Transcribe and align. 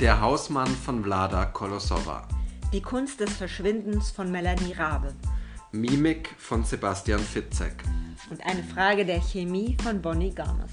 Der 0.00 0.20
Hausmann 0.20 0.66
von 0.66 1.02
Vlada 1.02 1.46
Kolosova. 1.46 2.28
Die 2.70 2.82
Kunst 2.82 3.18
des 3.18 3.32
Verschwindens 3.32 4.10
von 4.10 4.30
Melanie 4.30 4.74
Rabe. 4.74 5.14
Mimik 5.72 6.34
von 6.36 6.64
Sebastian 6.64 7.18
Fitzek. 7.18 7.82
Und 8.28 8.44
eine 8.44 8.62
Frage 8.62 9.06
der 9.06 9.22
Chemie 9.22 9.74
von 9.82 10.02
Bonnie 10.02 10.34
Garmes. 10.34 10.70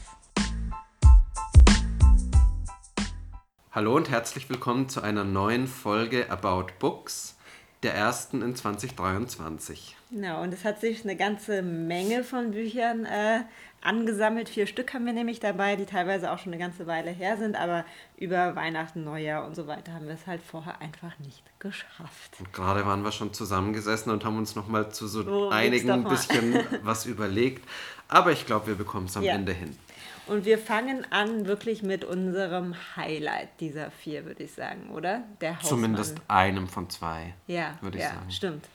Hallo 3.71 3.95
und 3.95 4.09
herzlich 4.09 4.49
willkommen 4.49 4.89
zu 4.89 4.99
einer 4.99 5.23
neuen 5.23 5.67
Folge 5.67 6.29
About 6.29 6.73
Books, 6.79 7.37
der 7.83 7.93
ersten 7.93 8.41
in 8.41 8.55
2023. 8.55 9.95
Ja, 10.11 10.41
und 10.41 10.53
es 10.53 10.63
hat 10.63 10.79
sich 10.79 11.03
eine 11.03 11.15
ganze 11.15 11.61
Menge 11.61 12.23
von 12.23 12.51
Büchern 12.51 13.05
äh, 13.05 13.41
angesammelt. 13.81 14.49
Vier 14.49 14.67
Stück 14.67 14.93
haben 14.93 15.05
wir 15.05 15.13
nämlich 15.13 15.39
dabei, 15.39 15.75
die 15.75 15.85
teilweise 15.85 16.31
auch 16.31 16.39
schon 16.39 16.53
eine 16.53 16.61
ganze 16.61 16.87
Weile 16.87 17.11
her 17.11 17.37
sind, 17.37 17.55
aber 17.55 17.85
über 18.17 18.55
Weihnachten, 18.55 19.03
Neujahr 19.03 19.45
und 19.45 19.55
so 19.55 19.67
weiter 19.67 19.93
haben 19.93 20.07
wir 20.07 20.13
es 20.13 20.27
halt 20.27 20.41
vorher 20.41 20.81
einfach 20.81 21.17
nicht 21.19 21.43
geschafft. 21.59 22.37
Und 22.39 22.53
gerade 22.53 22.85
waren 22.85 23.03
wir 23.03 23.11
schon 23.11 23.33
zusammengesessen 23.33 24.11
und 24.11 24.23
haben 24.23 24.37
uns 24.37 24.55
nochmal 24.55 24.91
zu 24.91 25.07
so 25.07 25.23
oh, 25.27 25.49
einigen 25.49 25.89
ein 25.89 26.03
bisschen 26.03 26.59
was 26.83 27.05
überlegt. 27.05 27.67
Aber 28.07 28.31
ich 28.31 28.45
glaube, 28.45 28.67
wir 28.67 28.75
bekommen 28.75 29.07
es 29.07 29.17
am 29.17 29.23
ja. 29.23 29.33
Ende 29.33 29.53
hin. 29.53 29.77
Und 30.25 30.45
wir 30.45 30.57
fangen 30.57 31.05
an 31.11 31.47
wirklich 31.47 31.83
mit 31.83 32.05
unserem 32.05 32.75
Highlight 32.95 33.59
dieser 33.59 33.91
vier, 33.91 34.25
würde 34.25 34.43
ich 34.43 34.53
sagen, 34.53 34.89
oder? 34.91 35.23
Der 35.41 35.57
Hausmann. 35.57 35.69
Zumindest 35.69 36.17
einem 36.27 36.67
von 36.67 36.89
zwei, 36.89 37.33
ja, 37.47 37.77
würde 37.81 37.97
ich 37.97 38.03
ja, 38.03 38.11
sagen. 38.11 38.31
Stimmt. 38.31 38.65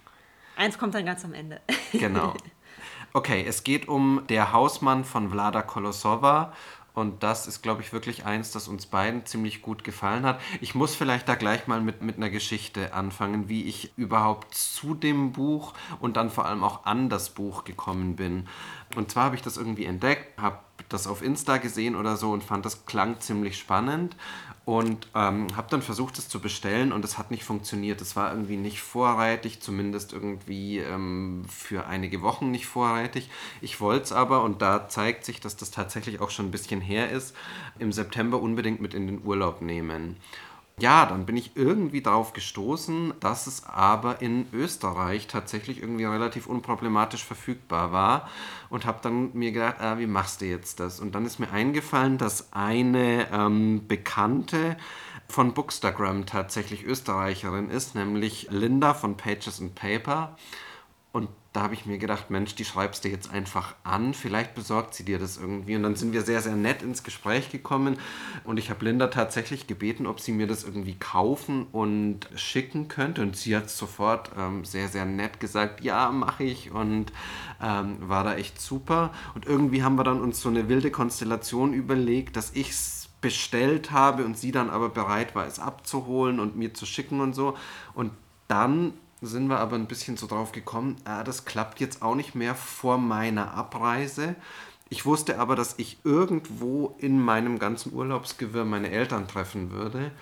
Eins 0.56 0.76
kommt 0.76 0.94
dann 0.94 1.06
ganz 1.06 1.24
am 1.24 1.34
Ende. 1.34 1.60
Genau. 1.92 2.34
Okay, 3.14 3.44
es 3.48 3.64
geht 3.64 3.88
um 3.88 4.24
der 4.28 4.52
Hausmann 4.52 5.04
von 5.04 5.30
Vlada 5.30 5.62
Kolosova. 5.62 6.52
Und 6.92 7.22
das 7.22 7.46
ist, 7.46 7.62
glaube 7.62 7.80
ich, 7.80 7.92
wirklich 7.92 8.26
eins, 8.26 8.50
das 8.50 8.66
uns 8.66 8.86
beiden 8.86 9.24
ziemlich 9.24 9.62
gut 9.62 9.84
gefallen 9.84 10.26
hat. 10.26 10.40
Ich 10.60 10.74
muss 10.74 10.96
vielleicht 10.96 11.28
da 11.28 11.36
gleich 11.36 11.68
mal 11.68 11.80
mit, 11.80 12.02
mit 12.02 12.16
einer 12.16 12.28
Geschichte 12.28 12.92
anfangen, 12.92 13.48
wie 13.48 13.64
ich 13.64 13.96
überhaupt 13.96 14.52
zu 14.52 14.94
dem 14.94 15.32
Buch 15.32 15.74
und 16.00 16.16
dann 16.16 16.28
vor 16.28 16.44
allem 16.44 16.64
auch 16.64 16.84
an 16.86 17.08
das 17.08 17.30
Buch 17.30 17.64
gekommen 17.64 18.16
bin. 18.16 18.48
Und 18.96 19.12
zwar 19.12 19.26
habe 19.26 19.36
ich 19.36 19.42
das 19.42 19.56
irgendwie 19.56 19.84
entdeckt, 19.84 20.38
habe 20.40 20.58
das 20.88 21.06
auf 21.06 21.22
Insta 21.22 21.58
gesehen 21.58 21.96
oder 21.96 22.16
so 22.16 22.32
und 22.32 22.42
fand 22.42 22.64
das 22.64 22.86
klang 22.86 23.20
ziemlich 23.20 23.58
spannend 23.58 24.16
und 24.68 25.08
ähm, 25.14 25.46
habe 25.56 25.68
dann 25.70 25.80
versucht, 25.80 26.18
es 26.18 26.28
zu 26.28 26.40
bestellen 26.40 26.92
und 26.92 27.02
es 27.02 27.16
hat 27.16 27.30
nicht 27.30 27.42
funktioniert. 27.42 28.02
Es 28.02 28.16
war 28.16 28.30
irgendwie 28.32 28.58
nicht 28.58 28.82
vorrätig, 28.82 29.60
zumindest 29.60 30.12
irgendwie 30.12 30.78
ähm, 30.78 31.46
für 31.48 31.86
einige 31.86 32.20
Wochen 32.20 32.50
nicht 32.50 32.66
vorrätig. 32.66 33.30
Ich 33.62 33.80
wollte 33.80 34.04
es 34.04 34.12
aber 34.12 34.42
und 34.42 34.60
da 34.60 34.86
zeigt 34.86 35.24
sich, 35.24 35.40
dass 35.40 35.56
das 35.56 35.70
tatsächlich 35.70 36.20
auch 36.20 36.28
schon 36.28 36.48
ein 36.48 36.50
bisschen 36.50 36.82
her 36.82 37.10
ist, 37.10 37.34
im 37.78 37.92
September 37.92 38.42
unbedingt 38.42 38.82
mit 38.82 38.92
in 38.92 39.06
den 39.06 39.24
Urlaub 39.24 39.62
nehmen. 39.62 40.16
Ja, 40.80 41.06
dann 41.06 41.26
bin 41.26 41.36
ich 41.36 41.56
irgendwie 41.56 42.02
darauf 42.02 42.32
gestoßen, 42.32 43.14
dass 43.18 43.48
es 43.48 43.66
aber 43.66 44.22
in 44.22 44.46
Österreich 44.52 45.26
tatsächlich 45.26 45.82
irgendwie 45.82 46.04
relativ 46.04 46.46
unproblematisch 46.46 47.24
verfügbar 47.24 47.90
war 47.90 48.28
und 48.70 48.86
habe 48.86 49.00
dann 49.02 49.30
mir 49.34 49.50
gedacht, 49.50 49.80
ah, 49.80 49.98
wie 49.98 50.06
machst 50.06 50.40
du 50.40 50.44
jetzt 50.44 50.78
das? 50.78 51.00
Und 51.00 51.16
dann 51.16 51.26
ist 51.26 51.40
mir 51.40 51.50
eingefallen, 51.50 52.16
dass 52.16 52.52
eine 52.52 53.26
ähm, 53.32 53.88
Bekannte 53.88 54.76
von 55.28 55.52
Bookstagram 55.52 56.26
tatsächlich 56.26 56.84
Österreicherin 56.84 57.70
ist, 57.70 57.96
nämlich 57.96 58.46
Linda 58.50 58.94
von 58.94 59.16
Pages 59.16 59.60
and 59.60 59.74
Paper. 59.74 60.36
Da 61.54 61.62
habe 61.62 61.72
ich 61.72 61.86
mir 61.86 61.96
gedacht, 61.96 62.28
Mensch, 62.28 62.54
die 62.54 62.64
schreibst 62.64 63.04
du 63.04 63.08
jetzt 63.08 63.30
einfach 63.30 63.74
an, 63.82 64.12
vielleicht 64.12 64.54
besorgt 64.54 64.94
sie 64.94 65.04
dir 65.04 65.18
das 65.18 65.38
irgendwie. 65.38 65.76
Und 65.76 65.82
dann 65.82 65.96
sind 65.96 66.12
wir 66.12 66.20
sehr, 66.20 66.42
sehr 66.42 66.54
nett 66.54 66.82
ins 66.82 67.02
Gespräch 67.02 67.50
gekommen 67.50 67.98
und 68.44 68.58
ich 68.58 68.68
habe 68.68 68.84
Linda 68.84 69.06
tatsächlich 69.06 69.66
gebeten, 69.66 70.06
ob 70.06 70.20
sie 70.20 70.32
mir 70.32 70.46
das 70.46 70.64
irgendwie 70.64 70.94
kaufen 70.94 71.66
und 71.72 72.28
schicken 72.34 72.88
könnte. 72.88 73.22
Und 73.22 73.36
sie 73.36 73.56
hat 73.56 73.70
sofort 73.70 74.30
ähm, 74.36 74.66
sehr, 74.66 74.88
sehr 74.88 75.06
nett 75.06 75.40
gesagt, 75.40 75.82
ja, 75.82 76.12
mache 76.12 76.44
ich 76.44 76.70
und 76.70 77.12
ähm, 77.62 77.96
war 78.00 78.24
da 78.24 78.36
echt 78.36 78.60
super. 78.60 79.12
Und 79.34 79.46
irgendwie 79.46 79.82
haben 79.82 79.96
wir 79.96 80.04
dann 80.04 80.20
uns 80.20 80.42
so 80.42 80.50
eine 80.50 80.68
wilde 80.68 80.90
Konstellation 80.90 81.72
überlegt, 81.72 82.36
dass 82.36 82.50
ich 82.54 82.70
es 82.70 83.08
bestellt 83.20 83.90
habe 83.90 84.24
und 84.24 84.38
sie 84.38 84.52
dann 84.52 84.70
aber 84.70 84.90
bereit 84.90 85.34
war, 85.34 85.46
es 85.46 85.58
abzuholen 85.58 86.40
und 86.40 86.56
mir 86.56 86.74
zu 86.74 86.86
schicken 86.86 87.20
und 87.20 87.34
so. 87.34 87.56
Und 87.94 88.12
dann 88.48 88.92
sind 89.20 89.48
wir 89.48 89.58
aber 89.58 89.76
ein 89.76 89.86
bisschen 89.86 90.16
so 90.16 90.26
drauf 90.26 90.52
gekommen, 90.52 90.96
ah, 91.04 91.24
das 91.24 91.44
klappt 91.44 91.80
jetzt 91.80 92.02
auch 92.02 92.14
nicht 92.14 92.34
mehr 92.34 92.54
vor 92.54 92.98
meiner 92.98 93.54
Abreise. 93.54 94.36
Ich 94.90 95.04
wusste 95.04 95.38
aber, 95.38 95.56
dass 95.56 95.74
ich 95.78 95.98
irgendwo 96.04 96.94
in 96.98 97.20
meinem 97.20 97.58
ganzen 97.58 97.92
Urlaubsgewirr 97.92 98.64
meine 98.64 98.90
Eltern 98.90 99.28
treffen 99.28 99.70
würde. 99.70 100.12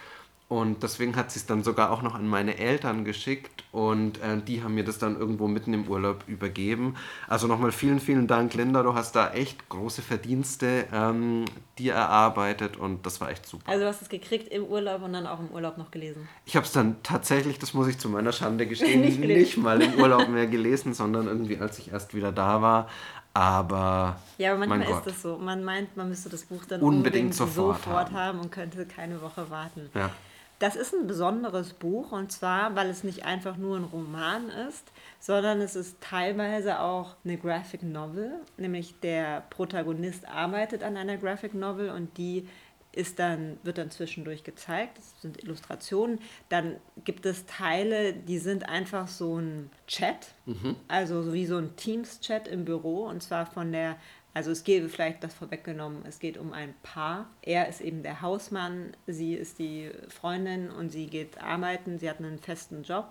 Und 0.49 0.85
deswegen 0.85 1.17
hat 1.17 1.33
sie 1.33 1.41
es 1.41 1.47
dann 1.47 1.65
sogar 1.65 1.91
auch 1.91 2.03
noch 2.03 2.15
an 2.15 2.29
meine 2.29 2.57
Eltern 2.57 3.05
geschickt 3.05 3.65
und 3.73 4.23
äh, 4.23 4.41
die 4.41 4.63
haben 4.63 4.77
mir 4.77 4.85
das 4.85 4.99
dann 4.99 5.19
irgendwo 5.19 5.49
mitten 5.49 5.75
im 5.75 5.89
Urlaub 5.89 6.23
übergeben. 6.29 6.95
Also 7.27 7.49
nochmal 7.49 7.73
vielen, 7.73 7.99
vielen 7.99 8.29
Dank, 8.29 8.55
Linda. 8.55 8.85
Du 8.85 8.95
hast 8.95 9.17
da 9.17 9.33
echt 9.33 9.69
große 9.69 10.03
Verdienste 10.03 10.87
ähm, 10.93 11.47
dir 11.79 11.95
erarbeitet 11.95 12.77
und 12.77 13.05
das 13.07 13.21
war 13.21 13.29
echt 13.31 13.45
super. 13.45 13.69
Also 13.69 13.83
du 13.83 13.89
hast 13.89 14.03
es 14.03 14.09
gekriegt 14.09 14.47
im 14.53 14.63
Urlaub 14.63 15.03
und 15.03 15.15
dann 15.15 15.27
auch 15.27 15.41
im 15.41 15.49
Urlaub 15.49 15.79
noch 15.79 15.91
gelesen? 15.91 16.29
Ich 16.45 16.55
habe 16.55 16.65
es 16.65 16.71
dann 16.71 17.03
tatsächlich, 17.03 17.59
das 17.59 17.75
muss 17.75 17.89
ich 17.89 17.99
zu 17.99 18.09
meiner 18.09 18.31
Schande 18.31 18.67
gestehen, 18.69 19.01
nicht, 19.01 19.19
nicht 19.19 19.57
mal 19.57 19.83
im 19.83 19.95
Urlaub 19.95 20.29
mehr 20.29 20.47
gelesen, 20.47 20.95
sondern 20.95 21.27
irgendwie 21.27 21.59
als 21.59 21.81
ich 21.81 21.91
erst 21.91 22.15
wieder 22.15 22.31
da 22.31 22.63
war. 22.63 22.89
Aber. 23.35 24.17
Ja, 24.39 24.53
aber 24.55 24.65
manchmal 24.65 24.97
ist 24.97 25.07
das 25.07 25.21
so. 25.21 25.37
Man 25.37 25.63
meint, 25.63 25.95
man 25.97 26.09
müsste 26.09 26.31
das 26.31 26.45
Buch 26.45 26.65
dann 26.67 26.81
unbedingt, 26.81 27.07
unbedingt 27.07 27.35
sofort, 27.35 27.83
sofort 27.83 28.13
haben. 28.13 28.17
haben 28.17 28.41
und 28.41 28.53
könnte 28.53 28.87
keine 28.87 29.21
Woche 29.21 29.51
warten. 29.51 29.91
Ja. 29.93 30.11
Das 30.59 30.75
ist 30.75 30.95
ein 30.95 31.07
besonderes 31.07 31.75
Buch 31.75 32.13
und 32.13 32.33
zwar, 32.33 32.75
weil 32.75 32.89
es 32.89 33.05
nicht 33.05 33.27
einfach 33.27 33.57
nur 33.59 33.77
ein 33.77 33.85
Roman 33.85 34.49
ist, 34.49 34.91
sondern 35.21 35.61
es 35.61 35.77
ist 35.77 36.01
teilweise 36.01 36.81
auch 36.81 37.17
eine 37.25 37.37
Graphic 37.37 37.83
Novel. 37.83 38.41
Nämlich 38.57 38.99
der 39.01 39.43
Protagonist 39.51 40.27
arbeitet 40.27 40.83
an 40.83 40.97
einer 40.97 41.19
Graphic 41.19 41.53
Novel 41.53 41.91
und 41.91 42.17
die 42.17 42.49
ist 42.97 43.19
dann, 43.19 43.59
wird 43.63 43.77
dann 43.77 43.91
zwischendurch 43.91 44.43
gezeigt. 44.43 44.97
Das 44.97 45.21
sind 45.21 45.43
Illustrationen. 45.43 46.19
Dann 46.49 46.77
gibt 47.05 47.27
es 47.27 47.45
Teile, 47.45 48.15
die 48.15 48.39
sind 48.39 48.69
einfach 48.69 49.07
so 49.07 49.39
ein 49.39 49.71
Chat, 49.87 50.29
mhm. 50.47 50.77
also 50.89 51.35
wie 51.35 51.45
so 51.45 51.59
ein 51.59 51.77
Teams-Chat 51.77 52.49
im 52.49 52.65
Büro 52.65 53.05
und 53.05 53.23
zwar 53.23 53.45
von 53.45 53.71
der 53.71 53.97
also 54.37 54.51
es 54.51 54.65
geht 54.65 54.91
vielleicht 54.91 55.25
das 55.25 55.33
vorweggenommen, 55.33 56.03
es 56.07 56.19
geht 56.19 56.37
um 56.37 56.53
ein 56.53 56.75
Paar. 56.83 57.27
Er 57.41 57.71
ist 57.71 57.81
eben 57.81 58.03
der 58.03 58.21
Hausmann, 58.21 58.95
sie 59.07 59.33
ist 59.33 59.59
die 59.59 59.91
Freundin 60.11 60.71
und 60.71 60.93
sie 60.93 61.07
geht 61.07 61.43
arbeiten, 61.43 61.99
sie 61.99 62.11
hat 62.11 62.19
einen 62.19 62.39
festen 62.39 62.83
Job. 62.83 63.07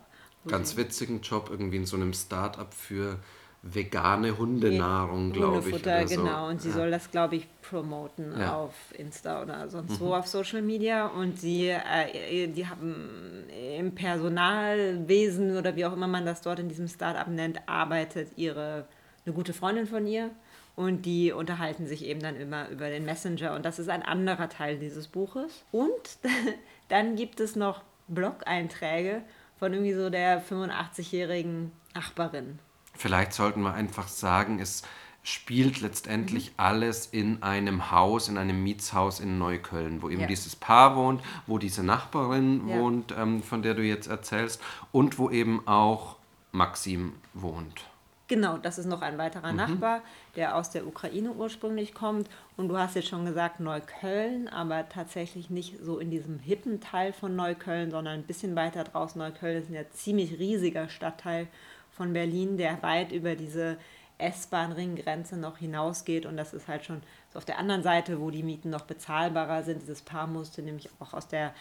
Ganz 0.47 0.77
witzigen 0.77 1.21
Job, 1.21 1.47
irgendwie 1.49 1.77
in 1.77 1.87
so 1.87 1.95
einem 1.95 2.13
Start-up 2.13 2.75
für 2.75 3.17
vegane 3.63 4.37
Hundenahrung, 4.37 5.31
glaube 5.31 5.67
ich. 5.67 5.73
Oder 5.73 6.07
so. 6.07 6.15
genau. 6.15 6.47
Und 6.47 6.61
sie 6.61 6.69
ja. 6.69 6.75
soll 6.75 6.91
das, 6.91 7.09
glaube 7.09 7.37
ich, 7.37 7.47
promoten 7.63 8.39
ja. 8.39 8.55
auf 8.55 8.75
Insta 8.95 9.41
oder 9.41 9.67
sonst 9.67 9.99
mhm. 9.99 10.05
wo 10.05 10.13
auf 10.13 10.27
Social 10.27 10.61
Media. 10.61 11.07
Und 11.07 11.39
sie, 11.39 11.69
äh, 11.69 12.45
die 12.49 12.67
haben 12.67 13.45
im 13.79 13.95
Personalwesen 13.95 15.57
oder 15.57 15.75
wie 15.75 15.85
auch 15.87 15.93
immer 15.93 16.05
man 16.05 16.23
das 16.23 16.41
dort 16.41 16.59
in 16.59 16.69
diesem 16.69 16.87
Start-up 16.87 17.29
nennt, 17.29 17.67
arbeitet 17.67 18.37
ihre 18.37 18.85
eine 19.25 19.33
gute 19.33 19.53
Freundin 19.53 19.87
von 19.87 20.05
ihr 20.05 20.29
und 20.75 21.03
die 21.05 21.31
unterhalten 21.31 21.87
sich 21.87 22.03
eben 22.05 22.19
dann 22.19 22.35
immer 22.35 22.69
über 22.69 22.89
den 22.89 23.05
Messenger 23.05 23.55
und 23.55 23.65
das 23.65 23.79
ist 23.79 23.89
ein 23.89 24.03
anderer 24.03 24.49
Teil 24.49 24.77
dieses 24.77 25.07
Buches. 25.07 25.63
Und 25.71 26.17
dann 26.89 27.15
gibt 27.15 27.39
es 27.39 27.55
noch 27.55 27.81
Blog-Einträge 28.07 29.21
von 29.57 29.73
irgendwie 29.73 29.93
so 29.93 30.09
der 30.09 30.43
85-jährigen 30.43 31.71
Nachbarin. 31.93 32.59
Vielleicht 32.93 33.33
sollten 33.33 33.61
wir 33.61 33.73
einfach 33.73 34.07
sagen, 34.07 34.59
es 34.59 34.83
spielt 35.23 35.81
letztendlich 35.81 36.49
mhm. 36.49 36.53
alles 36.57 37.07
in 37.07 37.41
einem 37.41 37.91
Haus, 37.91 38.29
in 38.29 38.37
einem 38.37 38.61
Mietshaus 38.61 39.19
in 39.19 39.39
Neukölln, 39.39 40.01
wo 40.01 40.09
eben 40.09 40.21
ja. 40.21 40.27
dieses 40.27 40.55
Paar 40.55 40.95
wohnt, 40.95 41.21
wo 41.47 41.57
diese 41.57 41.83
Nachbarin 41.83 42.67
ja. 42.67 42.77
wohnt, 42.77 43.13
ähm, 43.17 43.41
von 43.41 43.63
der 43.63 43.73
du 43.73 43.81
jetzt 43.81 44.07
erzählst, 44.07 44.61
und 44.91 45.17
wo 45.17 45.29
eben 45.29 45.67
auch 45.67 46.17
Maxim 46.51 47.13
wohnt. 47.33 47.85
Genau, 48.27 48.57
das 48.57 48.79
ist 48.79 48.87
noch 48.87 49.01
ein 49.03 49.19
weiterer 49.19 49.51
mhm. 49.51 49.57
Nachbar, 49.57 50.01
der 50.35 50.55
aus 50.55 50.71
der 50.71 50.87
Ukraine 50.87 51.31
ursprünglich 51.31 51.93
kommt. 51.93 52.27
Und 52.57 52.69
du 52.69 52.77
hast 52.77 52.95
jetzt 52.95 53.09
schon 53.09 53.25
gesagt 53.25 53.59
Neukölln, 53.59 54.47
aber 54.47 54.89
tatsächlich 54.89 55.51
nicht 55.51 55.77
so 55.79 55.99
in 55.99 56.09
diesem 56.09 56.39
hippen 56.39 56.81
Teil 56.81 57.13
von 57.13 57.35
Neukölln, 57.35 57.91
sondern 57.91 58.15
ein 58.15 58.23
bisschen 58.23 58.55
weiter 58.55 58.83
draußen. 58.83 59.19
Neukölln 59.19 59.61
ist 59.61 59.69
ein 59.69 59.75
ja 59.75 59.89
ziemlich 59.91 60.39
riesiger 60.39 60.89
Stadtteil 60.89 61.47
von 61.91 62.13
Berlin, 62.13 62.57
der 62.57 62.81
weit 62.81 63.11
über 63.11 63.35
diese 63.35 63.77
S-Bahn-Ringgrenze 64.17 65.37
noch 65.37 65.57
hinausgeht. 65.59 66.25
Und 66.25 66.35
das 66.35 66.53
ist 66.53 66.67
halt 66.67 66.83
schon 66.83 67.01
so 67.31 67.37
auf 67.37 67.45
der 67.45 67.59
anderen 67.59 67.83
Seite, 67.83 68.19
wo 68.19 68.31
die 68.31 68.43
Mieten 68.43 68.71
noch 68.71 68.85
bezahlbarer 68.85 69.61
sind. 69.63 69.83
Dieses 69.83 70.01
Paar 70.01 70.25
musste 70.25 70.63
nämlich 70.63 70.89
auch 70.99 71.13
aus 71.13 71.27
der 71.27 71.53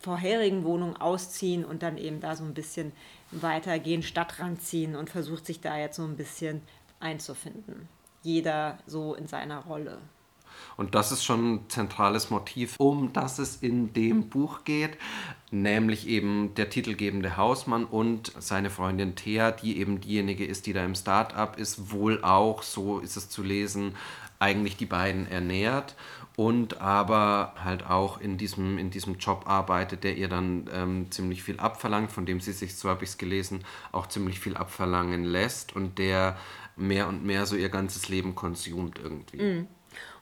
vorherigen 0.00 0.64
Wohnung 0.64 0.96
ausziehen 0.96 1.64
und 1.64 1.82
dann 1.82 1.98
eben 1.98 2.20
da 2.20 2.36
so 2.36 2.44
ein 2.44 2.54
bisschen 2.54 2.92
weitergehen, 3.30 4.02
Stadtrand 4.02 4.62
ziehen 4.62 4.96
und 4.96 5.10
versucht 5.10 5.46
sich 5.46 5.60
da 5.60 5.76
jetzt 5.78 5.96
so 5.96 6.04
ein 6.04 6.16
bisschen 6.16 6.62
einzufinden. 7.00 7.88
Jeder 8.22 8.78
so 8.86 9.14
in 9.14 9.26
seiner 9.26 9.58
Rolle. 9.64 9.98
Und 10.76 10.94
das 10.94 11.12
ist 11.12 11.24
schon 11.24 11.54
ein 11.54 11.68
zentrales 11.68 12.30
Motiv, 12.30 12.76
um 12.78 13.12
das 13.12 13.38
es 13.38 13.56
in 13.56 13.92
dem 13.92 14.28
Buch 14.28 14.64
geht, 14.64 14.96
nämlich 15.50 16.06
eben 16.06 16.54
der 16.54 16.70
titelgebende 16.70 17.36
Hausmann 17.36 17.84
und 17.84 18.32
seine 18.38 18.70
Freundin 18.70 19.16
Thea, 19.16 19.50
die 19.50 19.78
eben 19.78 20.00
diejenige 20.00 20.44
ist, 20.44 20.66
die 20.66 20.72
da 20.72 20.84
im 20.84 20.94
Start-up 20.94 21.58
ist, 21.58 21.90
wohl 21.90 22.22
auch, 22.22 22.62
so 22.62 23.00
ist 23.00 23.16
es 23.16 23.28
zu 23.28 23.42
lesen, 23.42 23.94
eigentlich 24.38 24.76
die 24.76 24.86
beiden 24.86 25.30
ernährt 25.30 25.94
und 26.36 26.80
aber 26.80 27.54
halt 27.62 27.86
auch 27.86 28.20
in 28.20 28.38
diesem, 28.38 28.78
in 28.78 28.90
diesem 28.90 29.18
Job 29.18 29.44
arbeitet, 29.46 30.04
der 30.04 30.16
ihr 30.16 30.28
dann 30.28 30.68
ähm, 30.72 31.10
ziemlich 31.10 31.42
viel 31.42 31.58
abverlangt, 31.60 32.10
von 32.10 32.26
dem 32.26 32.40
sie 32.40 32.52
sich, 32.52 32.76
so 32.76 32.88
habe 32.88 33.04
ich 33.04 33.10
es 33.10 33.18
gelesen, 33.18 33.64
auch 33.92 34.06
ziemlich 34.06 34.40
viel 34.40 34.56
abverlangen 34.56 35.24
lässt 35.24 35.76
und 35.76 35.98
der 35.98 36.38
mehr 36.76 37.08
und 37.08 37.24
mehr 37.24 37.46
so 37.46 37.56
ihr 37.56 37.68
ganzes 37.68 38.08
Leben 38.08 38.34
konsumt 38.34 38.98
irgendwie. 38.98 39.42
Mm. 39.42 39.68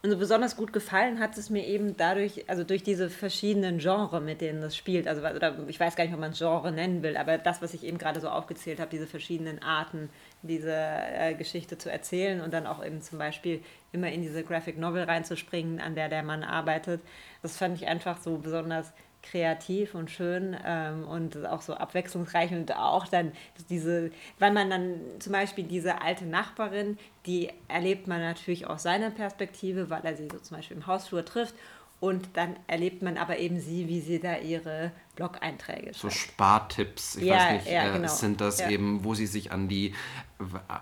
Und 0.02 0.11
so 0.11 0.17
besonders 0.17 0.56
gut 0.56 0.73
gefallen 0.73 1.20
hat 1.20 1.37
es 1.37 1.50
mir 1.50 1.67
eben 1.67 1.94
dadurch, 1.94 2.49
also 2.49 2.64
durch 2.64 2.82
diese 2.82 3.11
verschiedenen 3.11 3.79
Genres, 3.79 4.23
mit 4.23 4.41
denen 4.41 4.62
das 4.62 4.75
spielt. 4.75 5.06
Also, 5.06 5.20
oder 5.20 5.58
ich 5.69 5.79
weiß 5.79 5.94
gar 5.94 6.05
nicht, 6.05 6.14
ob 6.14 6.20
man 6.20 6.32
es 6.32 6.38
Genre 6.38 6.73
nennen 6.73 7.02
will, 7.02 7.19
aber 7.19 7.37
das, 7.37 7.61
was 7.61 7.75
ich 7.75 7.85
eben 7.85 7.99
gerade 7.99 8.19
so 8.19 8.31
aufgezählt 8.31 8.81
habe, 8.81 8.91
diese 8.91 9.06
verschiedenen 9.06 9.62
Arten, 9.62 10.08
diese 10.41 10.73
äh, 10.73 11.35
Geschichte 11.35 11.76
zu 11.76 11.93
erzählen 11.93 12.41
und 12.41 12.55
dann 12.55 12.67
auch 12.67 12.82
eben 12.82 13.02
zum 13.02 13.19
Beispiel 13.19 13.62
immer 13.93 14.11
in 14.11 14.23
diese 14.23 14.43
Graphic 14.43 14.79
Novel 14.79 15.05
reinzuspringen, 15.05 15.81
an 15.81 15.94
der 15.94 16.08
der 16.08 16.23
Mann 16.23 16.44
arbeitet. 16.44 17.02
Das 17.43 17.58
fand 17.58 17.76
ich 17.76 17.87
einfach 17.87 18.23
so 18.23 18.38
besonders 18.38 18.94
kreativ 19.22 19.94
und 19.94 20.11
schön 20.11 20.56
ähm, 20.64 21.06
und 21.06 21.46
auch 21.46 21.62
so 21.62 21.75
abwechslungsreich 21.75 22.52
und 22.52 22.75
auch 22.76 23.06
dann 23.06 23.32
diese, 23.69 24.11
weil 24.38 24.52
man 24.52 24.70
dann 24.70 25.00
zum 25.19 25.32
Beispiel 25.32 25.64
diese 25.64 26.00
alte 26.00 26.25
Nachbarin, 26.25 26.99
die 27.26 27.50
erlebt 27.69 28.06
man 28.06 28.20
natürlich 28.20 28.67
aus 28.67 28.82
seiner 28.82 29.11
Perspektive, 29.11 29.90
weil 29.90 30.05
er 30.05 30.17
sie 30.17 30.28
so 30.31 30.38
zum 30.38 30.56
Beispiel 30.56 30.76
im 30.76 30.87
Hausflur 30.87 31.25
trifft 31.25 31.55
und 32.00 32.31
dann 32.32 32.56
erlebt 32.67 33.02
man 33.02 33.19
aber 33.19 33.38
eben 33.38 33.61
sie, 33.61 33.87
wie 33.87 34.00
sie 34.00 34.19
da 34.19 34.38
ihre 34.38 34.91
Blog-Einträge 35.17 35.93
schreibt. 35.93 35.97
So 35.97 36.11
Spartipps, 36.11 37.17
ich 37.17 37.25
ja, 37.25 37.37
weiß 37.37 37.52
nicht, 37.64 37.73
ja, 37.73 37.88
äh, 37.88 37.93
genau. 37.93 38.08
sind 38.08 38.41
das 38.41 38.61
ja. 38.61 38.70
eben, 38.70 39.05
wo 39.05 39.14
sie 39.14 39.26
sich 39.26 39.52
an 39.52 39.69
die, 39.69 39.94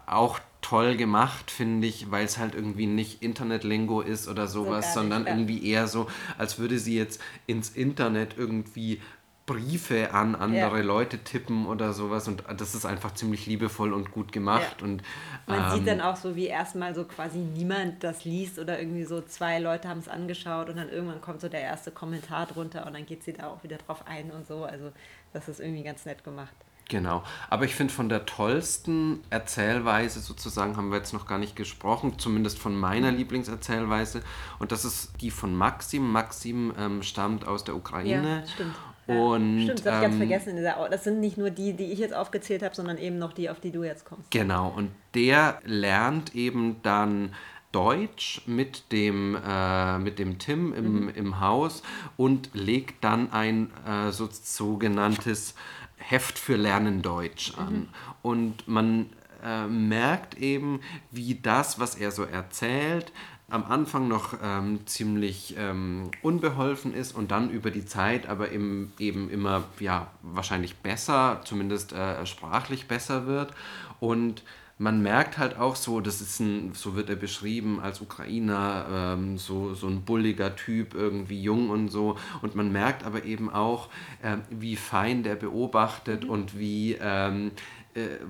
auch 0.07 0.39
toll 0.61 0.97
gemacht, 0.97 1.51
finde 1.51 1.89
ich, 1.89 2.11
weil 2.11 2.25
es 2.25 2.39
halt 2.39 2.55
irgendwie 2.55 2.87
nicht 2.87 3.23
Internetlingo 3.23 4.01
ist 4.01 4.29
oder 4.29 4.47
sowas, 4.47 4.95
so 4.95 5.01
sondern 5.01 5.27
irgendwie 5.27 5.69
eher 5.69 5.89
so, 5.89 6.09
als 6.37 6.59
würde 6.59 6.79
sie 6.79 6.97
jetzt 6.97 7.21
ins 7.47 7.71
Internet 7.71 8.35
irgendwie 8.37 9.01
Briefe 9.49 10.13
an 10.13 10.37
andere 10.37 10.79
ja. 10.79 10.85
Leute 10.85 11.19
tippen 11.19 11.67
oder 11.67 11.95
sowas 11.95 12.29
und 12.29 12.45
das 12.57 12.75
ist 12.75 12.85
einfach 12.85 13.15
ziemlich 13.15 13.47
liebevoll 13.47 13.93
und 13.95 14.13
gut 14.13 14.31
gemacht 14.31 14.77
ja. 14.79 14.85
und 14.85 15.03
man 15.47 15.73
ähm, 15.73 15.79
sieht 15.79 15.89
dann 15.89 16.01
auch 16.03 16.17
so 16.17 16.37
wie 16.37 16.47
erstmal 16.47 16.95
so 16.95 17.05
quasi 17.05 17.39
niemand 17.39 18.05
das 18.05 18.25
liest 18.27 18.59
oder 18.59 18.79
irgendwie 18.79 19.05
so 19.05 19.23
zwei 19.23 19.59
Leute 19.59 19.89
haben 19.89 19.99
es 19.99 20.09
angeschaut 20.09 20.69
und 20.69 20.77
dann 20.77 20.91
irgendwann 20.91 21.23
kommt 21.23 21.41
so 21.41 21.49
der 21.49 21.63
erste 21.63 21.91
Kommentar 21.91 22.47
drunter 22.47 22.87
und 22.87 22.93
dann 22.93 23.07
geht 23.07 23.25
sie 23.25 23.33
da 23.33 23.49
auch 23.49 23.65
wieder 23.65 23.79
drauf 23.79 24.05
ein 24.07 24.31
und 24.31 24.47
so 24.47 24.65
also 24.65 24.93
das 25.33 25.49
ist 25.49 25.61
irgendwie 25.61 25.83
ganz 25.83 26.05
nett 26.05 26.23
gemacht. 26.23 26.55
Genau, 26.89 27.23
aber 27.51 27.67
ich 27.67 27.75
finde 27.75 27.93
von 27.93 28.09
der 28.09 28.25
tollsten 28.25 29.21
Erzählweise 29.29 30.21
sozusagen 30.21 30.79
haben 30.79 30.89
wir 30.91 30.97
jetzt 30.97 31.13
noch 31.13 31.27
gar 31.27 31.37
nicht 31.37 31.55
gesprochen, 31.55 32.19
zumindest 32.19 32.59
von 32.59 32.75
meiner 32.75 33.13
Lieblingserzählweise 33.13 34.23
und 34.59 34.73
das 34.73 34.87
ist 34.87 35.13
die 35.21 35.31
von 35.31 35.55
Maxim. 35.55 36.11
Maxim 36.11 36.73
ähm, 36.79 37.03
stammt 37.03 37.47
aus 37.47 37.63
der 37.65 37.77
Ukraine 37.77 38.41
ja, 38.41 38.47
stimmt. 38.47 38.75
Und, 39.09 39.63
Stimmt, 39.63 39.79
das 39.81 39.87
habe 39.87 39.97
ich 39.97 40.03
ganz 40.03 40.15
ähm, 40.15 40.19
vergessen. 40.19 40.51
In 40.51 40.57
dieser, 40.57 40.89
das 40.91 41.05
sind 41.05 41.21
nicht 41.21 41.39
nur 41.39 41.51
die, 41.51 41.73
die 41.73 41.93
ich 41.93 41.99
jetzt 41.99 42.15
aufgezählt 42.15 42.63
habe, 42.63 42.75
sondern 42.75 42.99
eben 42.99 43.19
noch 43.19 43.33
die, 43.33 43.49
auf 43.49 43.59
die 43.59 43.73
du 43.73 43.83
jetzt 43.83 44.05
kommst. 44.05 44.31
Genau, 44.31 44.73
und 44.77 44.91
der 45.15 45.61
lernt 45.65 46.35
eben 46.35 46.77
dann 46.83 47.35
Deutsch 47.73 48.43
mit 48.47 48.93
dem, 48.93 49.37
äh, 49.37 49.99
mit 49.99 50.19
dem 50.19 50.39
Tim 50.39 50.73
im, 50.75 51.03
mhm. 51.03 51.09
im 51.11 51.41
Haus 51.41 51.83
und 52.17 52.51
legt 52.53 53.03
dann 53.03 53.33
ein 53.33 53.71
äh, 53.87 54.11
so, 54.11 54.29
sogenanntes 54.31 55.55
Heft 55.97 56.39
für 56.39 56.57
Lernen 56.57 57.03
Deutsch 57.03 57.55
an. 57.57 57.75
Mhm. 57.75 57.89
Und 58.23 58.69
man 58.69 59.11
äh, 59.43 59.67
merkt 59.67 60.39
eben, 60.39 60.81
wie 61.11 61.35
das, 61.35 61.79
was 61.79 61.95
er 61.95 62.11
so 62.11 62.25
erzählt, 62.25 63.13
am 63.51 63.65
Anfang 63.65 64.09
noch 64.09 64.35
ähm, 64.43 64.87
ziemlich 64.87 65.55
ähm, 65.59 66.11
unbeholfen 66.23 66.93
ist 66.93 67.15
und 67.15 67.31
dann 67.31 67.51
über 67.51 67.71
die 67.71 67.87
Zeit 67.87 68.27
aber 68.29 68.51
im, 68.51 68.93
eben 68.99 69.31
immer 69.31 69.65
ja 69.81 70.09
wahrscheinlich 70.23 70.77
besser, 70.77 71.41
zumindest 71.45 71.93
äh, 71.93 72.25
sprachlich 72.27 72.89
besser 72.89 73.27
wird 73.27 73.53
und 74.01 74.43
man 74.79 75.03
merkt 75.03 75.39
halt 75.39 75.59
auch 75.59 75.75
so, 75.75 76.01
das 76.01 76.21
ist 76.21 76.39
ein, 76.39 76.73
so 76.73 76.95
wird 76.95 77.11
er 77.11 77.17
beschrieben 77.17 77.81
als 77.81 78.01
Ukrainer, 78.01 78.87
ähm, 78.91 79.37
so, 79.37 79.75
so 79.75 79.89
ein 79.89 80.03
bulliger 80.03 80.55
Typ, 80.55 80.95
irgendwie 80.95 81.43
jung 81.43 81.71
und 81.71 81.89
so. 81.89 82.17
Und 82.43 82.55
man 82.55 82.71
merkt 82.71 83.05
aber 83.05 83.25
eben 83.25 83.51
auch, 83.51 83.89
äh, 84.23 84.37
wie 84.51 84.77
fein 84.77 85.25
der 85.25 85.35
beobachtet 85.35 86.25
mhm. 86.25 86.31
und 86.31 86.59
wie, 86.59 86.97
ähm, 87.01 87.49
äh, 87.49 87.51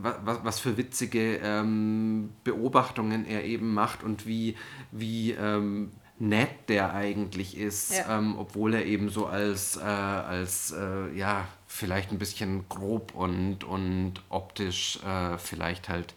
was, 0.01 0.45
was 0.45 0.61
für 0.61 0.77
witzige 0.77 1.37
ähm, 1.43 2.31
Beobachtungen 2.45 3.27
er 3.27 3.45
eben 3.45 3.75
macht 3.75 4.03
und 4.03 4.27
wie, 4.27 4.57
wie 4.93 5.33
ähm, 5.33 5.91
nett 6.19 6.69
der 6.69 6.95
eigentlich 6.95 7.57
ist, 7.57 7.97
ja. 7.97 8.19
ähm, 8.19 8.37
obwohl 8.39 8.75
er 8.75 8.85
eben 8.85 9.09
so 9.09 9.27
als, 9.27 9.77
äh, 9.77 9.81
als 9.81 10.73
äh, 10.73 11.17
ja, 11.17 11.47
vielleicht 11.67 12.11
ein 12.11 12.19
bisschen 12.19 12.69
grob 12.69 13.15
und, 13.15 13.65
und 13.65 14.15
optisch 14.29 14.99
äh, 15.05 15.39
vielleicht 15.39 15.89
halt 15.89 16.15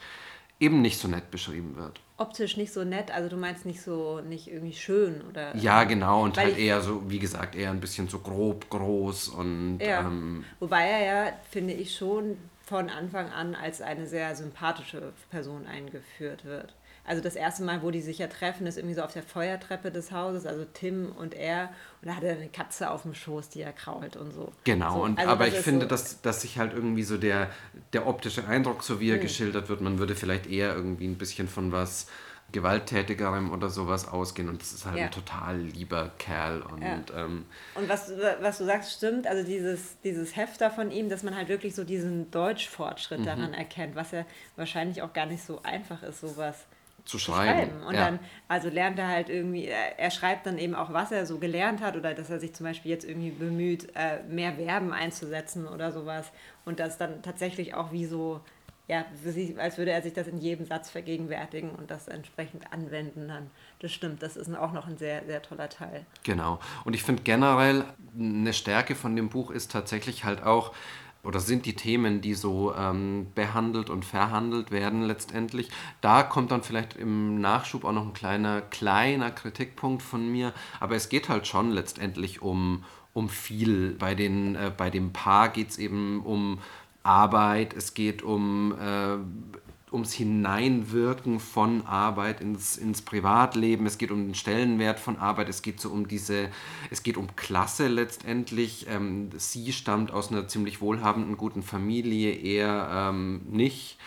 eben 0.60 0.82
nicht 0.82 1.00
so 1.00 1.08
nett 1.08 1.30
beschrieben 1.32 1.76
wird. 1.76 2.00
Optisch 2.18 2.56
nicht 2.56 2.72
so 2.72 2.84
nett, 2.84 3.10
also 3.12 3.30
du 3.30 3.38
meinst 3.38 3.66
nicht 3.66 3.82
so, 3.82 4.22
nicht 4.22 4.48
irgendwie 4.48 4.74
schön 4.74 5.22
oder. 5.28 5.56
Ja, 5.56 5.86
genau, 5.86 6.24
und 6.24 6.38
halt 6.38 6.58
eher 6.58 6.82
so, 6.82 7.10
wie 7.10 7.18
gesagt, 7.18 7.56
eher 7.56 7.72
ein 7.72 7.80
bisschen 7.80 8.08
so 8.08 8.20
grob, 8.20 8.70
groß 8.70 9.30
und. 9.30 9.80
Ja. 9.80 10.02
Ähm, 10.02 10.46
Wobei 10.60 10.84
er 10.84 11.26
ja, 11.26 11.34
finde 11.50 11.74
ich, 11.74 11.96
schon 11.96 12.38
von 12.72 12.90
Anfang 12.90 13.30
an 13.30 13.54
als 13.54 13.82
eine 13.82 14.08
sehr 14.08 14.34
sympathische 14.34 15.12
Person 15.30 15.68
eingeführt 15.68 16.46
wird. 16.46 16.74
Also 17.04 17.22
das 17.22 17.36
erste 17.36 17.64
Mal, 17.64 17.82
wo 17.84 17.92
die 17.92 18.00
sich 18.00 18.20
ja 18.20 18.28
treffen, 18.28 18.66
ist 18.66 18.78
irgendwie 18.78 18.96
so 18.96 19.02
auf 19.02 19.12
der 19.12 19.24
Feuertreppe 19.24 19.92
des 19.92 20.14
Hauses, 20.14 20.46
also 20.46 20.64
Tim 20.74 21.12
und 21.12 21.34
er. 21.34 21.70
Und 22.02 22.08
da 22.08 22.16
hat 22.16 22.24
er 22.24 22.38
eine 22.38 22.48
Katze 22.48 22.90
auf 22.90 23.02
dem 23.02 23.14
Schoß, 23.14 23.50
die 23.50 23.60
er 23.62 23.74
krault 23.74 24.16
und 24.16 24.32
so. 24.32 24.54
Genau, 24.64 24.96
so, 24.96 25.04
und, 25.04 25.20
also 25.20 25.30
aber 25.30 25.50
ich 25.50 25.56
finde, 25.56 25.82
so 25.82 25.90
dass, 25.90 26.22
dass 26.22 26.44
sich 26.44 26.60
halt 26.60 26.74
irgendwie 26.74 27.04
so 27.04 27.18
der, 27.18 27.50
der 27.92 28.08
optische 28.08 28.48
Eindruck, 28.48 28.84
so 28.84 29.02
wie 29.02 29.10
er 29.10 29.16
hm. 29.16 29.24
geschildert 29.24 29.68
wird, 29.68 29.82
man 29.82 30.00
würde 30.00 30.16
vielleicht 30.16 30.48
eher 30.48 30.74
irgendwie 30.74 31.08
ein 31.08 31.18
bisschen 31.18 31.50
von 31.50 31.74
was 31.74 32.08
gewalttätigerem 32.52 33.52
oder 33.52 33.70
sowas 33.70 34.08
ausgehen 34.08 34.50
und 34.50 34.62
das 34.62 34.74
ist 34.74 34.86
halt 34.86 34.98
ja. 34.98 35.06
ein 35.06 35.12
total 35.12 35.60
lieber 35.60 36.12
Kerl 36.18 36.62
und 36.62 36.82
ja. 36.82 37.02
ähm, 37.16 37.46
und 37.76 37.90
was, 37.90 38.12
was 38.42 38.58
du 38.58 38.66
sagst 38.66 38.94
stimmt 38.94 39.28
also 39.28 39.46
dieses 39.46 40.00
dieses 40.02 40.36
Hefter 40.36 40.72
von 40.72 40.92
ihm 40.92 41.10
dass 41.10 41.24
man 41.24 41.36
halt 41.36 41.48
wirklich 41.50 41.76
so 41.76 41.84
diesen 41.84 42.30
Deutschfortschritt 42.32 43.22
mhm. 43.22 43.26
daran 43.26 43.54
erkennt 43.54 43.96
was 43.96 44.12
ja 44.12 44.26
wahrscheinlich 44.56 45.02
auch 45.02 45.14
gar 45.14 45.26
nicht 45.26 45.44
so 45.44 45.62
einfach 45.64 46.04
ist 46.04 46.22
sowas 46.22 46.66
zu 47.06 47.20
schreiben. 47.20 47.72
schreiben. 47.72 47.84
Und 47.84 47.96
ja. 47.96 48.06
dann, 48.06 48.20
also 48.48 48.70
lernt 48.70 49.00
er 49.00 49.08
halt 49.08 49.30
irgendwie, 49.30 49.68
er 49.68 50.12
schreibt 50.12 50.46
dann 50.46 50.58
eben 50.58 50.76
auch, 50.76 50.94
was 50.94 51.12
er 51.12 51.26
so 51.26 51.40
gelernt 51.40 51.82
hat 51.82 51.96
oder 51.96 52.14
dass 52.14 52.30
er 52.30 52.40
sich 52.40 52.54
zum 52.54 52.66
Beispiel 52.66 52.92
jetzt 52.92 53.06
irgendwie 53.06 53.32
bemüht, 53.32 53.88
äh, 53.96 54.22
mehr 54.28 54.54
Verben 54.54 54.94
einzusetzen 54.94 55.68
oder 55.68 55.92
sowas. 55.92 56.32
Und 56.66 56.80
das 56.80 56.98
dann 56.98 57.22
tatsächlich 57.22 57.74
auch 57.74 57.92
wie 57.92 58.06
so 58.06 58.42
ja, 58.88 59.06
als 59.58 59.78
würde 59.78 59.92
er 59.92 60.02
sich 60.02 60.14
das 60.14 60.28
in 60.28 60.38
jedem 60.38 60.66
Satz 60.66 60.90
vergegenwärtigen 60.90 61.70
und 61.72 61.90
das 61.90 62.08
entsprechend 62.08 62.74
anwenden 62.74 63.28
dann. 63.28 63.50
Das 63.80 63.92
stimmt, 63.92 64.22
das 64.22 64.36
ist 64.36 64.54
auch 64.54 64.74
noch 64.74 64.88
ein 64.88 64.98
sehr, 64.98 65.26
sehr 65.26 65.42
toller 65.42 65.70
Teil. 65.70 66.06
Genau. 66.24 66.60
Und 66.84 66.94
ich 66.94 67.04
finde 67.04 67.24
generell, 67.24 67.86
eine 68.18 68.54
Stärke 68.54 68.96
von 68.96 69.16
dem 69.16 69.30
Buch 69.30 69.52
ist 69.52 69.72
tatsächlich 69.72 70.26
halt 70.26 70.44
auch, 70.44 70.74
oder 71.24 71.40
sind 71.40 71.66
die 71.66 71.76
Themen, 71.76 72.22
die 72.22 72.34
so 72.34 72.74
ähm, 72.76 73.28
behandelt 73.36 73.90
und 73.90 74.06
verhandelt 74.06 74.72
werden 74.72 75.04
letztendlich. 75.04 75.70
Da 76.02 76.24
kommt 76.24 76.52
dann 76.52 76.64
vielleicht 76.64 76.96
im 76.96 77.40
Nachschub 77.40 77.84
auch 77.86 77.92
noch 77.92 78.06
ein 78.06 78.14
kleiner, 78.14 78.62
kleiner 78.62 79.32
Kritikpunkt 79.32 80.02
von 80.02 80.32
mir, 80.32 80.54
aber 80.80 80.96
es 80.96 81.10
geht 81.10 81.30
halt 81.30 81.48
schon 81.48 81.72
letztendlich 81.72 82.42
um, 82.42 82.84
um 83.14 83.30
viel. 83.30 83.94
Bei, 84.00 84.16
den, 84.16 84.56
äh, 84.56 84.72
bei 84.76 84.90
dem 84.90 85.14
Paar 85.14 85.50
geht 85.50 85.70
es 85.70 85.78
eben 85.78 86.22
um 86.26 86.60
Arbeit, 87.04 87.74
es 87.74 87.94
geht 87.94 88.22
um, 88.22 88.74
äh, 88.80 89.18
ums 89.92 90.14
Hineinwirken 90.14 91.40
von 91.40 91.86
Arbeit 91.86 92.42
ins, 92.42 92.78
ins 92.78 93.02
Privatleben, 93.02 93.86
es 93.86 93.98
geht 93.98 94.12
um 94.12 94.26
den 94.26 94.36
Stellenwert 94.36 95.00
von 95.00 95.18
Arbeit, 95.18 95.50
es 95.50 95.62
geht 95.62 95.82
so 95.82 95.90
um 95.90 96.08
diese, 96.08 96.50
es 96.90 97.04
geht 97.04 97.18
um 97.18 97.36
Klasse 97.36 97.88
letztendlich. 97.88 98.88
Ähm, 98.90 99.30
sie 99.36 99.74
stammt 99.74 100.12
aus 100.12 100.32
einer 100.32 100.48
ziemlich 100.48 100.82
wohlhabenden, 100.82 101.38
guten 101.38 101.64
Familie, 101.64 102.32
er 102.34 103.10
ähm, 103.10 103.42
nicht. 103.50 103.98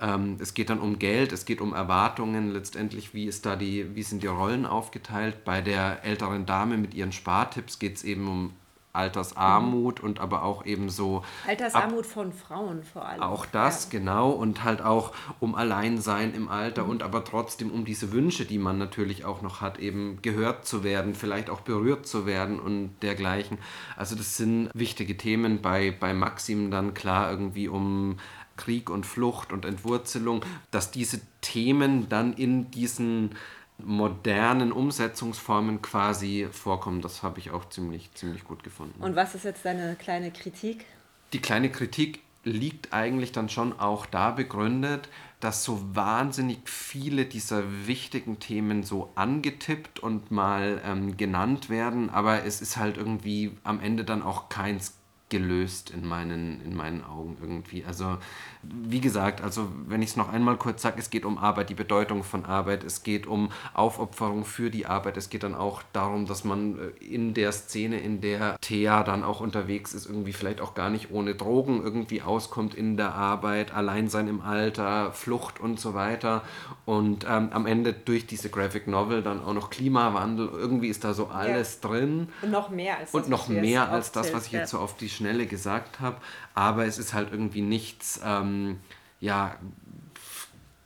Ähm, 0.00 0.36
es 0.38 0.54
geht 0.54 0.70
dann 0.70 0.80
um 0.80 0.98
Geld, 0.98 1.32
es 1.32 1.44
geht 1.44 1.60
um 1.60 1.72
Erwartungen, 1.72 2.52
letztendlich, 2.52 3.14
wie, 3.14 3.26
ist 3.26 3.46
da 3.46 3.56
die, 3.56 3.94
wie 3.94 4.02
sind 4.02 4.22
die 4.22 4.28
Rollen 4.28 4.66
aufgeteilt. 4.66 5.44
Bei 5.44 5.60
der 5.60 6.04
älteren 6.04 6.46
Dame 6.46 6.76
mit 6.76 6.94
ihren 6.94 7.12
Spartipps 7.12 7.78
geht 7.78 7.96
es 7.96 8.04
eben 8.04 8.28
um 8.28 8.52
Altersarmut 8.96 10.00
mhm. 10.00 10.08
und 10.08 10.20
aber 10.20 10.42
auch 10.42 10.66
eben 10.66 10.88
so. 10.88 11.22
Altersarmut 11.46 12.06
von 12.06 12.32
Frauen 12.32 12.82
vor 12.82 13.06
allem. 13.06 13.22
Auch 13.22 13.46
das, 13.46 13.84
ja. 13.84 13.98
genau. 13.98 14.30
Und 14.30 14.64
halt 14.64 14.82
auch 14.82 15.12
um 15.40 15.54
Alleinsein 15.54 16.34
im 16.34 16.48
Alter 16.48 16.84
mhm. 16.84 16.90
und 16.90 17.02
aber 17.02 17.24
trotzdem 17.24 17.70
um 17.70 17.84
diese 17.84 18.12
Wünsche, 18.12 18.44
die 18.44 18.58
man 18.58 18.78
natürlich 18.78 19.24
auch 19.24 19.42
noch 19.42 19.60
hat, 19.60 19.78
eben 19.78 20.20
gehört 20.22 20.66
zu 20.66 20.82
werden, 20.84 21.14
vielleicht 21.14 21.50
auch 21.50 21.60
berührt 21.60 22.06
zu 22.06 22.26
werden 22.26 22.58
und 22.58 22.90
dergleichen. 23.02 23.58
Also 23.96 24.16
das 24.16 24.36
sind 24.36 24.70
wichtige 24.74 25.16
Themen 25.16 25.62
bei, 25.62 25.90
bei 25.98 26.14
Maxim 26.14 26.70
dann 26.70 26.94
klar 26.94 27.30
irgendwie 27.30 27.68
um 27.68 28.16
Krieg 28.56 28.90
und 28.90 29.06
Flucht 29.06 29.52
und 29.52 29.64
Entwurzelung, 29.64 30.44
dass 30.70 30.90
diese 30.90 31.20
Themen 31.40 32.08
dann 32.08 32.32
in 32.32 32.70
diesen 32.70 33.30
modernen 33.78 34.72
Umsetzungsformen 34.72 35.82
quasi 35.82 36.48
vorkommen. 36.50 37.02
Das 37.02 37.22
habe 37.22 37.38
ich 37.38 37.50
auch 37.50 37.68
ziemlich, 37.68 38.12
ziemlich 38.14 38.44
gut 38.44 38.62
gefunden. 38.62 39.02
Und 39.02 39.16
was 39.16 39.34
ist 39.34 39.44
jetzt 39.44 39.64
deine 39.64 39.96
kleine 39.96 40.30
Kritik? 40.30 40.84
Die 41.32 41.40
kleine 41.40 41.70
Kritik 41.70 42.20
liegt 42.46 42.92
eigentlich 42.92 43.32
dann 43.32 43.48
schon 43.48 43.78
auch 43.78 44.06
da 44.06 44.30
begründet, 44.30 45.08
dass 45.40 45.64
so 45.64 45.82
wahnsinnig 45.94 46.68
viele 46.68 47.26
dieser 47.26 47.86
wichtigen 47.86 48.38
Themen 48.38 48.84
so 48.84 49.12
angetippt 49.16 49.98
und 49.98 50.30
mal 50.30 50.80
ähm, 50.84 51.16
genannt 51.16 51.68
werden, 51.68 52.08
aber 52.08 52.44
es 52.44 52.62
ist 52.62 52.76
halt 52.76 52.96
irgendwie 52.96 53.56
am 53.64 53.80
Ende 53.80 54.04
dann 54.04 54.22
auch 54.22 54.48
keins 54.48 54.95
gelöst 55.28 55.90
in 55.90 56.06
meinen, 56.06 56.60
in 56.64 56.76
meinen 56.76 57.04
Augen 57.04 57.36
irgendwie. 57.40 57.84
Also 57.84 58.18
wie 58.62 59.00
gesagt, 59.00 59.40
also 59.40 59.68
wenn 59.86 60.00
ich 60.00 60.10
es 60.10 60.16
noch 60.16 60.32
einmal 60.32 60.56
kurz 60.56 60.82
sage, 60.82 61.00
es 61.00 61.10
geht 61.10 61.24
um 61.24 61.36
Arbeit, 61.36 61.68
die 61.68 61.74
Bedeutung 61.74 62.22
von 62.22 62.44
Arbeit, 62.44 62.84
es 62.84 63.02
geht 63.02 63.26
um 63.26 63.50
Aufopferung 63.74 64.44
für 64.44 64.70
die 64.70 64.86
Arbeit, 64.86 65.16
es 65.16 65.28
geht 65.28 65.42
dann 65.42 65.54
auch 65.54 65.82
darum, 65.92 66.26
dass 66.26 66.44
man 66.44 66.78
äh, 66.78 67.04
in 67.04 67.34
der 67.34 67.50
Szene, 67.50 67.98
in 67.98 68.20
der 68.20 68.56
Thea 68.60 69.02
dann 69.02 69.24
auch 69.24 69.40
unterwegs 69.40 69.94
ist, 69.94 70.06
irgendwie 70.06 70.32
vielleicht 70.32 70.60
auch 70.60 70.74
gar 70.74 70.90
nicht 70.90 71.10
ohne 71.10 71.34
Drogen 71.34 71.82
irgendwie 71.82 72.22
auskommt 72.22 72.74
in 72.74 72.96
der 72.96 73.14
Arbeit, 73.14 73.74
Alleinsein 73.74 74.28
im 74.28 74.40
Alter, 74.40 75.12
Flucht 75.12 75.58
und 75.58 75.80
so 75.80 75.94
weiter 75.94 76.42
und 76.84 77.26
ähm, 77.28 77.48
am 77.52 77.66
Ende 77.66 77.92
durch 77.92 78.26
diese 78.26 78.48
Graphic 78.48 78.86
Novel 78.86 79.22
dann 79.22 79.44
auch 79.44 79.54
noch 79.54 79.70
Klimawandel, 79.70 80.48
irgendwie 80.52 80.88
ist 80.88 81.02
da 81.02 81.14
so 81.14 81.26
alles 81.26 81.80
ja. 81.82 81.88
drin. 81.88 82.28
Und 82.42 82.50
noch 82.52 82.70
mehr 82.70 82.98
als 82.98 83.10
das, 83.10 83.22
Und 83.22 83.28
noch 83.28 83.48
mehr 83.48 83.90
als 83.90 84.12
das, 84.12 84.32
was 84.32 84.46
ich 84.46 84.52
jetzt 84.52 84.70
so 84.70 84.78
auf 84.78 84.96
die 84.96 85.15
Schnelle 85.16 85.46
gesagt 85.46 86.00
habe, 86.00 86.18
aber 86.54 86.86
es 86.86 86.98
ist 86.98 87.14
halt 87.14 87.32
irgendwie 87.32 87.62
nichts, 87.62 88.20
ähm, 88.24 88.78
ja, 89.20 89.56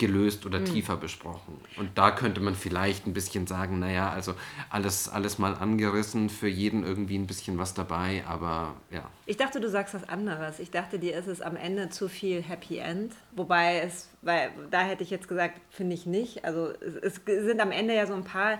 gelöst 0.00 0.46
oder 0.46 0.60
mhm. 0.60 0.64
tiefer 0.64 0.96
besprochen. 0.96 1.60
Und 1.76 1.96
da 1.96 2.10
könnte 2.10 2.40
man 2.40 2.54
vielleicht 2.54 3.06
ein 3.06 3.12
bisschen 3.12 3.46
sagen, 3.46 3.78
naja, 3.78 4.10
also 4.10 4.34
alles, 4.70 5.10
alles 5.10 5.38
mal 5.38 5.54
angerissen, 5.54 6.30
für 6.30 6.48
jeden 6.48 6.84
irgendwie 6.84 7.18
ein 7.18 7.26
bisschen 7.26 7.58
was 7.58 7.74
dabei, 7.74 8.24
aber 8.26 8.74
ja. 8.90 9.08
Ich 9.26 9.36
dachte, 9.36 9.60
du 9.60 9.68
sagst 9.68 9.94
was 9.94 10.08
anderes. 10.08 10.58
Ich 10.58 10.70
dachte, 10.70 10.98
dir 10.98 11.16
ist 11.16 11.28
es 11.28 11.42
am 11.42 11.54
Ende 11.54 11.90
zu 11.90 12.08
viel 12.08 12.42
Happy 12.42 12.78
End. 12.78 13.12
Wobei 13.36 13.80
es, 13.80 14.08
weil 14.22 14.50
da 14.70 14.80
hätte 14.80 15.04
ich 15.04 15.10
jetzt 15.10 15.28
gesagt, 15.28 15.60
finde 15.70 15.94
ich 15.94 16.06
nicht. 16.06 16.46
Also 16.46 16.70
es, 16.70 17.20
es 17.26 17.44
sind 17.44 17.60
am 17.60 17.70
Ende 17.70 17.94
ja 17.94 18.06
so 18.06 18.14
ein 18.14 18.24
paar 18.24 18.58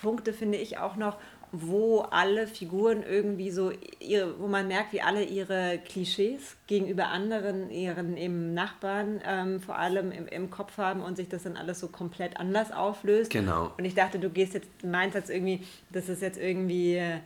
Punkte, 0.00 0.32
finde 0.32 0.58
ich 0.58 0.78
auch 0.78 0.96
noch, 0.96 1.18
wo 1.52 2.00
alle 2.00 2.46
Figuren 2.46 3.02
irgendwie 3.02 3.50
so, 3.50 3.72
ihre, 3.98 4.38
wo 4.38 4.46
man 4.46 4.68
merkt, 4.68 4.92
wie 4.92 5.02
alle 5.02 5.24
ihre 5.24 5.78
Klischees 5.84 6.56
gegenüber 6.66 7.08
anderen, 7.08 7.70
ihren 7.70 8.16
eben 8.16 8.54
Nachbarn 8.54 9.20
ähm, 9.26 9.60
vor 9.60 9.76
allem 9.76 10.12
im, 10.12 10.26
im 10.28 10.50
Kopf 10.50 10.78
haben 10.78 11.02
und 11.02 11.16
sich 11.16 11.28
das 11.28 11.42
dann 11.42 11.56
alles 11.56 11.80
so 11.80 11.88
komplett 11.88 12.38
anders 12.38 12.72
auflöst. 12.72 13.30
Genau. 13.30 13.72
Und 13.76 13.84
ich 13.84 13.94
dachte, 13.94 14.18
du 14.18 14.30
gehst 14.30 14.54
jetzt, 14.54 14.68
meinst 14.84 15.16
jetzt 15.16 15.30
irgendwie, 15.30 15.64
das 15.90 16.08
ist 16.08 16.22
jetzt 16.22 16.38
irgendwie 16.38 16.96
äh, 16.96 17.18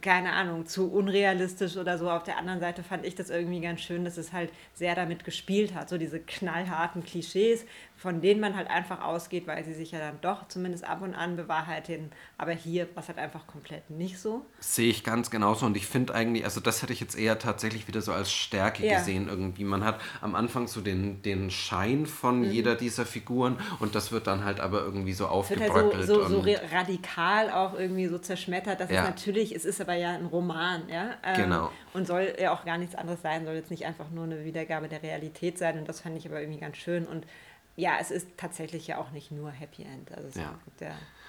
keine 0.00 0.32
Ahnung, 0.32 0.66
zu 0.66 0.90
unrealistisch 0.92 1.76
oder 1.76 1.98
so. 1.98 2.10
Auf 2.10 2.24
der 2.24 2.38
anderen 2.38 2.60
Seite 2.60 2.82
fand 2.82 3.06
ich 3.06 3.14
das 3.14 3.30
irgendwie 3.30 3.60
ganz 3.60 3.80
schön, 3.80 4.04
dass 4.04 4.16
es 4.16 4.32
halt 4.32 4.50
sehr 4.74 4.94
damit 4.94 5.24
gespielt 5.24 5.74
hat. 5.74 5.88
So 5.88 5.98
diese 5.98 6.18
knallharten 6.18 7.04
Klischees, 7.04 7.64
von 7.96 8.20
denen 8.20 8.40
man 8.40 8.54
halt 8.54 8.68
einfach 8.68 9.02
ausgeht, 9.02 9.46
weil 9.46 9.64
sie 9.64 9.72
sich 9.72 9.90
ja 9.90 9.98
dann 9.98 10.20
doch 10.20 10.48
zumindest 10.48 10.84
ab 10.84 11.00
und 11.00 11.14
an 11.14 11.36
bewahrheiten. 11.36 12.10
Aber 12.36 12.52
hier 12.52 12.88
war 12.94 13.02
es 13.02 13.08
halt 13.08 13.18
einfach 13.18 13.46
komplett 13.46 13.88
nicht 13.88 14.18
so. 14.18 14.44
Sehe 14.58 14.90
ich 14.90 15.02
ganz 15.02 15.30
genauso 15.30 15.64
und 15.64 15.76
ich 15.78 15.86
finde 15.86 16.14
eigentlich, 16.14 16.44
also 16.44 16.60
das 16.60 16.82
hätte 16.82 16.92
ich 16.92 17.00
jetzt 17.00 17.18
eher 17.18 17.38
tatsächlich 17.38 17.88
wieder 17.88 18.02
so 18.02 18.12
als 18.12 18.30
Stärke 18.30 18.86
ja. 18.86 18.98
gesehen 18.98 19.28
irgendwie. 19.28 19.64
Man 19.64 19.82
hat 19.82 19.98
am 20.20 20.34
Anfang 20.34 20.68
so 20.68 20.82
den, 20.82 21.22
den 21.22 21.50
Schein 21.50 22.04
von 22.04 22.40
mhm. 22.40 22.50
jeder 22.50 22.74
dieser 22.74 23.06
Figuren 23.06 23.56
und 23.80 23.94
das 23.94 24.12
wird 24.12 24.26
dann 24.26 24.44
halt 24.44 24.60
aber 24.60 24.80
irgendwie 24.80 25.14
so 25.14 25.26
aufgebröckelt. 25.26 25.94
Halt 25.94 26.06
so, 26.06 26.28
so, 26.28 26.42
so 26.42 26.54
radikal 26.72 27.50
auch 27.50 27.78
irgendwie 27.78 28.08
so 28.08 28.18
zerschmettert. 28.18 28.78
Das 28.78 28.90
ja. 28.90 29.02
ist 29.02 29.08
natürlich, 29.08 29.54
es 29.54 29.64
ist 29.64 29.80
aber 29.80 29.94
ja 29.94 30.10
ein 30.10 30.26
Roman, 30.26 30.82
ja. 30.90 31.14
Ähm, 31.24 31.36
genau. 31.36 31.70
Und 31.94 32.06
soll 32.06 32.34
ja 32.38 32.52
auch 32.52 32.66
gar 32.66 32.76
nichts 32.76 32.94
anderes 32.94 33.22
sein, 33.22 33.46
soll 33.46 33.54
jetzt 33.54 33.70
nicht 33.70 33.86
einfach 33.86 34.10
nur 34.10 34.24
eine 34.24 34.44
Wiedergabe 34.44 34.88
der 34.88 35.02
Realität 35.02 35.56
sein 35.56 35.78
und 35.78 35.88
das 35.88 36.00
fand 36.00 36.18
ich 36.18 36.26
aber 36.26 36.40
irgendwie 36.40 36.60
ganz 36.60 36.76
schön 36.76 37.06
und 37.06 37.26
ja, 37.76 37.92
es 38.00 38.10
ist 38.10 38.26
tatsächlich 38.36 38.86
ja 38.86 38.98
auch 38.98 39.10
nicht 39.10 39.30
nur 39.30 39.50
Happy 39.50 39.82
End. 39.82 40.10
Also 40.12 40.40
ja. 40.40 40.54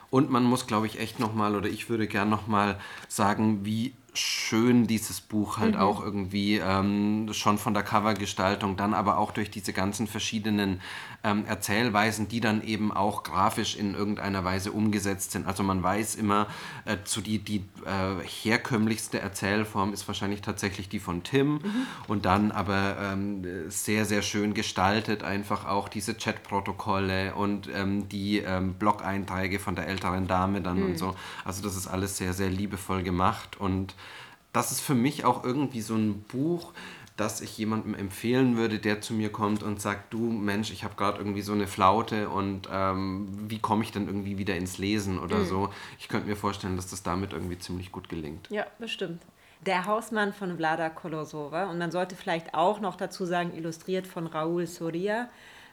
Und 0.10 0.30
man 0.30 0.44
muss, 0.44 0.68
glaube 0.68 0.88
ich, 0.88 1.00
echt 1.00 1.20
nochmal, 1.20 1.56
oder 1.56 1.68
ich 1.68 1.90
würde 1.90 2.08
gern 2.08 2.30
nochmal 2.30 2.80
sagen, 3.10 3.66
wie 3.66 3.94
schön 4.14 4.88
dieses 4.88 5.22
Buch 5.22 5.58
halt 5.58 5.76
mhm. 5.76 5.82
auch 5.82 6.04
irgendwie 6.04 6.58
ähm, 6.58 7.30
schon 7.34 7.58
von 7.58 7.74
der 7.74 7.84
Covergestaltung, 7.84 8.78
dann 8.78 8.94
aber 8.94 9.18
auch 9.18 9.32
durch 9.32 9.52
diese 9.52 9.74
ganzen 9.74 10.08
verschiedenen 10.08 10.82
ähm, 11.28 11.46
Erzählweisen, 11.46 12.28
die 12.28 12.40
dann 12.40 12.64
eben 12.64 12.92
auch 12.92 13.24
grafisch 13.24 13.76
in 13.76 13.94
irgendeiner 13.94 14.46
Weise 14.46 14.72
umgesetzt 14.72 15.32
sind. 15.32 15.46
Also 15.46 15.64
man 15.64 15.84
weiß 15.84 16.16
immer, 16.16 16.48
äh, 16.86 16.98
zu 17.04 17.22
die, 17.22 17.40
die 17.40 17.66
äh, 17.86 18.24
herkömmlichste 18.24 19.20
Erzählform 19.20 19.94
ist 19.94 20.08
wahrscheinlich 20.08 20.42
tatsächlich 20.42 20.88
die 20.90 21.00
von 21.00 21.24
Tim 21.24 21.54
mhm. 21.54 21.62
und 22.08 22.26
dann 22.26 22.52
aber 22.52 22.98
ähm, 23.02 23.46
sehr, 23.70 24.06
sehr 24.06 24.22
schön 24.22 24.54
gestaltet 24.54 25.24
einfach 25.24 25.66
auch 25.66 25.90
diese 25.90 26.16
Chatprotokolle 26.16 27.36
und 27.36 27.70
ähm, 27.74 28.08
die 28.08 28.40
ähm, 28.40 28.76
Blog-Einträge 28.76 29.60
von 29.60 29.76
der 29.76 29.88
älteren 29.88 30.28
Dame 30.28 30.62
dann 30.62 30.80
mhm. 30.80 30.86
und 30.86 30.98
so. 30.98 31.16
Also 31.44 31.62
das 31.62 31.76
ist 31.76 31.88
alles 31.88 32.18
sehr, 32.18 32.34
sehr 32.34 32.50
liebevoll 32.50 33.04
gemacht 33.04 33.60
und 33.60 33.96
das 34.54 34.72
ist 34.72 34.80
für 34.80 34.96
mich 34.96 35.26
auch 35.26 35.44
irgendwie 35.44 35.82
so 35.82 35.96
ein 35.96 36.22
Buch, 36.22 36.74
das 37.18 37.42
ich 37.42 37.58
jemandem 37.58 37.96
empfehlen 37.96 38.58
würde, 38.58 38.78
der 38.78 39.02
zu 39.02 39.14
mir 39.14 39.32
kommt 39.32 39.64
und 39.64 39.82
sagt, 39.82 40.14
du 40.14 40.20
Mensch, 40.20 40.72
ich 40.72 40.84
habe 40.84 40.96
gerade 40.96 41.18
irgendwie 41.18 41.42
so 41.42 41.52
eine 41.52 41.68
Flaute 41.68 42.30
und 42.30 42.70
ähm, 42.72 43.28
wie 43.50 43.58
komme 43.60 43.84
ich 43.84 43.92
denn 43.92 44.08
irgendwie 44.08 44.38
wieder 44.38 44.56
ins 44.56 44.78
Lesen 44.78 45.18
oder 45.18 45.40
mhm. 45.40 45.46
so. 45.46 45.70
Ich 46.00 46.08
könnte 46.08 46.28
mir 46.28 46.36
vorstellen, 46.36 46.76
dass 46.76 46.88
das 46.88 47.02
damit 47.02 47.34
irgendwie 47.34 47.58
ziemlich 47.58 47.92
gut 47.92 48.08
gelingt. 48.08 48.48
Ja, 48.52 48.68
bestimmt. 48.78 49.24
Der 49.66 49.86
Hausmann 49.88 50.32
von 50.32 50.56
Vlada 50.58 50.90
Kolosova 50.90 51.72
und 51.72 51.80
man 51.80 51.90
sollte 51.90 52.16
vielleicht 52.16 52.54
auch 52.54 52.80
noch 52.80 52.96
dazu 52.96 53.26
sagen, 53.26 53.52
illustriert 53.56 54.06
von 54.06 54.28
Raúl 54.28 54.68
Soria, 54.68 55.28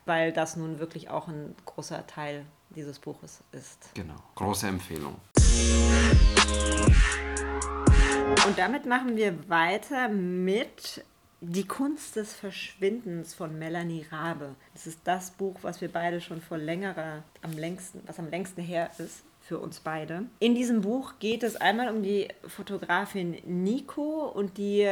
weil 0.07 0.33
das 0.33 0.57
nun 0.57 0.79
wirklich 0.79 1.11
auch 1.11 1.29
ein 1.29 1.55
großer 1.67 2.07
Teil 2.07 2.47
dieses 2.71 2.99
Buches 2.99 3.45
ist. 3.53 3.91
Genau, 3.95 4.17
große 4.35 4.67
Empfehlung. 4.67 5.17
Und 8.47 8.59
damit 8.59 8.87
machen 8.87 9.17
wir 9.17 9.49
weiter 9.49 10.09
mit 10.09 11.05
Die 11.47 11.69
Kunst 11.69 12.17
des 12.17 12.33
Verschwindens 12.33 13.35
von 13.35 13.59
Melanie 13.59 14.07
Rabe. 14.11 14.55
Das 14.73 14.87
ist 14.87 15.01
das 15.05 15.31
Buch, 15.31 15.57
was 15.61 15.83
wir 15.83 15.93
beide 15.93 16.23
schon 16.23 16.41
vor 16.41 16.57
längerer, 16.57 17.23
am 17.43 17.53
längsten, 17.53 18.01
was 18.07 18.19
am 18.19 18.31
längsten 18.31 18.63
her 18.63 18.89
ist 18.97 19.25
für 19.43 19.59
uns 19.59 19.81
beide. 19.81 20.25
In 20.39 20.55
diesem 20.55 20.81
Buch 20.81 21.19
geht 21.19 21.43
es 21.43 21.57
einmal 21.57 21.95
um 21.95 22.03
die 22.03 22.29
Fotografin 22.47 23.37
Nico 23.45 24.27
und 24.27 24.57
die 24.57 24.89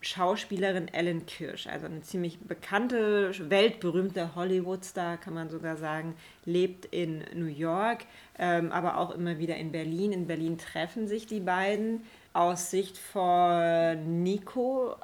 Schauspielerin 0.00 0.86
Ellen 0.86 1.26
Kirsch, 1.26 1.66
also 1.66 1.86
eine 1.86 2.02
ziemlich 2.02 2.38
bekannte, 2.38 3.32
weltberühmte 3.50 4.36
Hollywood-Star, 4.36 5.16
kann 5.16 5.34
man 5.34 5.50
sogar 5.50 5.76
sagen, 5.76 6.14
lebt 6.44 6.84
in 6.84 7.24
New 7.34 7.46
York, 7.46 8.04
ähm, 8.38 8.70
aber 8.70 8.98
auch 8.98 9.10
immer 9.10 9.38
wieder 9.38 9.56
in 9.56 9.72
Berlin. 9.72 10.12
In 10.12 10.28
Berlin 10.28 10.58
treffen 10.58 11.08
sich 11.08 11.26
die 11.26 11.40
beiden 11.40 12.02
aus 12.32 12.70
Sicht 12.70 12.96
von 12.96 14.22
Nico 14.22 14.94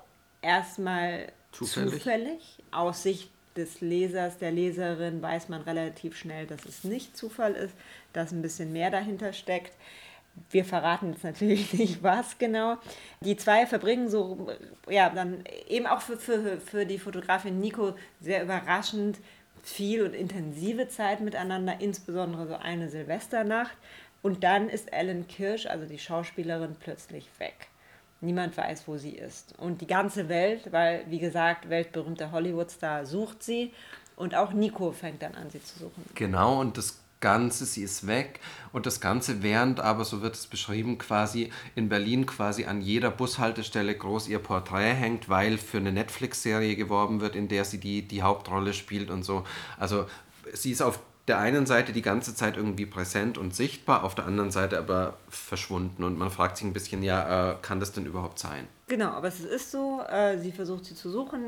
erstmal 0.44 1.32
zufällig. 1.52 1.92
zufällig. 1.92 2.58
Aus 2.70 3.02
Sicht 3.02 3.30
des 3.56 3.80
Lesers, 3.80 4.38
der 4.38 4.50
Leserin 4.50 5.22
weiß 5.22 5.48
man 5.48 5.62
relativ 5.62 6.16
schnell, 6.16 6.46
dass 6.46 6.64
es 6.64 6.84
nicht 6.84 7.16
Zufall 7.16 7.52
ist, 7.52 7.74
dass 8.12 8.32
ein 8.32 8.42
bisschen 8.42 8.72
mehr 8.72 8.90
dahinter 8.90 9.32
steckt. 9.32 9.72
Wir 10.50 10.64
verraten 10.64 11.12
jetzt 11.12 11.24
natürlich 11.24 11.72
nicht, 11.78 12.02
was 12.02 12.38
genau. 12.38 12.76
Die 13.20 13.36
zwei 13.36 13.66
verbringen 13.66 14.08
so, 14.08 14.48
ja, 14.88 15.10
dann 15.10 15.44
eben 15.68 15.86
auch 15.86 16.00
für, 16.00 16.18
für, 16.18 16.60
für 16.60 16.86
die 16.86 16.98
Fotografin 16.98 17.60
Nico 17.60 17.94
sehr 18.20 18.42
überraschend 18.42 19.18
viel 19.62 20.02
und 20.02 20.14
intensive 20.14 20.88
Zeit 20.88 21.20
miteinander, 21.20 21.76
insbesondere 21.80 22.46
so 22.46 22.54
eine 22.54 22.90
Silvesternacht. 22.90 23.76
Und 24.22 24.42
dann 24.42 24.68
ist 24.68 24.92
Ellen 24.92 25.28
Kirsch, 25.28 25.66
also 25.66 25.86
die 25.86 25.98
Schauspielerin, 25.98 26.76
plötzlich 26.80 27.28
weg. 27.38 27.68
Niemand 28.20 28.56
weiß, 28.56 28.86
wo 28.86 28.96
sie 28.96 29.12
ist. 29.12 29.54
Und 29.58 29.80
die 29.80 29.86
ganze 29.86 30.28
Welt, 30.28 30.72
weil, 30.72 31.04
wie 31.08 31.18
gesagt, 31.18 31.68
weltberühmter 31.68 32.32
Hollywood-Star 32.32 33.04
sucht 33.06 33.42
sie. 33.42 33.72
Und 34.16 34.34
auch 34.34 34.52
Nico 34.52 34.92
fängt 34.92 35.22
dann 35.22 35.34
an, 35.34 35.50
sie 35.50 35.62
zu 35.62 35.78
suchen. 35.80 36.04
Genau, 36.14 36.60
und 36.60 36.78
das 36.78 36.98
Ganze, 37.24 37.64
sie 37.64 37.82
ist 37.82 38.06
weg 38.06 38.38
und 38.74 38.84
das 38.84 39.00
Ganze 39.00 39.42
während 39.42 39.80
aber, 39.80 40.04
so 40.04 40.20
wird 40.20 40.34
es 40.34 40.46
beschrieben, 40.46 40.98
quasi 40.98 41.50
in 41.74 41.88
Berlin 41.88 42.26
quasi 42.26 42.66
an 42.66 42.82
jeder 42.82 43.10
Bushaltestelle 43.10 43.96
groß 43.96 44.28
ihr 44.28 44.40
Porträt 44.40 44.92
hängt, 44.92 45.30
weil 45.30 45.56
für 45.56 45.78
eine 45.78 45.90
Netflix-Serie 45.90 46.76
geworben 46.76 47.22
wird, 47.22 47.34
in 47.34 47.48
der 47.48 47.64
sie 47.64 47.80
die, 47.80 48.02
die 48.02 48.22
Hauptrolle 48.22 48.74
spielt 48.74 49.10
und 49.10 49.22
so. 49.22 49.44
Also 49.78 50.04
sie 50.52 50.72
ist 50.72 50.82
auf 50.82 51.00
der 51.26 51.38
einen 51.38 51.64
Seite 51.64 51.92
die 51.92 52.02
ganze 52.02 52.34
Zeit 52.34 52.56
irgendwie 52.56 52.84
präsent 52.84 53.38
und 53.38 53.54
sichtbar, 53.54 54.04
auf 54.04 54.14
der 54.14 54.26
anderen 54.26 54.50
Seite 54.50 54.78
aber 54.78 55.16
verschwunden. 55.28 56.04
Und 56.04 56.18
man 56.18 56.30
fragt 56.30 56.58
sich 56.58 56.66
ein 56.66 56.74
bisschen, 56.74 57.02
ja, 57.02 57.52
äh, 57.52 57.56
kann 57.62 57.80
das 57.80 57.92
denn 57.92 58.04
überhaupt 58.04 58.38
sein? 58.38 58.68
Genau, 58.88 59.08
aber 59.08 59.28
es 59.28 59.40
ist 59.40 59.70
so, 59.70 60.02
äh, 60.02 60.38
sie 60.38 60.52
versucht 60.52 60.84
sie 60.84 60.94
zu 60.94 61.10
suchen, 61.10 61.40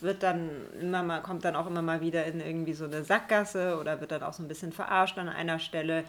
wird 0.00 0.22
dann 0.22 0.50
immer 0.80 1.02
mal, 1.02 1.20
kommt 1.20 1.44
dann 1.44 1.56
auch 1.56 1.66
immer 1.66 1.82
mal 1.82 2.00
wieder 2.00 2.24
in 2.26 2.40
irgendwie 2.40 2.74
so 2.74 2.84
eine 2.84 3.02
Sackgasse 3.02 3.78
oder 3.80 4.00
wird 4.00 4.12
dann 4.12 4.22
auch 4.22 4.32
so 4.32 4.44
ein 4.44 4.48
bisschen 4.48 4.72
verarscht 4.72 5.18
an 5.18 5.28
einer 5.28 5.58
Stelle. 5.58 6.04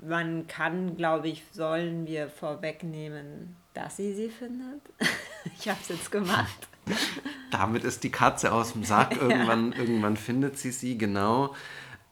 Man 0.00 0.48
kann, 0.48 0.96
glaube 0.96 1.28
ich, 1.28 1.44
sollen 1.52 2.08
wir 2.08 2.28
vorwegnehmen, 2.28 3.54
dass 3.72 3.98
sie 3.98 4.14
sie 4.14 4.30
findet. 4.30 4.80
ich 5.60 5.68
habe 5.68 5.78
es 5.80 5.90
jetzt 5.90 6.10
gemacht. 6.10 6.68
Damit 7.52 7.84
ist 7.84 8.02
die 8.02 8.10
Katze 8.10 8.52
aus 8.52 8.72
dem 8.72 8.82
Sack. 8.82 9.12
Irgendwann, 9.20 9.70
ja. 9.70 9.78
irgendwann 9.78 10.16
findet 10.16 10.58
sie 10.58 10.72
sie, 10.72 10.98
genau 10.98 11.54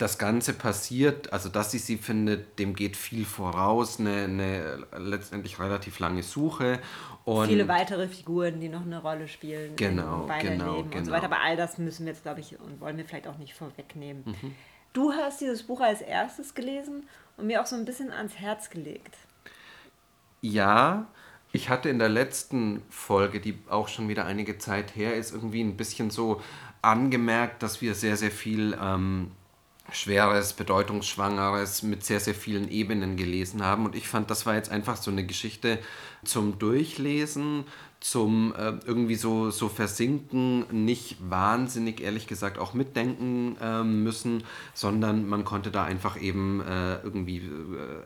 das 0.00 0.16
Ganze 0.16 0.54
passiert, 0.54 1.32
also 1.32 1.48
dass 1.48 1.70
sie 1.70 1.78
sie 1.78 1.98
findet, 1.98 2.58
dem 2.58 2.74
geht 2.74 2.96
viel 2.96 3.26
voraus, 3.26 4.00
eine, 4.00 4.24
eine 4.24 4.86
letztendlich 4.96 5.58
relativ 5.58 5.98
lange 5.98 6.22
Suche. 6.22 6.78
Und 7.24 7.48
Viele 7.48 7.68
weitere 7.68 8.08
Figuren, 8.08 8.60
die 8.60 8.70
noch 8.70 8.82
eine 8.82 9.02
Rolle 9.02 9.28
spielen 9.28 9.76
genau, 9.76 10.26
genau, 10.40 10.76
Leben 10.76 10.90
genau. 10.90 10.98
und 10.98 11.04
so 11.04 11.12
weiter. 11.12 11.26
Aber 11.26 11.40
all 11.40 11.56
das 11.56 11.76
müssen 11.76 12.06
wir 12.06 12.12
jetzt, 12.12 12.22
glaube 12.22 12.40
ich, 12.40 12.58
und 12.58 12.80
wollen 12.80 12.96
wir 12.96 13.04
vielleicht 13.04 13.28
auch 13.28 13.36
nicht 13.36 13.52
vorwegnehmen. 13.52 14.24
Mhm. 14.24 14.54
Du 14.94 15.12
hast 15.12 15.40
dieses 15.40 15.64
Buch 15.64 15.80
als 15.80 16.00
erstes 16.00 16.54
gelesen 16.54 17.06
und 17.36 17.46
mir 17.46 17.60
auch 17.60 17.66
so 17.66 17.76
ein 17.76 17.84
bisschen 17.84 18.10
ans 18.10 18.36
Herz 18.36 18.70
gelegt. 18.70 19.16
Ja, 20.40 21.06
ich 21.52 21.68
hatte 21.68 21.90
in 21.90 21.98
der 21.98 22.08
letzten 22.08 22.82
Folge, 22.88 23.40
die 23.40 23.58
auch 23.68 23.88
schon 23.88 24.08
wieder 24.08 24.24
einige 24.24 24.56
Zeit 24.56 24.96
her 24.96 25.14
ist, 25.14 25.34
irgendwie 25.34 25.62
ein 25.62 25.76
bisschen 25.76 26.10
so 26.10 26.40
angemerkt, 26.80 27.62
dass 27.62 27.82
wir 27.82 27.94
sehr, 27.94 28.16
sehr 28.16 28.30
viel 28.30 28.76
ähm, 28.80 29.32
schweres, 29.92 30.52
bedeutungsschwangeres 30.52 31.82
mit 31.82 32.04
sehr, 32.04 32.20
sehr 32.20 32.34
vielen 32.34 32.70
Ebenen 32.70 33.16
gelesen 33.16 33.64
haben. 33.64 33.84
Und 33.84 33.94
ich 33.94 34.08
fand, 34.08 34.30
das 34.30 34.46
war 34.46 34.54
jetzt 34.54 34.70
einfach 34.70 34.96
so 34.96 35.10
eine 35.10 35.24
Geschichte 35.24 35.78
zum 36.24 36.58
Durchlesen, 36.58 37.64
zum 38.00 38.54
äh, 38.54 38.72
irgendwie 38.86 39.14
so, 39.14 39.50
so 39.50 39.68
versinken, 39.68 40.64
nicht 40.70 41.18
wahnsinnig, 41.20 42.00
ehrlich 42.00 42.26
gesagt, 42.26 42.58
auch 42.58 42.72
mitdenken 42.72 43.56
äh, 43.60 43.82
müssen, 43.82 44.42
sondern 44.72 45.28
man 45.28 45.44
konnte 45.44 45.70
da 45.70 45.84
einfach 45.84 46.20
eben 46.20 46.62
äh, 46.62 46.94
irgendwie 47.02 47.38
äh, 47.38 47.40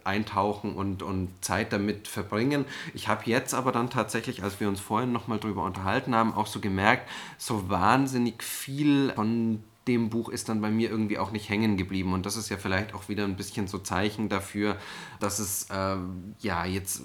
eintauchen 0.03 0.75
und, 0.75 1.05
und 1.05 1.29
Zeit 1.45 1.73
damit 1.73 2.09
verbringen. 2.09 2.65
Ich 2.93 3.07
habe 3.07 3.23
jetzt 3.27 3.55
aber 3.55 3.71
dann 3.71 3.89
tatsächlich, 3.89 4.43
als 4.43 4.59
wir 4.59 4.69
uns 4.69 4.81
vorhin 4.81 5.13
nochmal 5.13 5.39
drüber 5.39 5.63
unterhalten 5.63 6.15
haben, 6.15 6.35
auch 6.35 6.49
so 6.49 6.59
gemerkt, 6.59 7.09
so 7.39 7.71
wahnsinnig 7.71 8.43
viel 8.43 9.13
von 9.15 9.63
dem 9.89 10.11
Buch 10.11 10.29
ist 10.29 10.49
dann 10.49 10.61
bei 10.61 10.71
mir 10.71 10.91
irgendwie 10.91 11.19
auch 11.19 11.31
nicht 11.31 11.49
hängen 11.49 11.77
geblieben. 11.77 12.13
Und 12.13 12.27
das 12.27 12.37
ist 12.37 12.49
ja 12.49 12.57
vielleicht 12.57 12.95
auch 12.95 13.09
wieder 13.09 13.25
ein 13.25 13.37
bisschen 13.37 13.67
so 13.67 13.79
Zeichen 13.79 14.29
dafür, 14.29 14.77
dass 15.21 15.39
es 15.39 15.69
äh, 15.71 15.97
ja 16.41 16.65
jetzt 16.65 17.03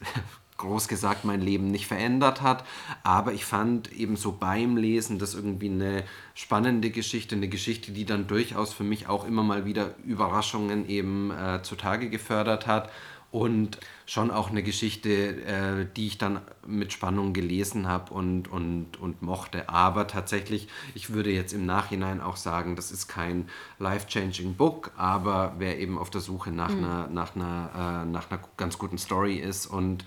groß 0.56 0.88
gesagt 0.88 1.24
mein 1.24 1.40
Leben 1.40 1.70
nicht 1.70 1.86
verändert 1.86 2.42
hat. 2.42 2.64
Aber 3.02 3.32
ich 3.32 3.44
fand 3.44 3.92
eben 3.92 4.16
so 4.16 4.32
beim 4.32 4.76
Lesen 4.76 5.18
das 5.18 5.34
irgendwie 5.34 5.70
eine 5.70 6.04
spannende 6.34 6.90
Geschichte, 6.90 7.34
eine 7.34 7.48
Geschichte, 7.48 7.92
die 7.92 8.04
dann 8.04 8.26
durchaus 8.26 8.72
für 8.72 8.84
mich 8.84 9.08
auch 9.08 9.26
immer 9.26 9.42
mal 9.42 9.64
wieder 9.64 9.94
Überraschungen 10.04 10.88
eben 10.88 11.30
äh, 11.30 11.62
zutage 11.62 12.10
gefördert 12.10 12.66
hat 12.66 12.90
und 13.32 13.78
schon 14.06 14.30
auch 14.30 14.50
eine 14.50 14.62
Geschichte, 14.62 15.10
äh, 15.44 15.86
die 15.96 16.08
ich 16.08 16.18
dann 16.18 16.40
mit 16.66 16.92
Spannung 16.92 17.32
gelesen 17.32 17.86
habe 17.86 18.12
und, 18.12 18.48
und, 18.48 18.98
und 19.00 19.22
mochte. 19.22 19.68
Aber 19.68 20.08
tatsächlich, 20.08 20.68
ich 20.94 21.10
würde 21.10 21.30
jetzt 21.30 21.52
im 21.52 21.64
Nachhinein 21.64 22.20
auch 22.20 22.36
sagen, 22.36 22.74
das 22.74 22.90
ist 22.90 23.06
kein 23.06 23.48
life-changing 23.78 24.54
Book, 24.54 24.90
aber 24.96 25.54
wer 25.58 25.78
eben 25.78 25.96
auf 25.96 26.10
der 26.10 26.20
Suche 26.20 26.50
nach, 26.50 26.74
mhm. 26.74 26.84
einer, 26.84 27.06
nach, 27.08 27.36
einer, 27.36 28.02
äh, 28.04 28.10
nach 28.10 28.30
einer 28.30 28.40
ganz 28.56 28.78
guten 28.78 28.98
Story 28.98 29.36
ist 29.36 29.66
und, 29.66 30.04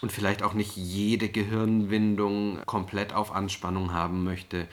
und 0.00 0.10
vielleicht 0.10 0.42
auch 0.42 0.54
nicht 0.54 0.74
jede 0.76 1.28
Gehirnwindung 1.28 2.60
komplett 2.64 3.12
auf 3.12 3.34
Anspannung 3.34 3.92
haben 3.92 4.24
möchte, 4.24 4.66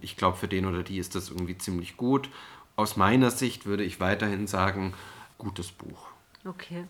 ich 0.00 0.16
glaube, 0.16 0.36
für 0.36 0.48
den 0.48 0.66
oder 0.66 0.82
die 0.82 0.98
ist 0.98 1.14
das 1.14 1.30
irgendwie 1.30 1.56
ziemlich 1.56 1.96
gut. 1.96 2.28
Aus 2.76 2.96
meiner 2.96 3.30
Sicht 3.30 3.64
würde 3.64 3.84
ich 3.84 4.00
weiterhin 4.00 4.46
sagen, 4.46 4.92
gutes 5.38 5.70
Buch. 5.72 6.08
Okay. 6.44 6.84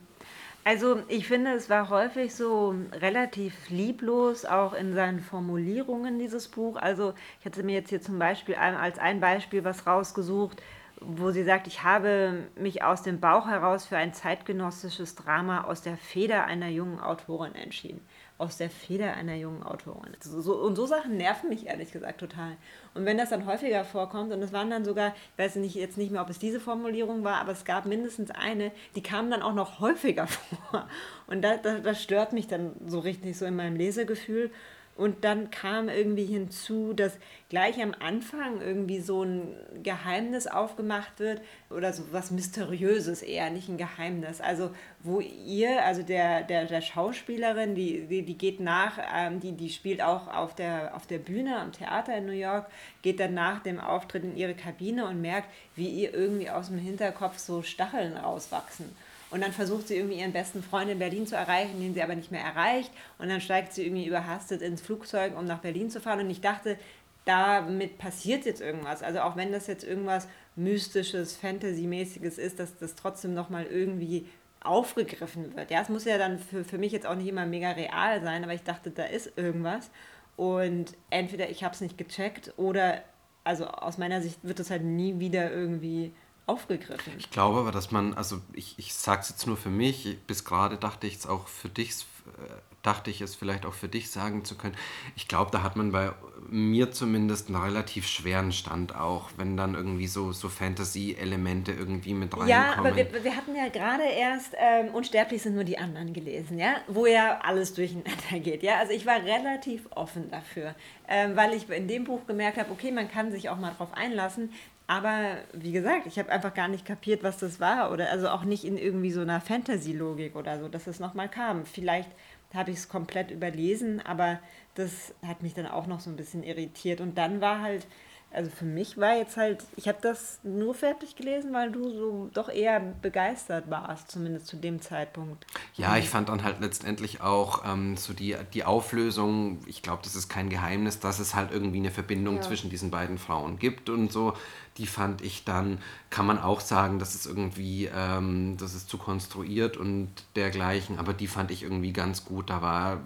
Also 0.67 1.03
ich 1.09 1.29
finde, 1.29 1.53
es 1.53 1.69
war 1.69 1.91
häufig 1.91 2.35
so 2.35 2.75
relativ 2.93 3.69
lieblos, 3.69 4.47
auch 4.47 4.73
in 4.73 4.95
seinen 4.95 5.21
Formulierungen 5.21 6.19
dieses 6.19 6.49
Buch. 6.49 6.77
Also 6.77 7.13
ich 7.39 7.45
hatte 7.45 7.63
mir 7.63 7.75
jetzt 7.75 7.91
hier 7.91 8.01
zum 8.01 8.19
Beispiel 8.19 8.55
als 8.55 8.99
ein 8.99 9.21
Beispiel 9.21 9.63
was 9.63 9.87
rausgesucht, 9.87 10.63
wo 11.01 11.33
sie 11.33 11.45
sagt, 11.45 11.67
ich 11.67 11.83
habe 11.83 12.45
mich 12.57 12.83
aus 12.83 13.03
dem 13.03 13.21
Bauch 13.21 13.47
heraus 13.47 13.85
für 13.85 13.99
ein 13.99 14.15
zeitgenössisches 14.15 15.15
Drama 15.17 15.65
aus 15.65 15.83
der 15.83 15.99
Feder 15.99 16.47
einer 16.47 16.69
jungen 16.69 16.99
Autorin 16.99 17.55
entschieden 17.55 18.01
aus 18.37 18.57
der 18.57 18.69
Feder 18.69 19.15
einer 19.15 19.37
jungen 19.37 19.63
Autorin. 19.63 20.17
Und 20.35 20.75
so 20.75 20.87
Sachen 20.87 21.17
nerven 21.17 21.49
mich 21.49 21.67
ehrlich 21.67 21.93
gesagt 21.93 22.19
total. 22.19 22.57
Und 22.93 23.05
wenn 23.05 23.17
das 23.17 23.31
dann 23.31 23.47
häufiger 23.47 23.85
vorkommt, 23.85 24.33
und 24.33 24.43
es 24.43 24.53
waren 24.53 24.71
dann 24.71 24.85
sogar, 24.85 25.15
ich 25.33 25.39
weiß 25.39 25.57
nicht, 25.57 25.77
jetzt 25.77 25.97
nicht 25.97 26.11
mehr, 26.11 26.21
ob 26.21 26.31
es 26.31 26.41
diese 26.41 26.59
Formulierung 26.59 27.23
war, 27.23 27.37
aber 27.41 27.53
es 27.53 27.65
gab 27.65 27.87
mindestens 27.87 28.33
eine, 28.33 28.73
die 28.97 29.03
kam 29.03 29.31
dann 29.31 29.43
auch 29.43 29.55
noch 29.55 29.79
häufiger 29.79 30.27
vor. 30.27 30.89
Und 31.29 31.43
das, 31.43 31.63
das, 31.63 31.83
das 31.83 32.03
stört 32.03 32.33
mich 32.33 32.49
dann 32.49 32.73
so 32.87 32.99
richtig 32.99 33.39
so 33.39 33.47
in 33.47 33.55
meinem 33.55 33.77
Lesegefühl. 33.77 34.51
Und 34.97 35.25
dann 35.25 35.51
kam 35.51 35.89
irgendwie 35.89 36.25
hinzu, 36.25 36.93
dass 36.93 37.19
gleich 37.49 37.83
am 37.83 37.95
Anfang 37.99 38.61
irgendwie 38.61 39.01
so 39.01 39.25
ein 39.25 39.57
Geheimnis 39.83 40.47
aufgemacht 40.47 41.19
wird 41.19 41.41
oder 41.69 41.93
so 41.93 42.05
was 42.13 42.31
Mysteriöses 42.31 43.23
eher, 43.23 43.51
nicht 43.51 43.69
ein 43.69 43.77
Geheimnis. 43.77 44.41
Also 44.41 44.71
wo 45.03 45.21
ihr, 45.21 45.85
also 45.85 46.03
der, 46.03 46.43
der, 46.43 46.67
der 46.67 46.81
Schauspielerin, 46.81 47.75
die, 47.75 48.07
die, 48.07 48.23
die 48.23 48.39
geht 48.39 48.61
nach, 48.61 48.99
ähm, 49.13 49.41
die, 49.41 49.53
die 49.53 49.71
spielt 49.71 50.01
auch 50.01 50.29
auf 50.29 50.55
der, 50.55 50.95
auf 50.95 51.09
der 51.09 51.19
Bühne 51.19 51.59
am 51.59 51.73
Theater 51.73 52.17
in 52.17 52.27
New 52.27 52.33
York, 52.33 52.71
geht 53.03 53.19
dann 53.19 53.35
nach 53.35 53.65
dem 53.65 53.81
Auftritt 53.81 54.23
in 54.23 54.37
ihre 54.37 54.55
Kabine 54.55 55.07
und 55.07 55.21
merkt, 55.21 55.49
wie 55.75 55.89
ihr 55.89 56.15
irgendwie 56.15 56.51
aus 56.51 56.69
dem 56.69 56.79
Hinterkopf 56.79 57.39
so 57.39 57.63
Stacheln 57.63 58.17
rauswachsen. 58.17 58.95
Und 59.35 59.41
dann 59.41 59.51
versucht 59.51 59.89
sie 59.89 59.97
irgendwie 59.97 60.21
ihren 60.21 60.33
besten 60.33 60.63
Freund 60.63 60.89
in 60.89 61.01
Berlin 61.01 61.27
zu 61.27 61.35
erreichen, 61.35 61.81
den 61.81 61.93
sie 61.93 62.05
aber 62.05 62.15
nicht 62.15 62.31
mehr 62.31 62.45
erreicht. 62.45 62.93
Und 63.19 63.29
dann 63.31 63.41
steigt 63.41 63.73
sie 63.73 63.85
irgendwie 63.85 64.07
überhastet 64.07 64.63
ins 64.63 64.81
Flugzeug, 64.81 65.37
um 65.37 65.45
nach 65.45 65.59
Berlin 65.59 65.91
zu 65.91 66.01
fahren. 66.01 66.21
Und 66.21 66.31
ich 66.31 66.41
dachte, 66.41 66.79
damit 67.25 67.99
passiert 67.99 68.45
jetzt 68.45 68.61
irgendwas. 68.61 69.03
Also 69.03 69.23
auch 69.23 69.35
wenn 69.35 69.51
das 69.51 69.67
jetzt 69.67 69.83
irgendwas 69.83 70.29
Mystisches, 70.55 71.37
Fantasy-mäßiges 71.37 72.39
ist, 72.39 72.61
dass 72.61 72.79
das 72.79 72.95
trotzdem 72.95 73.35
nochmal 73.35 73.67
irgendwie 73.67 74.29
aufgegriffen 74.63 75.57
wird. 75.57 75.69
Ja, 75.73 75.83
es 75.83 75.89
muss 75.89 76.05
ja 76.05 76.17
dann 76.17 76.39
für, 76.39 76.63
für 76.63 76.79
mich 76.79 76.93
jetzt 76.93 77.05
auch 77.05 77.17
nicht 77.17 77.27
immer 77.27 77.45
mega 77.45 77.73
real 77.73 78.23
sein, 78.23 78.45
aber 78.45 78.55
ich 78.55 78.63
dachte, 78.63 78.93
da 78.93 79.03
ist 79.03 79.37
irgendwas. 79.37 79.91
Und 80.37 80.95
entweder 81.11 81.51
ich 81.51 81.65
habe 81.65 81.75
es 81.75 81.81
nicht 81.81 81.99
gecheckt 81.99 82.55
oder, 82.57 83.03
also 83.43 83.67
aus 83.67 83.99
meiner 83.99 84.23
Sicht 84.23 84.39
wird 84.45 84.61
es 84.61 84.71
halt 84.71 84.85
nie 84.85 85.19
wieder 85.19 85.51
irgendwie 85.51 86.13
aufgegriffen. 86.47 87.15
Ich 87.19 87.31
glaube 87.31 87.61
aber, 87.61 87.73
dass 87.73 87.91
man, 87.91 88.15
also 88.15 88.41
ich, 88.53 88.79
ich 88.79 88.95
sage 88.95 89.23
es 89.23 89.31
jetzt 89.31 89.47
nur 89.47 89.57
für 89.57 89.71
mich, 89.71 90.19
bis 90.27 90.45
gerade 90.45 90.77
dachte 90.77 91.07
ich 91.07 91.15
es 91.15 91.27
auch 91.27 91.49
für 91.49 91.69
dich, 91.69 91.93
äh, 91.93 92.74
dachte 92.85 93.11
ich 93.11 93.21
es 93.21 93.35
vielleicht 93.35 93.67
auch 93.67 93.75
für 93.75 93.89
dich 93.89 94.11
sagen 94.11 94.45
zu 94.45 94.57
können. 94.57 94.77
Ich 95.17 95.27
glaube, 95.27 95.51
da 95.51 95.63
hat 95.63 95.75
man 95.75 95.91
bei 95.91 96.13
mir 96.49 96.93
zumindest 96.93 97.49
einen 97.49 97.57
relativ 97.57 98.07
schweren 98.07 98.53
Stand 98.53 98.95
auch, 98.95 99.31
wenn 99.37 99.57
dann 99.57 99.75
irgendwie 99.75 100.07
so, 100.07 100.33
so 100.33 100.49
Fantasy-Elemente 100.49 101.73
irgendwie 101.73 102.15
mit 102.15 102.33
reinkommen. 102.33 102.49
Ja, 102.49 102.75
aber 102.77 102.95
wir, 102.95 103.25
wir 103.25 103.37
hatten 103.37 103.57
ja 103.57 103.69
gerade 103.69 104.05
erst 104.05 104.55
ähm, 104.59 104.95
Unsterblich 104.95 105.43
sind 105.43 105.55
nur 105.55 105.65
die 105.65 105.79
anderen 105.79 106.13
gelesen, 106.13 106.59
ja, 106.59 106.77
wo 106.87 107.07
ja 107.07 107.41
alles 107.43 107.73
durcheinander 107.73 108.39
geht, 108.43 108.63
ja. 108.63 108.79
Also 108.79 108.93
ich 108.93 109.07
war 109.07 109.17
relativ 109.17 109.87
offen 109.95 110.31
dafür, 110.31 110.75
ähm, 111.09 111.37
weil 111.37 111.55
ich 111.55 111.69
in 111.71 111.89
dem 111.89 112.05
Buch 112.05 112.27
gemerkt 112.27 112.59
habe, 112.59 112.71
okay, 112.71 112.93
man 112.93 113.11
kann 113.11 113.33
sich 113.33 113.49
auch 113.49 113.59
mal 113.59 113.73
drauf 113.77 113.95
einlassen, 113.95 114.51
aber 114.87 115.39
wie 115.55 115.73
gesagt, 115.73 116.07
ich 116.07 116.19
habe 116.19 116.31
einfach 116.31 116.53
gar 116.53 116.69
nicht 116.69 116.85
kapiert, 116.85 117.23
was 117.23 117.39
das 117.39 117.59
war. 117.59 117.91
Oder 117.91 118.11
also 118.11 118.29
auch 118.29 118.45
nicht 118.45 118.65
in 118.65 118.77
irgendwie 118.77 119.11
so 119.11 119.23
einer 119.23 119.41
Fantasy-Logik 119.41 120.37
oder 120.37 120.61
so, 120.61 120.69
dass 120.69 120.87
es 120.87 121.01
nochmal 121.01 121.31
kam. 121.31 121.65
Vielleicht 121.65 122.11
habe 122.55 122.71
ich 122.71 122.79
es 122.79 122.89
komplett 122.89 123.31
überlesen, 123.31 124.01
aber 124.01 124.41
das 124.75 125.15
hat 125.27 125.43
mich 125.43 125.55
dann 125.55 125.67
auch 125.67 125.87
noch 125.87 126.01
so 126.01 126.11
ein 126.11 126.17
bisschen 126.17 126.43
irritiert. 126.43 127.01
Und 127.01 127.19
dann 127.19 127.41
war 127.41 127.61
halt 127.61 127.87
also 128.35 128.51
für 128.51 128.65
mich 128.65 128.99
war 128.99 129.17
jetzt 129.17 129.37
halt, 129.37 129.65
ich 129.77 129.89
habe 129.89 129.99
das 130.01 130.41
nur 130.43 130.75
fertig 130.75 131.17
gelesen, 131.17 131.53
weil 131.53 131.71
du 131.71 131.91
so 131.91 132.31
doch 132.35 132.49
eher 132.49 132.81
begeistert 132.81 133.71
warst, 133.71 134.11
zumindest 134.11 134.47
zu 134.47 134.57
dem 134.57 134.81
Zeitpunkt. 134.81 135.47
Ja, 135.75 135.97
ich 135.97 136.09
fand 136.09 136.29
dann 136.29 136.43
halt 136.43 136.61
letztendlich 136.61 137.21
auch 137.21 137.65
ähm, 137.65 137.97
so 137.97 138.13
die, 138.13 138.37
die 138.53 138.65
Auflösung, 138.65 139.61
ich 139.67 139.83
glaube, 139.83 140.03
das 140.03 140.17
ist 140.17 140.29
kein 140.29 140.49
Geheimnis, 140.49 141.01
dass 141.01 141.19
es 141.19 141.35
halt 141.35 141.53
irgendwie 141.53 141.79
eine 141.79 141.91
Verbindung 141.91 142.37
ja. 142.37 142.43
zwischen 142.43 142.71
diesen 142.71 142.91
beiden 142.91 143.19
Frauen 143.19 143.59
gibt 143.59 143.89
und 143.89 144.13
so. 144.13 144.35
Die 144.77 144.87
fand 144.87 145.23
ich 145.23 145.45
dann, 145.45 145.79
kann 146.11 146.27
man 146.27 146.41
auch 146.41 146.61
sagen, 146.61 146.99
dass 146.99 147.15
es 147.15 147.27
irgendwie, 147.27 147.89
ähm, 147.95 148.57
das 148.59 148.75
ist 148.75 148.89
zu 148.89 148.99
konstruiert 148.99 149.77
und 149.77 150.11
dergleichen, 150.35 150.99
aber 150.99 151.13
die 151.13 151.29
fand 151.29 151.53
ich 151.53 151.63
irgendwie 151.63 151.93
ganz 151.93 152.25
gut. 152.25 152.51
Da 152.51 152.61
war, 152.61 153.01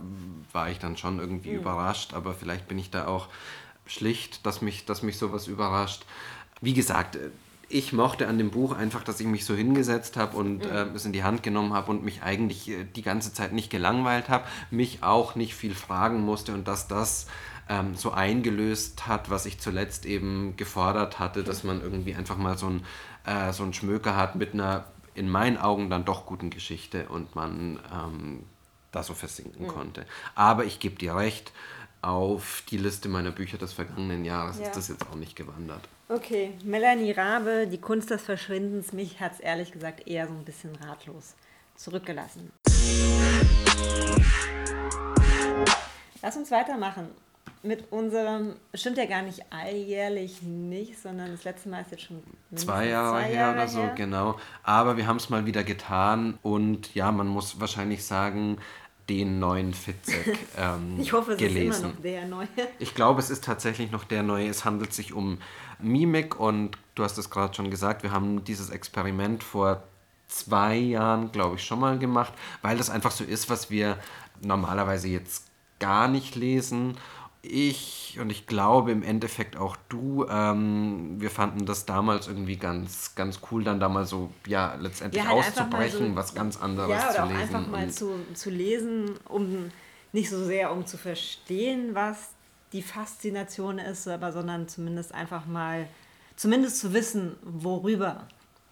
war 0.53 0.71
ich 0.71 0.79
dann 0.79 0.97
schon 0.97 1.19
irgendwie 1.19 1.51
mhm. 1.51 1.61
überrascht, 1.61 2.15
aber 2.15 2.33
vielleicht 2.33 2.69
bin 2.69 2.79
ich 2.79 2.91
da 2.91 3.07
auch 3.07 3.29
schlicht, 3.89 4.47
dass 4.47 4.63
mich, 4.63 4.85
dass 4.85 5.03
mich 5.03 5.19
sowas 5.19 5.49
überrascht. 5.49 6.05
Wie 6.61 6.75
gesagt, 6.75 7.19
ich 7.69 7.93
mochte 7.93 8.29
an 8.29 8.39
dem 8.39 8.51
Buch 8.51 8.73
einfach, 8.73 9.03
dass 9.03 9.21
ich 9.21 9.27
mich 9.27 9.45
so 9.45 9.55
hingesetzt 9.55 10.17
habe 10.17 10.37
und 10.37 10.59
mhm. 10.59 10.71
äh, 10.71 10.85
es 10.95 11.05
in 11.05 11.13
die 11.13 11.25
Hand 11.25 11.43
genommen 11.43 11.75
habe 11.75 11.91
und 11.91 12.05
mich 12.05 12.23
eigentlich 12.23 12.71
äh, 12.71 12.85
die 12.85 13.03
ganze 13.03 13.33
Zeit 13.33 13.53
nicht 13.53 13.71
gelangweilt 13.71 14.29
habe, 14.29 14.45
mich 14.71 15.03
auch 15.03 15.35
nicht 15.35 15.55
viel 15.55 15.75
fragen 15.75 16.21
musste 16.21 16.55
und 16.55 16.67
dass 16.67 16.89
das 16.89 17.27
ähm, 17.69 17.95
so 17.95 18.13
eingelöst 18.13 19.07
hat, 19.07 19.29
was 19.29 19.45
ich 19.45 19.59
zuletzt 19.59 20.07
eben 20.07 20.57
gefordert 20.57 21.19
hatte, 21.19 21.45
dass 21.45 21.65
man 21.65 21.83
irgendwie 21.83 22.15
einfach 22.15 22.39
mal 22.39 22.57
so 22.57 22.69
ein, 22.69 22.85
äh, 23.27 23.53
so 23.53 23.65
ein 23.65 23.75
Schmöker 23.75 24.17
hat 24.17 24.35
mit 24.35 24.55
einer 24.55 24.85
in 25.15 25.29
meinen 25.29 25.59
Augen 25.59 25.91
dann 25.91 26.05
doch 26.05 26.27
guten 26.27 26.49
Geschichte 26.49 27.09
und 27.09 27.35
man 27.35 27.81
ähm, 27.93 28.45
da 28.93 29.03
so 29.03 29.15
versinken 29.15 29.67
mhm. 29.67 29.69
konnte. 29.69 30.07
Aber 30.35 30.65
ich 30.65 30.79
gebe 30.79 30.95
dir 30.95 31.17
recht, 31.17 31.53
auf 32.03 32.63
die 32.71 32.79
Liste 32.79 33.09
meiner 33.09 33.31
Bücher 33.31 33.59
des 33.59 33.73
vergangenen 33.73 34.25
Jahres 34.25 34.59
ja. 34.59 34.67
ist 34.67 34.77
das 34.77 34.89
jetzt 34.89 35.07
auch 35.11 35.17
nicht 35.17 35.37
gewandert. 35.37 35.81
Okay, 36.09 36.53
Melanie 36.65 37.13
Rabe, 37.13 37.67
Die 37.71 37.79
Kunst 37.79 38.11
des 38.11 38.23
Verschwindens, 38.23 38.93
mich 38.93 39.21
hat 39.21 39.35
es 39.35 39.41
ehrlich 39.41 39.73
gesagt 39.73 40.07
eher 40.07 40.27
so 40.27 40.33
ein 40.33 40.45
bisschen 40.45 40.75
ratlos 40.77 41.35
zurückgelassen. 41.77 42.51
Lass 46.23 46.37
uns 46.37 46.51
weitermachen 46.51 47.09
mit 47.63 47.91
unserem, 47.93 48.55
stimmt 48.75 48.99
ja 48.99 49.07
gar 49.07 49.23
nicht 49.23 49.43
alljährlich 49.51 50.43
nicht, 50.43 50.99
sondern 51.01 51.33
das 51.33 51.45
letzte 51.45 51.69
Mal 51.69 51.83
ist 51.83 51.91
jetzt 51.91 52.05
schon 52.05 52.23
zwei 52.55 52.89
Jahre, 52.89 53.23
zwei 53.23 53.33
Jahre 53.33 53.53
her 53.53 53.53
oder 53.53 53.69
so, 53.69 53.83
her. 53.83 53.95
genau. 53.97 54.39
Aber 54.63 54.97
wir 54.97 55.07
haben 55.07 55.17
es 55.17 55.29
mal 55.29 55.47
wieder 55.47 55.65
getan 55.65 56.39
und 56.43 56.95
ja, 56.95 57.11
man 57.11 57.27
muss 57.27 57.61
wahrscheinlich 57.61 58.05
sagen, 58.05 58.59
den 59.09 59.39
neuen 59.39 59.75
Fitzek 59.75 60.39
ähm, 60.57 60.97
ich 60.99 61.13
hoffe, 61.13 61.33
es 61.33 61.39
gelesen. 61.39 61.71
ist 61.71 61.79
immer 61.81 61.89
noch 61.89 62.03
der 62.03 62.27
neue. 62.27 62.49
Ich 62.79 62.95
glaube, 62.95 63.21
es 63.21 63.31
ist 63.31 63.45
tatsächlich 63.45 63.91
noch 63.91 64.05
der 64.05 64.23
neue. 64.23 64.49
Es 64.49 64.65
handelt 64.65 64.93
sich 64.93 65.13
um 65.13 65.39
Mimik 65.79 66.39
und 66.39 66.77
du 66.95 67.05
hast 67.05 67.19
es 67.19 67.31
gerade 67.31 67.55
schon 67.55 67.71
gesagt, 67.71 68.03
wir 68.03 68.13
haben 68.13 68.45
dieses 68.45 68.71
Experiment 68.71 69.43
vor 69.43 69.83
zwei 70.29 70.77
Jahren, 70.77 71.33
glaube 71.33 71.57
ich, 71.57 71.65
schon 71.65 71.81
mal 71.81 71.99
gemacht, 71.99 72.33
weil 72.63 72.77
das 72.77 72.91
einfach 72.91 73.11
so 73.11 73.25
ist, 73.25 73.49
was 73.49 73.71
wir 73.71 73.99
normalerweise 74.43 75.09
jetzt 75.09 75.47
gar 75.79 76.09
nicht 76.09 76.35
lesen 76.35 76.99
ich 77.43 78.19
und 78.21 78.31
ich 78.31 78.47
glaube 78.47 78.91
im 78.91 79.03
Endeffekt 79.03 79.57
auch 79.57 79.77
du, 79.89 80.27
ähm, 80.29 81.21
wir 81.21 81.31
fanden 81.31 81.67
das 81.67 81.87
damals 81.87 82.27
irgendwie 82.27 82.57
ganz, 82.57 83.15
ganz 83.15 83.41
cool, 83.51 83.65
dann 83.65 83.81
da 83.81 83.89
mal 83.89 84.07
so, 84.07 84.31
ja, 84.47 84.75
letztendlich 84.75 85.23
ja, 85.23 85.31
halt 85.31 85.39
auszubrechen, 85.39 86.11
so, 86.11 86.17
was 86.17 86.35
ganz 86.35 86.61
anderes 86.61 86.91
ja, 86.91 87.11
zu 87.11 87.23
auch 87.23 87.29
lesen. 87.29 87.41
einfach 87.41 87.67
mal 87.69 87.91
zu, 87.91 88.13
zu 88.35 88.51
lesen, 88.51 89.11
um 89.29 89.71
nicht 90.13 90.31
so 90.31 90.45
sehr 90.45 90.73
um 90.73 90.87
zu 90.87 90.97
verstehen, 90.97 91.95
was 91.95 92.31
die 92.73 92.83
Faszination 92.83 93.79
ist, 93.79 94.09
aber 94.09 94.33
sondern 94.33 94.69
zumindest 94.69 95.15
einfach 95.15 95.47
mal, 95.47 95.89
zumindest 96.37 96.79
zu 96.79 96.93
wissen, 96.93 97.37
worüber 97.43 98.27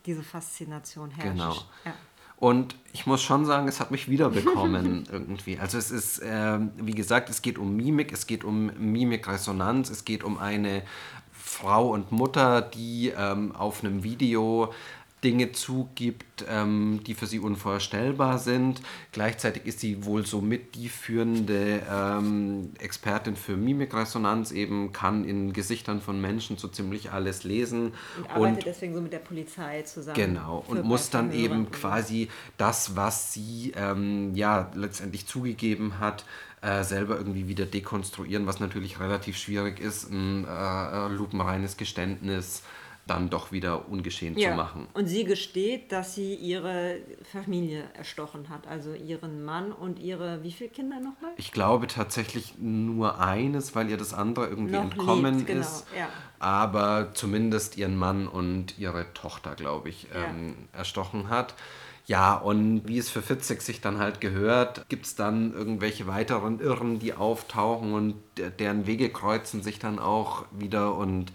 diese 0.05 0.23
Faszination 0.23 1.11
herrscht. 1.11 1.33
Genau. 1.33 1.55
Ja. 1.85 1.95
Und 2.39 2.77
ich 2.93 3.07
muss 3.07 3.23
schon 3.23 3.47
sagen, 3.47 3.67
es 3.67 3.81
hat 3.81 3.91
mich 3.91 4.11
wiederbekommen 4.11 5.05
irgendwie. 5.13 5.59
Also 5.59 5.79
es 5.79 5.91
ist, 5.91 6.19
äh, 6.19 6.59
wie 6.77 6.93
gesagt, 6.93 7.31
es 7.31 7.41
geht 7.41 7.59
um 7.59 7.77
Mimik, 7.77 8.13
es 8.13 8.27
geht 8.27 8.45
um 8.45 8.71
Mimikresonanz, 8.79 9.89
es 9.89 10.05
geht 10.05 10.23
um 10.23 10.39
eine 10.39 10.83
Frau 11.33 11.91
und 11.91 12.13
Mutter, 12.13 12.61
die 12.61 13.13
ähm, 13.17 13.55
auf 13.55 13.83
einem 13.83 14.03
Video 14.03 14.73
Dinge 15.25 15.53
zugibt, 15.53 16.45
ähm, 16.49 17.01
die 17.07 17.15
für 17.15 17.27
sie 17.27 17.39
unvorstellbar 17.39 18.39
sind. 18.39 18.83
Gleichzeitig 19.13 19.65
ist 19.65 19.81
sie 19.81 20.05
wohl 20.05 20.27
somit 20.27 20.75
die 20.75 20.89
führende 20.89 21.83
ähm, 21.91 22.73
Expertin 22.79 23.35
für 23.35 23.57
Mimikresonanz, 23.57 24.53
eben 24.53 24.93
kann 24.93 25.25
in 25.25 25.55
Gesichtern 25.55 26.03
von 26.03 26.21
Menschen 26.21 26.59
so 26.59 26.69
ziemlich 26.69 27.13
alles 27.13 27.45
lesen. 27.45 27.95
Und 28.19 28.31
arbeitet 28.31 28.57
und, 28.59 28.67
deswegen 28.67 28.95
so 28.95 29.01
mit 29.01 29.13
der 29.13 29.21
Polizei 29.21 29.83
zusammen. 29.83 30.17
Genau, 30.17 30.65
und 30.69 30.85
muss 30.85 31.09
dann 31.09 31.33
eben 31.33 31.71
quasi 31.71 32.29
das, 32.59 32.95
was 32.95 33.33
sie 33.33 33.73
ähm, 33.75 34.35
ja 34.35 34.71
letztendlich 34.75 35.27
zugegeben 35.27 35.99
hat, 35.99 36.25
äh, 36.61 36.85
selber 36.85 37.17
irgendwie 37.17 37.49
wieder 37.49 37.65
dekonstruieren, 37.65 38.47
was 38.47 38.61
natürlich 38.61 39.01
relativ 39.01 39.39
schwierig 39.39 39.81
ist. 39.81 40.11
Ein 40.11 40.45
äh, 40.45 41.09
lupenreines 41.09 41.77
Geständnis 41.77 42.63
dann 43.07 43.31
doch 43.31 43.53
wieder 43.53 43.89
ungeschehen 43.89 44.37
ja. 44.37 44.51
zu 44.51 44.57
machen. 44.57 44.89
Und 44.93 45.07
sie 45.07 45.25
gesteht, 45.25 45.93
dass 45.93 46.15
sie 46.15 46.35
ihre 46.35 46.99
Familie 47.33 47.85
erstochen 47.95 48.49
hat, 48.49 48.67
also 48.67 48.95
ihren 48.95 49.45
Mann 49.45 49.71
und 49.71 50.01
ihre, 50.01 50.43
wie 50.43 50.51
viele 50.51 50.71
Kinder 50.71 50.97
nochmal? 50.97 51.31
Ich 51.37 51.53
glaube 51.53 51.87
tatsächlich 51.87 52.55
nur 52.59 53.21
eines, 53.21 53.75
weil 53.77 53.89
ihr 53.91 53.97
das 53.97 54.13
andere 54.13 54.49
irgendwie 54.49 54.75
Noch 54.75 54.83
entkommen 54.85 55.37
lebt, 55.37 55.47
genau, 55.47 55.61
ist. 55.61 55.87
Ja. 55.97 56.09
Aber 56.41 57.13
zumindest 57.15 57.77
ihren 57.77 57.97
Mann 57.97 58.27
und 58.27 58.79
ihre 58.79 59.13
Tochter, 59.15 59.55
glaube 59.55 59.89
ich, 59.89 60.09
ja. 60.13 60.27
ähm, 60.29 60.57
erstochen 60.73 61.29
hat. 61.29 61.55
Ja, 62.07 62.35
und 62.35 62.87
wie 62.87 62.99
es 62.99 63.11
für 63.11 63.23
Fitzek 63.23 63.63
sich 63.63 63.81
dann 63.81 63.99
halt 63.99 64.21
gehört, 64.21 64.89
gibt 64.89 65.07
es 65.07 65.17
dann 65.17 65.53
irgendwelche 65.53 66.07
weiteren 66.07 66.61
Irren, 66.61 67.01
die 67.01 67.15
auftauchen 67.15 67.95
und 67.95 68.15
deren 68.61 68.87
Wege 68.87 69.11
kreuzen 69.11 69.63
sich 69.63 69.81
dann 69.81 69.99
auch 69.99 70.45
wieder 70.53 70.95
und 70.95 71.33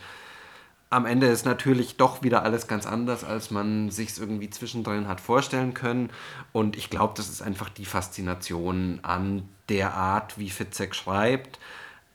am 0.91 1.05
Ende 1.05 1.27
ist 1.27 1.45
natürlich 1.45 1.95
doch 1.95 2.21
wieder 2.21 2.43
alles 2.43 2.67
ganz 2.67 2.85
anders, 2.85 3.23
als 3.23 3.49
man 3.49 3.89
sich 3.89 4.09
es 4.09 4.19
irgendwie 4.19 4.49
zwischendrin 4.49 5.07
hat 5.07 5.21
vorstellen 5.21 5.73
können. 5.73 6.09
Und 6.51 6.75
ich 6.75 6.89
glaube, 6.89 7.13
das 7.15 7.29
ist 7.29 7.41
einfach 7.41 7.69
die 7.69 7.85
Faszination 7.85 8.99
an 9.01 9.47
der 9.69 9.93
Art, 9.93 10.37
wie 10.37 10.49
Fitzek 10.49 10.93
schreibt. 10.93 11.59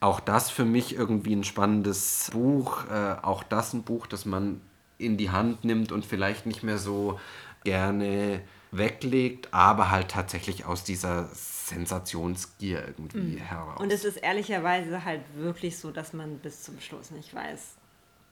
Auch 0.00 0.20
das 0.20 0.50
für 0.50 0.66
mich 0.66 0.94
irgendwie 0.94 1.34
ein 1.34 1.42
spannendes 1.42 2.28
Buch. 2.30 2.84
Äh, 2.90 3.16
auch 3.22 3.42
das 3.42 3.72
ein 3.72 3.82
Buch, 3.82 4.06
das 4.06 4.26
man 4.26 4.60
in 4.98 5.16
die 5.16 5.30
Hand 5.30 5.64
nimmt 5.64 5.90
und 5.90 6.04
vielleicht 6.04 6.44
nicht 6.44 6.62
mehr 6.62 6.78
so 6.78 7.18
gerne 7.64 8.42
weglegt, 8.72 9.54
aber 9.54 9.90
halt 9.90 10.08
tatsächlich 10.08 10.66
aus 10.66 10.84
dieser 10.84 11.30
Sensationsgier 11.32 12.84
irgendwie 12.86 13.36
mhm. 13.36 13.38
heraus. 13.38 13.80
Und 13.80 13.90
es 13.90 14.04
ist 14.04 14.18
ehrlicherweise 14.18 15.02
halt 15.06 15.22
wirklich 15.34 15.78
so, 15.78 15.90
dass 15.90 16.12
man 16.12 16.38
bis 16.40 16.62
zum 16.62 16.78
Schluss 16.78 17.10
nicht 17.10 17.34
weiß, 17.34 17.76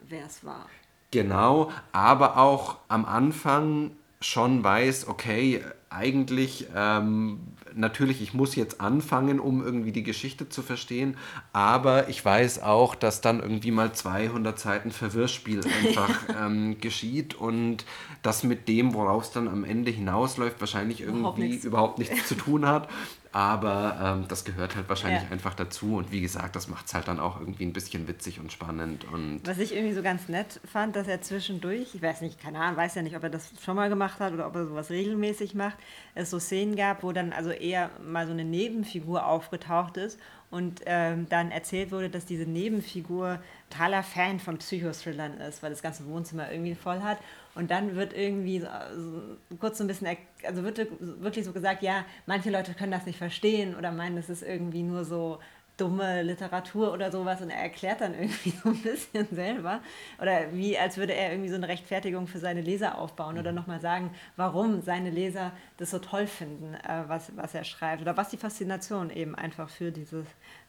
wer 0.08 0.26
es 0.26 0.44
war. 0.44 0.66
Genau, 1.10 1.70
aber 1.92 2.38
auch 2.38 2.78
am 2.88 3.04
Anfang 3.04 3.92
schon 4.20 4.64
weiß, 4.64 5.06
okay, 5.08 5.62
eigentlich 5.90 6.66
ähm, 6.74 7.40
natürlich, 7.74 8.20
ich 8.20 8.34
muss 8.34 8.56
jetzt 8.56 8.80
anfangen, 8.80 9.38
um 9.38 9.64
irgendwie 9.64 9.92
die 9.92 10.02
Geschichte 10.02 10.48
zu 10.48 10.62
verstehen, 10.62 11.16
aber 11.52 12.08
ich 12.08 12.24
weiß 12.24 12.62
auch, 12.62 12.94
dass 12.94 13.20
dann 13.20 13.40
irgendwie 13.40 13.70
mal 13.70 13.92
200 13.92 14.58
Seiten 14.58 14.90
Verwirrspiel 14.90 15.60
einfach 15.84 16.10
ähm, 16.40 16.80
geschieht 16.80 17.34
und 17.34 17.84
das 18.22 18.42
mit 18.42 18.68
dem, 18.68 18.94
worauf 18.94 19.24
es 19.24 19.30
dann 19.30 19.48
am 19.48 19.64
Ende 19.64 19.90
hinausläuft, 19.90 20.60
wahrscheinlich 20.60 21.02
irgendwie 21.02 21.20
überhaupt 21.20 21.38
nichts, 21.38 21.64
überhaupt 21.64 21.98
nichts 21.98 22.26
zu 22.26 22.34
tun 22.34 22.66
hat. 22.66 22.88
Aber 23.34 23.98
ähm, 24.00 24.28
das 24.28 24.44
gehört 24.44 24.76
halt 24.76 24.88
wahrscheinlich 24.88 25.24
ja. 25.24 25.30
einfach 25.30 25.54
dazu. 25.54 25.96
Und 25.96 26.12
wie 26.12 26.20
gesagt, 26.20 26.54
das 26.54 26.68
macht 26.68 26.86
es 26.86 26.94
halt 26.94 27.08
dann 27.08 27.18
auch 27.18 27.40
irgendwie 27.40 27.64
ein 27.64 27.72
bisschen 27.72 28.06
witzig 28.06 28.38
und 28.38 28.52
spannend. 28.52 29.04
Und 29.12 29.40
Was 29.44 29.58
ich 29.58 29.74
irgendwie 29.74 29.92
so 29.92 30.04
ganz 30.04 30.28
nett 30.28 30.60
fand, 30.64 30.94
dass 30.94 31.08
er 31.08 31.20
zwischendurch, 31.20 31.96
ich 31.96 32.00
weiß 32.00 32.20
nicht, 32.20 32.40
keine 32.40 32.60
Ahnung, 32.60 32.76
weiß 32.76 32.94
ja 32.94 33.02
nicht, 33.02 33.16
ob 33.16 33.24
er 33.24 33.30
das 33.30 33.50
schon 33.60 33.74
mal 33.74 33.88
gemacht 33.88 34.20
hat 34.20 34.32
oder 34.32 34.46
ob 34.46 34.54
er 34.54 34.66
sowas 34.66 34.88
regelmäßig 34.88 35.56
macht, 35.56 35.76
es 36.14 36.30
so 36.30 36.38
Szenen 36.38 36.76
gab, 36.76 37.02
wo 37.02 37.10
dann 37.10 37.32
also 37.32 37.50
eher 37.50 37.90
mal 38.06 38.28
so 38.28 38.32
eine 38.32 38.44
Nebenfigur 38.44 39.26
aufgetaucht 39.26 39.96
ist 39.96 40.20
und 40.50 40.82
ähm, 40.86 41.26
dann 41.28 41.50
erzählt 41.50 41.90
wurde, 41.90 42.10
dass 42.10 42.26
diese 42.26 42.44
Nebenfigur 42.44 43.40
totaler 43.70 44.02
Fan 44.02 44.38
von 44.38 44.58
Psychothrillern 44.58 45.38
ist, 45.38 45.62
weil 45.62 45.70
das 45.70 45.82
ganze 45.82 46.06
Wohnzimmer 46.06 46.50
irgendwie 46.50 46.74
voll 46.74 47.00
hat. 47.00 47.18
Und 47.54 47.70
dann 47.70 47.96
wird 47.96 48.12
irgendwie 48.12 48.60
so, 48.60 48.66
so, 48.96 49.56
kurz 49.58 49.78
so 49.78 49.84
ein 49.84 49.88
bisschen, 49.88 50.16
also 50.44 50.62
wird 50.62 50.86
wirklich 51.00 51.44
so 51.44 51.52
gesagt, 51.52 51.82
ja, 51.82 52.04
manche 52.26 52.50
Leute 52.50 52.74
können 52.74 52.92
das 52.92 53.06
nicht 53.06 53.18
verstehen 53.18 53.74
oder 53.76 53.92
meinen, 53.92 54.16
das 54.16 54.28
ist 54.28 54.42
irgendwie 54.42 54.82
nur 54.82 55.04
so 55.04 55.38
dumme 55.76 56.22
Literatur 56.22 56.92
oder 56.92 57.10
sowas 57.10 57.40
und 57.40 57.50
er 57.50 57.60
erklärt 57.60 58.00
dann 58.00 58.14
irgendwie 58.14 58.50
so 58.62 58.68
ein 58.68 58.82
bisschen 58.82 59.26
selber 59.32 59.80
oder 60.20 60.52
wie 60.52 60.78
als 60.78 60.96
würde 60.96 61.14
er 61.14 61.32
irgendwie 61.32 61.50
so 61.50 61.56
eine 61.56 61.68
Rechtfertigung 61.68 62.26
für 62.26 62.38
seine 62.38 62.60
Leser 62.60 62.98
aufbauen 62.98 63.38
oder 63.38 63.50
mhm. 63.50 63.56
nochmal 63.56 63.80
sagen, 63.80 64.10
warum 64.36 64.82
seine 64.82 65.10
Leser 65.10 65.52
das 65.76 65.90
so 65.90 65.98
toll 65.98 66.26
finden, 66.26 66.74
äh, 66.74 67.04
was, 67.08 67.36
was 67.36 67.54
er 67.54 67.64
schreibt 67.64 68.02
oder 68.02 68.16
was 68.16 68.28
die 68.28 68.36
Faszination 68.36 69.10
eben 69.10 69.34
einfach 69.34 69.68
für 69.68 69.90
dieses 69.90 70.26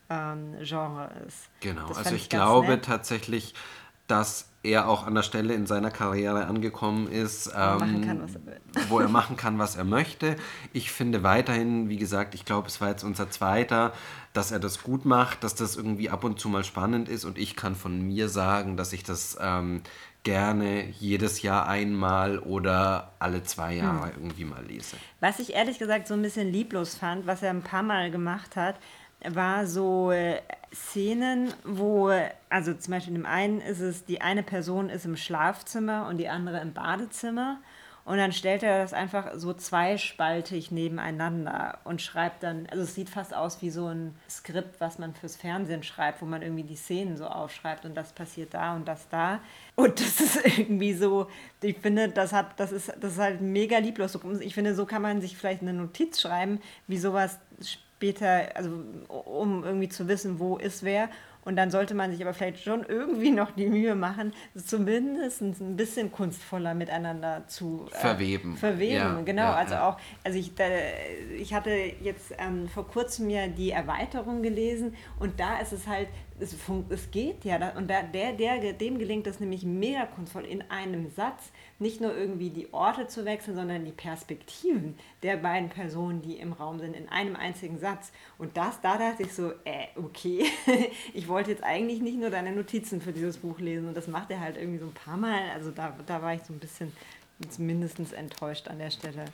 ähm, 0.10 0.56
Genre 0.62 1.10
ist. 1.28 1.50
Genau, 1.62 1.88
also 1.88 2.16
ich, 2.16 2.24
ich 2.24 2.30
glaube 2.30 2.68
nett. 2.70 2.86
tatsächlich, 2.86 3.54
dass 4.08 4.50
er 4.64 4.88
auch 4.88 5.06
an 5.06 5.16
der 5.16 5.22
Stelle 5.22 5.54
in 5.54 5.68
seiner 5.68 5.92
Karriere 5.92 6.46
angekommen 6.46 7.08
ist, 7.08 7.48
ähm, 7.56 8.02
kann, 8.04 8.22
er 8.22 8.90
wo 8.90 9.00
er 9.00 9.08
machen 9.08 9.38
kann, 9.38 9.60
was 9.60 9.76
er 9.76 9.84
möchte. 9.84 10.36
Ich 10.74 10.92
finde 10.92 11.24
weiterhin, 11.24 11.90
wie 11.90 11.98
gesagt, 11.98 12.36
ich 12.36 12.46
glaube, 12.46 12.68
es 12.68 12.82
war 12.82 12.90
jetzt 12.90 13.04
unser 13.04 13.30
zweiter, 13.30 13.94
dass 14.34 14.52
er 14.52 14.60
das 14.60 14.84
gut 14.84 15.06
macht, 15.06 15.44
dass 15.44 15.56
das 15.56 15.76
irgendwie 15.76 16.10
ab 16.10 16.24
und 16.24 16.40
zu 16.40 16.50
mal 16.50 16.64
spannend 16.64 17.10
ist 17.10 17.26
und 17.26 17.38
ich 17.38 17.56
kann 17.56 17.76
von 17.76 18.02
mir 18.02 18.28
sagen, 18.28 18.76
dass 18.76 18.92
ich 18.92 19.04
das 19.04 19.38
ähm, 19.40 19.82
gerne 20.24 20.90
jedes 21.00 21.44
Jahr 21.44 21.68
einmal 21.68 22.40
oder 22.40 23.14
alle 23.20 23.44
zwei 23.44 23.76
Jahre 23.76 24.08
hm. 24.08 24.14
irgendwie 24.18 24.46
mal 24.46 24.66
lese. 24.66 24.98
Was 25.20 25.40
ich 25.40 25.54
ehrlich 25.54 25.78
gesagt 25.80 26.08
so 26.08 26.16
ein 26.16 26.22
bisschen 26.22 26.52
lieblos 26.52 26.96
fand, 26.96 27.28
was 27.28 27.44
er 27.44 27.52
ein 27.52 27.62
paar 27.62 27.84
Mal 27.84 28.10
gemacht 28.12 28.56
hat, 28.56 28.76
war 29.30 29.66
so 29.66 30.12
äh, 30.12 30.42
Szenen, 30.74 31.54
wo, 31.64 32.12
also 32.50 32.74
zum 32.74 32.92
Beispiel 32.92 33.16
in 33.16 33.22
dem 33.22 33.26
einen 33.26 33.62
ist 33.62 33.80
es, 33.80 34.06
die 34.06 34.22
eine 34.22 34.44
Person 34.44 34.90
ist 34.90 35.06
im 35.06 35.18
Schlafzimmer 35.18 36.08
und 36.08 36.18
die 36.18 36.30
andere 36.30 36.60
im 36.60 36.74
Badezimmer. 36.74 37.60
Und 38.06 38.18
dann 38.18 38.32
stellt 38.32 38.62
er 38.62 38.84
das 38.84 38.94
einfach 38.94 39.32
so 39.36 39.52
zweispaltig 39.52 40.70
nebeneinander 40.70 41.80
und 41.86 42.04
schreibt 42.04 42.44
dann, 42.44 42.68
also 42.70 42.84
es 42.84 42.94
sieht 42.94 43.10
fast 43.10 43.34
aus 43.34 43.64
wie 43.64 43.72
so 43.72 43.88
ein 43.88 44.16
Skript, 44.30 44.80
was 44.80 45.00
man 45.00 45.16
fürs 45.16 45.36
Fernsehen 45.36 45.82
schreibt, 45.82 46.22
wo 46.22 46.26
man 46.26 46.44
irgendwie 46.44 46.64
die 46.64 46.76
Szenen 46.76 47.18
so 47.18 47.26
aufschreibt 47.26 47.84
und 47.84 47.96
das 47.96 48.14
passiert 48.14 48.54
da 48.54 48.76
und 48.76 48.88
das 48.88 49.10
da. 49.10 49.40
Und 49.74 50.00
das 50.00 50.22
ist 50.22 50.46
irgendwie 50.46 50.94
so, 50.94 51.28
ich 51.62 51.80
finde, 51.80 52.10
das 52.10 52.32
hat, 52.32 52.60
das 52.60 52.72
ist, 52.72 52.94
das 53.00 53.14
ist 53.14 53.20
halt 53.20 53.42
mega 53.42 53.80
lieblos. 53.80 54.20
Ich 54.40 54.54
finde, 54.54 54.76
so 54.76 54.86
kann 54.86 55.02
man 55.02 55.20
sich 55.20 55.36
vielleicht 55.36 55.64
eine 55.64 55.74
Notiz 55.74 56.22
schreiben, 56.22 56.62
wie 56.86 57.00
sowas 57.00 57.40
später, 57.96 58.56
also 58.56 58.84
um 59.08 59.64
irgendwie 59.64 59.90
zu 59.90 60.08
wissen, 60.08 60.40
wo 60.40 60.58
ist 60.58 60.84
wer. 60.84 61.10
Und 61.46 61.56
dann 61.56 61.70
sollte 61.70 61.94
man 61.94 62.12
sich 62.12 62.22
aber 62.22 62.34
vielleicht 62.34 62.64
schon 62.64 62.84
irgendwie 62.84 63.30
noch 63.30 63.52
die 63.52 63.68
Mühe 63.68 63.96
machen, 63.96 64.34
zumindest 64.56 65.42
ein 65.42 65.78
bisschen 65.78 66.12
kunstvoller 66.12 66.74
miteinander 66.74 67.44
zu 67.48 67.88
äh, 67.92 67.98
verweben. 67.98 68.58
Verweben, 68.58 68.96
ja, 68.96 69.22
genau. 69.22 69.44
Ja, 69.44 69.54
also 69.54 69.74
ja. 69.76 69.90
auch, 69.90 69.98
also 70.24 70.38
ich, 70.40 70.56
da, 70.56 70.66
ich 71.38 71.54
hatte 71.54 71.70
jetzt 72.02 72.34
ähm, 72.40 72.68
vor 72.68 72.88
kurzem 72.88 73.30
ja 73.30 73.48
die 73.48 73.70
Erweiterung 73.70 74.42
gelesen 74.42 74.96
und 75.20 75.40
da 75.40 75.60
ist 75.60 75.72
es 75.72 75.88
halt, 75.88 76.08
es, 76.40 76.56
es 76.90 77.12
geht 77.12 77.46
ja. 77.46 77.56
Und 77.78 77.90
da, 77.90 78.02
der, 78.02 78.34
der, 78.34 78.74
dem 78.74 78.98
gelingt 78.98 79.28
es 79.28 79.40
nämlich 79.40 79.64
mega 79.64 80.06
kunstvoll 80.06 80.46
in 80.46 80.64
einem 80.70 81.10
Satz 81.12 81.52
nicht 81.78 82.00
nur 82.00 82.16
irgendwie 82.16 82.50
die 82.50 82.74
Orte 82.74 83.08
zu 83.08 83.26
wechseln, 83.26 83.56
sondern 83.56 83.84
die 83.84 83.92
Perspektiven 83.92 84.98
der 85.24 85.38
beiden 85.38 85.70
Personen, 85.70 86.22
die 86.22 86.38
im 86.38 86.54
Raum 86.54 86.80
sind, 86.80 86.96
in 86.96 87.10
einem 87.10 87.36
einzigen 87.36 87.80
Satz. 87.80 88.14
Und 88.38 88.56
das, 88.56 88.80
da 88.80 88.98
dachte 88.98 89.24
ich 89.24 89.34
so, 89.34 89.52
äh, 89.66 89.88
okay, 89.98 90.46
ich 91.14 91.28
wollte 91.28 91.35
jetzt 91.44 91.64
eigentlich 91.64 92.02
nicht 92.02 92.18
nur 92.18 92.30
deine 92.30 92.52
Notizen 92.52 93.02
für 93.02 93.12
dieses 93.12 93.38
Buch 93.38 93.60
lesen 93.60 93.88
und 93.88 93.96
das 93.96 94.08
macht 94.08 94.32
er 94.32 94.40
halt 94.40 94.58
irgendwie 94.58 94.80
so 94.80 94.86
ein 94.86 94.94
paar 94.94 95.18
Mal. 95.18 95.50
Also 95.54 95.72
da, 95.72 95.94
da 96.06 96.22
war 96.22 96.34
ich 96.34 96.42
so 96.44 96.54
ein 96.54 96.60
bisschen 96.60 96.92
mindestens 97.58 98.14
enttäuscht 98.14 98.70
an 98.70 98.80
der 98.80 98.90
Stelle. 98.90 99.26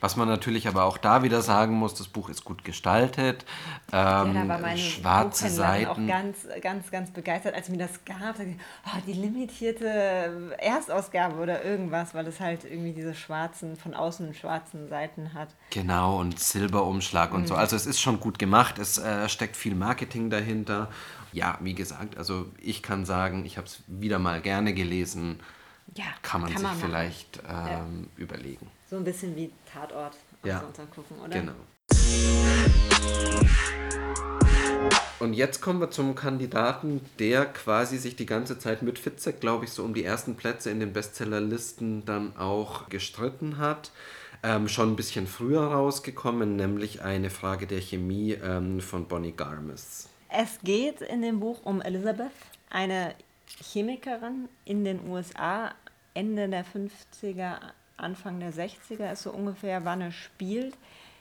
Was 0.00 0.14
man 0.14 0.28
natürlich 0.28 0.68
aber 0.68 0.84
auch 0.84 0.96
da 0.96 1.24
wieder 1.24 1.42
sagen 1.42 1.74
muss, 1.74 1.92
das 1.94 2.06
Buch 2.06 2.28
ist 2.28 2.44
gut 2.44 2.62
gestaltet. 2.62 3.44
Ähm, 3.92 4.34
ja, 4.34 4.42
da 4.42 4.48
war 4.48 4.58
meine 4.60 4.78
schwarze 4.78 5.48
Seiten. 5.48 5.88
auch 5.88 6.06
ganz, 6.06 6.46
ganz, 6.62 6.90
ganz 6.90 7.10
begeistert, 7.10 7.54
als 7.54 7.68
mir 7.68 7.78
das 7.78 8.04
gab. 8.04 8.36
Oh, 8.38 8.98
die 9.06 9.12
limitierte 9.12 10.56
Erstausgabe 10.58 11.40
oder 11.40 11.64
irgendwas, 11.64 12.14
weil 12.14 12.28
es 12.28 12.38
halt 12.38 12.64
irgendwie 12.64 12.92
diese 12.92 13.14
schwarzen, 13.14 13.76
von 13.76 13.92
außen 13.94 14.34
schwarzen 14.34 14.88
Seiten 14.88 15.34
hat. 15.34 15.48
Genau, 15.70 16.20
und 16.20 16.38
Silberumschlag 16.38 17.30
mhm. 17.30 17.36
und 17.38 17.48
so. 17.48 17.54
Mhm. 17.54 17.60
Also 17.60 17.74
es 17.74 17.86
ist 17.86 18.00
schon 18.00 18.20
gut 18.20 18.38
gemacht, 18.38 18.78
es 18.78 18.98
äh, 18.98 19.28
steckt 19.28 19.56
viel 19.56 19.74
Marketing 19.74 20.30
dahinter. 20.30 20.90
Ja, 21.32 21.58
wie 21.60 21.74
gesagt, 21.74 22.16
also 22.16 22.46
ich 22.60 22.82
kann 22.82 23.04
sagen, 23.04 23.44
ich 23.44 23.56
habe 23.56 23.66
es 23.66 23.82
wieder 23.86 24.18
mal 24.18 24.40
gerne 24.40 24.74
gelesen 24.74 25.40
ja, 25.94 26.04
kann 26.22 26.42
man 26.42 26.50
kann 26.52 26.60
sich 26.60 26.68
man 26.68 26.78
vielleicht 26.78 27.38
ähm, 27.48 28.08
ja. 28.16 28.22
überlegen. 28.22 28.70
So 28.90 28.96
ein 28.96 29.04
bisschen 29.04 29.34
wie 29.36 29.52
Tatort 29.72 30.16
am 30.42 30.48
ja. 30.48 30.60
Sonntag 30.60 30.90
gucken, 30.94 31.18
oder? 31.18 31.28
Genau. 31.28 31.52
Und 35.20 35.32
jetzt 35.34 35.60
kommen 35.60 35.80
wir 35.80 35.90
zum 35.90 36.14
Kandidaten, 36.14 37.00
der 37.18 37.46
quasi 37.46 37.98
sich 37.98 38.14
die 38.14 38.26
ganze 38.26 38.58
Zeit 38.58 38.82
mit 38.82 38.98
Fitzek, 38.98 39.40
glaube 39.40 39.64
ich, 39.64 39.72
so 39.72 39.82
um 39.82 39.92
die 39.92 40.04
ersten 40.04 40.36
Plätze 40.36 40.70
in 40.70 40.78
den 40.78 40.92
Bestsellerlisten 40.92 42.04
dann 42.04 42.36
auch 42.36 42.88
gestritten 42.88 43.58
hat. 43.58 43.90
Ähm, 44.44 44.68
schon 44.68 44.92
ein 44.92 44.96
bisschen 44.96 45.26
früher 45.26 45.62
rausgekommen, 45.62 46.54
nämlich 46.54 47.02
eine 47.02 47.30
Frage 47.30 47.66
der 47.66 47.80
Chemie 47.80 48.34
ähm, 48.34 48.80
von 48.80 49.08
Bonnie 49.08 49.32
Garmis. 49.32 50.08
Es 50.28 50.58
geht 50.60 51.00
in 51.00 51.22
dem 51.22 51.40
Buch 51.40 51.60
um 51.64 51.80
Elizabeth, 51.80 52.32
eine 52.70 53.14
Chemikerin 53.62 54.48
in 54.64 54.84
den 54.84 55.08
USA, 55.08 55.72
Ende 56.14 56.48
der 56.48 56.64
50er, 56.64 57.58
Anfang 57.96 58.38
der 58.38 58.52
60er 58.52 59.12
ist 59.12 59.22
so 59.22 59.30
ungefähr, 59.32 59.84
wann 59.84 60.02
es 60.02 60.14
spielt 60.14 60.76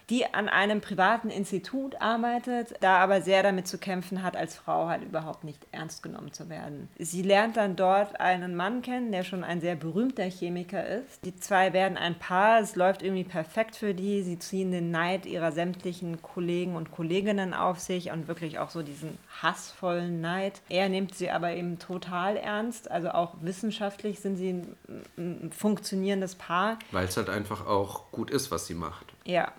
die 0.10 0.34
an 0.34 0.48
einem 0.48 0.80
privaten 0.80 1.30
Institut 1.30 2.02
arbeitet, 2.02 2.74
da 2.80 2.98
aber 2.98 3.22
sehr 3.22 3.43
damit 3.43 3.67
zu 3.67 3.78
kämpfen 3.78 4.24
hat, 4.24 4.38
als 4.38 4.56
Frau 4.56 4.88
halt 4.88 5.04
überhaupt 5.04 5.43
nicht 5.43 5.67
ernst 5.72 6.02
genommen 6.02 6.32
zu 6.32 6.50
werden. 6.50 6.88
Sie 6.98 7.22
lernt 7.22 7.58
dann 7.58 7.76
dort 7.76 8.20
einen 8.20 8.56
Mann 8.56 8.82
kennen, 8.82 9.12
der 9.12 9.24
schon 9.24 9.43
ein 9.43 9.60
sehr 9.60 9.76
berühmter 9.76 10.24
Chemiker 10.24 10.86
ist. 10.86 11.26
Die 11.26 11.36
zwei 11.36 11.74
werden 11.74 11.98
ein 11.98 12.17
Paar, 12.17 12.62
es 12.62 12.76
läuft 12.76 13.02
irgendwie 13.04 13.26
perfekt 13.26 13.76
für 13.76 13.93
die. 13.93 14.24
Sie 14.24 14.39
ziehen 14.39 14.72
den 14.72 14.91
Neid 14.91 15.26
ihrer 15.26 15.52
sämtlichen 15.52 16.22
Kollegen 16.22 16.76
und 16.76 16.91
Kolleginnen 16.91 17.54
auf 17.54 17.80
sich 17.80 18.12
und 18.12 18.28
wirklich 18.30 18.60
auch 18.60 18.70
so 18.70 18.84
diesen 18.84 19.17
hassvollen 19.41 20.22
Neid. 20.22 20.62
Er 20.70 20.88
nimmt 20.88 21.15
sie 21.15 21.30
aber 21.30 21.52
eben 21.52 21.80
total 21.80 22.38
ernst, 22.38 22.89
also 22.89 23.10
auch 23.10 23.36
wissenschaftlich 23.41 24.20
sind 24.20 24.38
sie 24.38 24.50
ein, 24.50 24.76
ein 25.17 25.52
funktionierendes 25.52 26.36
Paar. 26.36 26.80
Weil 26.91 27.06
es 27.06 27.17
halt 27.17 27.30
einfach 27.30 27.65
auch 27.65 28.12
gut 28.12 28.32
ist, 28.32 28.52
was 28.52 28.67
sie 28.67 28.74
macht. 28.74 29.06
Ja, 29.26 29.52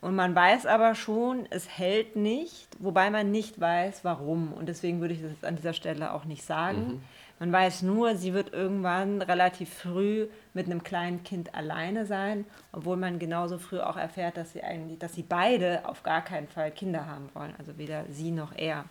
und 0.00 0.16
man 0.16 0.34
weiß 0.34 0.64
aber 0.66 0.94
schon, 0.94 1.46
es 1.50 1.68
hält 1.68 2.16
nicht, 2.16 2.68
wobei 2.78 3.10
man 3.10 3.30
nicht 3.30 3.60
weiß, 3.60 4.00
warum. 4.02 4.52
Und 4.52 4.68
deswegen 4.68 5.00
würde 5.00 5.14
ich 5.14 5.20
das 5.20 5.44
an 5.44 5.56
dieser 5.56 5.74
Stelle 5.74 6.14
auch 6.14 6.24
nicht 6.24 6.44
sagen. 6.44 6.86
Mhm. 6.86 7.02
Man 7.38 7.52
weiß 7.52 7.82
nur, 7.82 8.16
sie 8.16 8.34
wird 8.34 8.52
irgendwann 8.52 9.22
relativ 9.22 9.72
früh 9.72 10.28
mit 10.52 10.66
einem 10.66 10.82
kleinen 10.82 11.22
Kind 11.22 11.54
alleine 11.54 12.04
sein, 12.04 12.44
obwohl 12.72 12.96
man 12.96 13.18
genauso 13.18 13.58
früh 13.58 13.80
auch 13.80 13.96
erfährt, 13.96 14.36
dass 14.36 14.52
sie 14.52 14.62
eigentlich, 14.62 14.98
dass 14.98 15.14
sie 15.14 15.22
beide 15.22 15.88
auf 15.88 16.02
gar 16.02 16.22
keinen 16.22 16.48
Fall 16.48 16.70
Kinder 16.70 17.06
haben 17.06 17.30
wollen, 17.34 17.54
also 17.58 17.78
weder 17.78 18.04
sie 18.10 18.30
noch 18.30 18.52
er. 18.56 18.84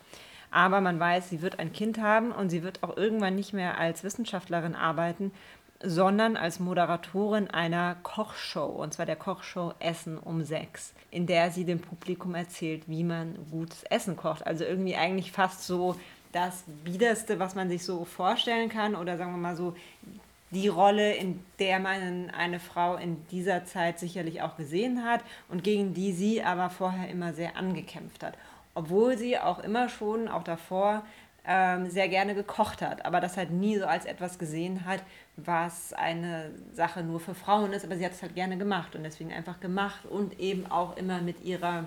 Aber 0.50 0.80
man 0.80 0.98
weiß, 0.98 1.30
sie 1.30 1.42
wird 1.42 1.60
ein 1.60 1.72
Kind 1.72 2.00
haben 2.00 2.32
und 2.32 2.50
sie 2.50 2.64
wird 2.64 2.82
auch 2.82 2.96
irgendwann 2.96 3.36
nicht 3.36 3.52
mehr 3.52 3.78
als 3.78 4.02
Wissenschaftlerin 4.02 4.74
arbeiten, 4.74 5.30
sondern 5.82 6.36
als 6.36 6.60
Moderatorin 6.60 7.48
einer 7.48 7.96
Kochshow, 8.02 8.66
und 8.66 8.92
zwar 8.92 9.06
der 9.06 9.16
Kochshow 9.16 9.72
Essen 9.78 10.18
um 10.18 10.44
sechs, 10.44 10.92
in 11.10 11.26
der 11.26 11.50
sie 11.50 11.64
dem 11.64 11.80
Publikum 11.80 12.34
erzählt, 12.34 12.82
wie 12.86 13.02
man 13.02 13.34
gutes 13.50 13.82
Essen 13.84 14.16
kocht. 14.16 14.46
Also 14.46 14.64
irgendwie 14.64 14.96
eigentlich 14.96 15.32
fast 15.32 15.66
so 15.66 15.96
das 16.32 16.64
Biederste, 16.84 17.38
was 17.38 17.54
man 17.54 17.68
sich 17.68 17.84
so 17.84 18.04
vorstellen 18.04 18.68
kann, 18.68 18.94
oder 18.94 19.16
sagen 19.16 19.32
wir 19.32 19.38
mal 19.38 19.56
so 19.56 19.74
die 20.50 20.68
Rolle, 20.68 21.14
in 21.14 21.42
der 21.58 21.78
man 21.78 22.30
eine 22.30 22.60
Frau 22.60 22.96
in 22.96 23.24
dieser 23.28 23.64
Zeit 23.64 23.98
sicherlich 23.98 24.42
auch 24.42 24.56
gesehen 24.56 25.04
hat 25.04 25.22
und 25.48 25.64
gegen 25.64 25.94
die 25.94 26.12
sie 26.12 26.42
aber 26.42 26.70
vorher 26.70 27.08
immer 27.08 27.32
sehr 27.32 27.56
angekämpft 27.56 28.22
hat. 28.22 28.34
Obwohl 28.74 29.16
sie 29.16 29.38
auch 29.38 29.60
immer 29.60 29.88
schon, 29.88 30.28
auch 30.28 30.42
davor, 30.42 31.04
ähm, 31.46 31.88
sehr 31.88 32.08
gerne 32.08 32.34
gekocht 32.34 32.82
hat, 32.82 33.04
aber 33.04 33.20
das 33.20 33.36
halt 33.36 33.50
nie 33.50 33.78
so 33.78 33.86
als 33.86 34.04
etwas 34.04 34.38
gesehen 34.38 34.84
hat, 34.84 35.00
was 35.44 35.92
eine 35.92 36.50
Sache 36.72 37.02
nur 37.02 37.20
für 37.20 37.34
Frauen 37.34 37.72
ist, 37.72 37.84
aber 37.84 37.96
sie 37.96 38.04
hat 38.04 38.12
es 38.12 38.22
halt 38.22 38.34
gerne 38.34 38.58
gemacht 38.58 38.94
und 38.94 39.02
deswegen 39.02 39.32
einfach 39.32 39.60
gemacht 39.60 40.04
und 40.06 40.38
eben 40.38 40.66
auch 40.66 40.96
immer 40.96 41.20
mit 41.20 41.42
ihrer 41.44 41.86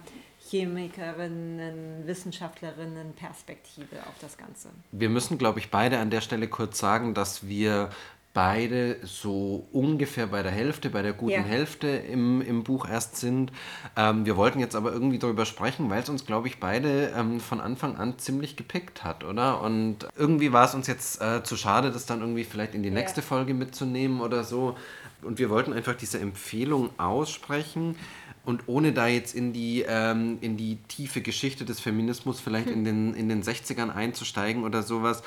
Chemikerinnen, 0.50 2.06
Wissenschaftlerinnen 2.06 3.14
Perspektive 3.14 3.98
auf 4.08 4.16
das 4.20 4.38
Ganze. 4.38 4.70
Wir 4.92 5.10
müssen, 5.10 5.38
glaube 5.38 5.60
ich, 5.60 5.72
beide 5.72 6.00
an 6.00 6.10
der 6.10 6.22
Stelle 6.22 6.48
kurz 6.48 6.80
sagen, 6.80 7.14
dass 7.14 7.48
wir 7.48 7.90
beide 8.34 8.98
so 9.04 9.68
ungefähr 9.72 10.26
bei 10.26 10.42
der 10.42 10.52
Hälfte, 10.52 10.90
bei 10.90 11.04
der 11.04 11.14
guten 11.14 11.34
ja. 11.34 11.44
Hälfte 11.44 11.88
im, 11.88 12.42
im 12.42 12.64
Buch 12.64 12.90
erst 12.90 13.18
sind. 13.18 13.52
Ähm, 13.96 14.26
wir 14.26 14.36
wollten 14.38 14.60
jetzt 14.60 14.76
aber 14.76 14.92
irgendwie 14.92 15.20
darüber 15.20 15.46
sprechen, 15.46 15.90
weil 15.92 16.02
es 16.02 16.10
uns, 16.10 16.26
glaube 16.26 16.48
ich, 16.48 16.60
beide 16.60 17.14
ähm, 17.16 17.40
von 17.40 17.62
Anfang 17.62 17.96
an 17.96 18.18
ziemlich 18.18 18.56
gepickt 18.56 19.04
hat, 19.04 19.24
oder? 19.24 19.62
Und 19.62 20.08
irgendwie 20.18 20.52
war 20.52 20.66
es 20.66 20.74
uns 20.74 20.88
jetzt 20.88 21.22
äh, 21.22 21.44
zu 21.44 21.56
schade, 21.56 21.92
das 21.92 22.08
dann 22.08 22.22
irgendwie 22.22 22.44
vielleicht 22.44 22.74
in 22.74 22.82
die 22.82 22.92
nächste 22.92 23.22
ja. 23.22 23.28
Folge 23.28 23.54
mitzunehmen 23.54 24.20
oder 24.20 24.44
so. 24.44 24.76
Und 25.22 25.38
wir 25.38 25.52
wollten 25.52 25.72
einfach 25.72 25.96
diese 25.96 26.20
Empfehlung 26.20 26.90
aussprechen. 26.98 27.96
Und 28.46 28.68
ohne 28.68 28.92
da 28.92 29.08
jetzt 29.08 29.36
in 29.36 29.54
die, 29.54 29.86
ähm, 29.88 30.40
in 30.42 30.58
die 30.58 30.78
tiefe 30.88 31.22
Geschichte 31.22 31.66
des 31.66 31.80
Feminismus 31.80 32.40
vielleicht 32.42 32.68
hm. 32.68 32.74
in, 32.74 32.84
den, 32.84 33.14
in 33.14 33.30
den 33.30 33.44
60ern 33.44 33.90
einzusteigen 33.90 34.64
oder 34.64 34.84
sowas, 34.84 35.24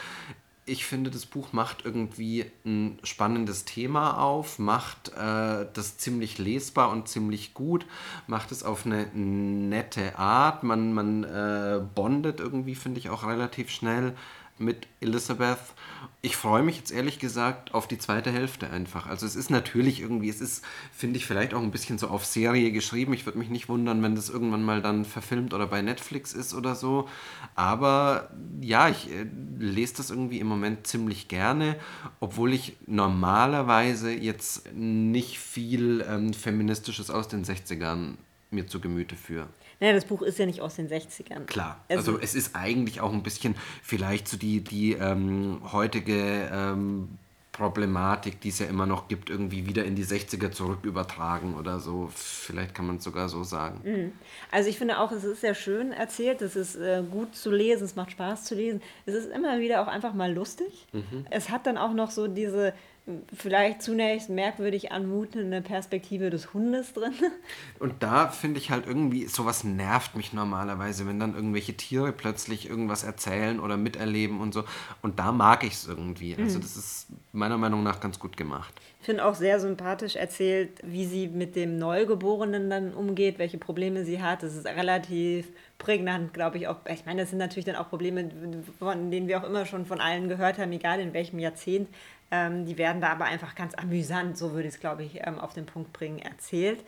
ich 0.69 0.85
finde, 0.85 1.11
das 1.11 1.27
Buch 1.27 1.53
macht 1.53 1.85
irgendwie 1.85 2.51
ein 2.65 2.99
spannendes 3.05 3.65
Thema 3.65 4.19
auf, 4.21 4.59
macht 4.59 5.13
äh, 5.17 5.67
das 5.73 5.97
ziemlich 5.97 6.39
lesbar 6.39 6.91
und 6.91 7.09
ziemlich 7.09 7.55
gut, 7.55 7.87
macht 8.27 8.51
es 8.51 8.65
auf 8.65 8.85
eine 8.85 9.07
nette 9.15 10.19
Art. 10.19 10.65
Man, 10.65 10.93
man 10.93 11.23
äh, 11.23 11.81
bondet 11.95 12.41
irgendwie, 12.41 12.75
finde 12.75 12.99
ich, 12.99 13.11
auch 13.11 13.25
relativ 13.25 13.71
schnell 13.71 14.17
mit 14.59 14.89
Elizabeth. 15.01 15.59
Ich 16.27 16.37
freue 16.37 16.65
mich 16.65 16.77
jetzt 16.77 16.91
ehrlich 16.91 17.21
gesagt 17.21 17.73
auf 17.73 17.87
die 17.87 17.99
zweite 17.99 18.33
Hälfte 18.33 18.69
einfach. 18.69 19.07
Also 19.07 19.27
es 19.27 19.37
ist 19.37 19.49
natürlich 19.49 20.01
irgendwie, 20.01 20.29
es 20.29 20.41
ist, 20.41 20.65
finde 20.91 21.19
ich, 21.19 21.25
vielleicht 21.25 21.55
auch 21.55 21.63
ein 21.63 21.71
bisschen 21.71 21.99
so 21.99 22.09
auf 22.09 22.27
Serie 22.27 22.73
geschrieben. 22.73 23.13
Ich 23.13 23.27
würde 23.27 23.39
mich 23.39 23.49
nicht 23.49 23.69
wundern, 23.69 24.03
wenn 24.03 24.17
das 24.17 24.29
irgendwann 24.29 24.65
mal 24.65 24.83
dann 24.83 25.05
verfilmt 25.05 25.55
oder 25.55 25.69
bei 25.69 25.83
Netflix 25.83 26.33
ist 26.33 26.53
oder 26.53 26.75
so. 26.75 27.09
Aber 27.55 28.29
ja, 28.61 28.89
ich 28.89 29.09
äh, 29.09 29.25
lese 29.57 29.99
das 29.99 30.11
irgendwie 30.11 30.41
im 30.41 30.49
Moment 30.49 30.89
ziemlich 30.89 31.29
gerne, 31.29 31.77
obwohl 32.19 32.55
ich 32.55 32.77
normalerweise 32.89 34.11
jetzt 34.11 34.73
nicht 34.75 35.39
viel 35.39 36.05
ähm, 36.11 36.35
Feministisches 36.35 37.09
aus 37.09 37.29
den 37.29 37.45
60ern 37.45 38.15
mir 38.51 38.67
zu 38.67 38.81
Gemüte 38.81 39.15
führe. 39.15 39.47
Naja, 39.81 39.93
das 39.93 40.05
Buch 40.05 40.23
ist 40.23 40.39
ja 40.39 40.47
nicht 40.47 40.61
aus 40.61 40.77
den 40.77 40.89
60ern. 40.89 41.45
Klar. 41.45 41.85
Also, 41.89 42.13
also 42.13 42.23
es 42.23 42.35
ist 42.35 42.57
eigentlich 42.57 43.01
auch 43.01 43.13
ein 43.13 43.23
bisschen 43.23 43.55
vielleicht 43.83 44.29
so 44.29 44.37
die, 44.37 44.61
die 44.61 44.93
ähm, 44.93 45.61
heutige 45.73 46.49
ähm, 46.53 47.19
Problematik, 47.57 48.41
die 48.43 48.51
es 48.51 48.59
ja 48.59 48.67
immer 48.67 48.85
noch 48.85 49.09
gibt, 49.09 49.31
irgendwie 49.31 49.67
wieder 49.67 49.85
in 49.85 49.95
die 49.95 50.05
60er 50.05 50.51
zurück 50.51 50.81
übertragen 50.83 51.55
oder 51.55 51.81
so. 51.81 52.11
Vielleicht 52.15 52.75
kann 52.75 52.87
man 52.87 52.97
es 52.97 53.05
sogar 53.05 53.31
so 53.31 53.45
sagen. 53.45 53.81
Mhm. 53.83 54.13
Also 54.51 54.69
ich 54.69 54.77
finde 54.77 54.99
auch, 54.99 55.11
es 55.11 55.25
ist 55.25 55.41
sehr 55.41 55.55
schön 55.55 55.93
erzählt, 55.93 56.43
es 56.43 56.55
ist 56.55 56.77
äh, 56.77 57.03
gut 57.11 57.35
zu 57.35 57.51
lesen, 57.51 57.85
es 57.85 57.97
macht 57.97 58.11
Spaß 58.11 58.45
zu 58.45 58.55
lesen. 58.55 58.83
Es 59.07 59.15
ist 59.15 59.31
immer 59.31 59.59
wieder 59.59 59.81
auch 59.81 59.89
einfach 59.89 60.13
mal 60.13 60.33
lustig. 60.33 60.87
Mhm. 60.93 61.27
Es 61.31 61.49
hat 61.49 61.67
dann 61.67 61.79
auch 61.79 61.95
noch 61.95 62.11
so 62.11 62.29
diese 62.29 62.75
vielleicht 63.33 63.83
zunächst 63.83 64.31
merkwürdig 64.31 64.91
anmutende 64.91 65.63
Perspektive 65.63 66.29
des 66.29 66.53
Hundes 66.53 66.93
drin. 66.93 67.13
Und 67.79 68.03
da 68.03 68.29
finde 68.29 68.59
ich 68.59 68.71
halt 68.71 68.87
irgendwie, 68.87 69.27
sowas 69.27 69.63
nervt 69.63 70.17
mich 70.17 70.33
normalerweise, 70.33 71.07
wenn 71.07 71.21
dann 71.21 71.35
irgendwelche 71.35 71.77
Tiere 71.77 72.13
plötzlich 72.13 72.69
irgendwas 72.69 73.05
erzählen 73.05 73.61
oder 73.61 73.77
miterleben 73.77 74.41
und 74.41 74.53
so. 74.53 74.65
Und 75.03 75.19
da 75.21 75.31
mag 75.31 75.63
ich 75.63 75.75
es 75.75 75.87
irgendwie. 75.87 76.35
Also 76.37 76.59
mhm. 76.59 76.63
das 76.63 76.77
ist 76.77 77.07
meiner 77.33 77.59
Meinung 77.59 77.85
nach 77.85 78.01
ganz 78.01 78.19
gut 78.19 78.37
gemacht. 78.37 78.75
Ich 79.01 79.07
finde 79.07 79.25
auch 79.25 79.37
sehr 79.37 79.61
sympathisch 79.61 80.17
erzählt, 80.17 80.81
wie 80.83 81.07
sie 81.07 81.29
mit 81.29 81.55
dem 81.55 81.79
Neugeborenen 81.79 82.69
dann 82.69 82.93
umgeht, 82.93 83.39
welche 83.39 83.57
Probleme 83.57 84.05
sie 84.05 84.21
hat. 84.21 84.43
Das 84.43 84.57
ist 84.57 84.67
relativ 84.67 85.47
prägnant, 85.79 86.35
glaube 86.35 86.59
ich 86.59 86.67
auch. 86.67 86.79
Ich 86.93 87.07
meine, 87.07 87.21
das 87.21 87.31
sind 87.31 87.39
natürlich 87.39 87.67
dann 87.67 87.77
auch 87.77 87.89
Probleme, 87.89 88.29
von 88.81 89.13
denen 89.13 89.29
wir 89.29 89.39
auch 89.39 89.45
immer 89.45 89.65
schon 89.65 89.87
von 89.87 90.01
allen 90.01 90.29
gehört 90.29 90.59
haben, 90.59 90.73
egal 90.73 90.99
in 90.99 91.13
welchem 91.13 91.39
Jahrzehnt. 91.39 91.89
Ähm, 92.31 92.67
die 92.67 92.79
werden 92.79 93.01
da 93.01 93.09
aber 93.09 93.27
einfach 93.27 93.55
ganz 93.55 93.75
amüsant, 93.75 94.37
so 94.37 94.53
würde 94.53 94.69
ich 94.69 94.75
es, 94.75 94.81
glaube 94.81 95.05
ich, 95.05 95.21
ähm, 95.25 95.39
auf 95.39 95.55
den 95.55 95.67
Punkt 95.67 95.93
bringen, 95.93 96.19
erzählt. 96.19 96.85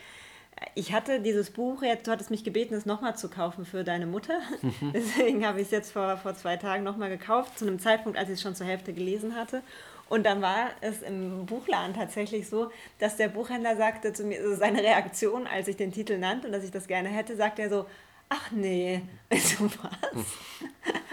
Ich 0.75 0.93
hatte 0.93 1.21
dieses 1.21 1.51
Buch, 1.51 1.83
jetzt, 1.83 2.07
du 2.07 2.11
hattest 2.11 2.31
mich 2.31 2.43
gebeten, 2.43 2.75
es 2.75 2.87
nochmal 2.87 3.17
zu 3.17 3.29
kaufen 3.31 3.65
für 3.65 3.85
deine 3.85 4.07
Mutter. 4.07 4.41
Mhm. 4.63 4.93
Deswegen 4.95 5.47
habe 5.47 5.61
ich 5.61 5.67
es 5.67 5.71
jetzt 5.71 5.93
vor, 5.93 6.17
vor 6.17 6.35
zwei 6.35 6.57
Tagen 6.57 6.83
nochmal 6.83 7.11
gekauft, 7.11 7.59
zu 7.59 7.67
einem 7.67 7.79
Zeitpunkt, 7.79 8.19
als 8.19 8.29
ich 8.29 8.35
es 8.35 8.43
schon 8.43 8.57
zur 8.57 8.67
Hälfte 8.67 8.93
gelesen 8.93 9.37
hatte. 9.37 9.63
Und 10.09 10.25
dann 10.25 10.41
war 10.41 10.71
es 10.81 11.03
im 11.03 11.47
Buchladen 11.47 11.95
tatsächlich 11.95 12.49
so, 12.49 12.71
dass 12.99 13.17
der 13.17 13.29
Buchhändler 13.29 13.77
sagte 13.77 14.13
zu 14.13 14.25
mir, 14.25 14.41
also 14.41 14.57
seine 14.57 14.83
Reaktion, 14.83 15.47
als 15.47 15.69
ich 15.69 15.77
den 15.77 15.93
Titel 15.93 16.19
nannte 16.19 16.47
und 16.47 16.53
dass 16.53 16.65
ich 16.65 16.71
das 16.71 16.87
gerne 16.89 17.11
hätte, 17.11 17.37
sagte 17.37 17.63
er 17.63 17.69
so, 17.69 17.87
ach 18.29 18.51
nee, 18.51 19.03
du 19.31 19.67
was? 19.67 20.27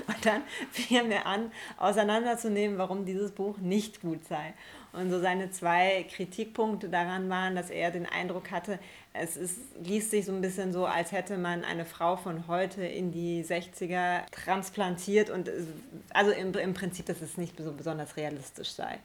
Und 0.08 0.26
dann 0.26 0.44
fiel 0.72 1.04
mir 1.04 1.26
an, 1.26 1.52
auseinanderzunehmen, 1.78 2.78
warum 2.78 3.06
dieses 3.06 3.32
Buch 3.32 3.58
nicht 3.58 4.02
gut 4.02 4.26
sei. 4.26 4.54
Und 4.94 5.10
so 5.10 5.20
seine 5.20 5.52
zwei 5.52 6.06
Kritikpunkte 6.10 6.88
daran 6.90 7.30
waren, 7.30 7.56
dass 7.56 7.70
er 7.70 7.92
den 7.92 8.06
Eindruck 8.06 8.52
hatte, 8.52 8.80
es 9.14 9.36
ist, 9.36 9.60
liest 9.84 10.12
sich 10.12 10.26
so 10.26 10.32
ein 10.32 10.42
bisschen 10.42 10.72
so, 10.72 10.86
als 10.86 11.12
hätte 11.12 11.38
man 11.38 11.66
eine 11.66 11.86
Frau 11.86 12.16
von 12.16 12.48
heute 12.48 12.86
in 12.86 13.12
die 13.12 13.44
60er 13.44 14.22
transplantiert 14.32 15.30
und 15.30 15.50
also 16.14 16.32
im, 16.32 16.54
im 16.54 16.74
Prinzip, 16.74 17.06
dass 17.08 17.22
es 17.22 17.38
nicht 17.38 17.58
so 17.58 17.72
besonders 17.74 18.16
realistisch 18.18 18.72
sei. 18.72 19.00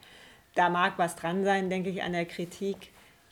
Da 0.55 0.69
mag 0.69 0.93
was 0.97 1.15
dran 1.15 1.43
sein, 1.43 1.69
denke 1.69 1.89
ich, 1.89 2.03
an 2.03 2.13
der 2.13 2.25
Kritik 2.25 2.91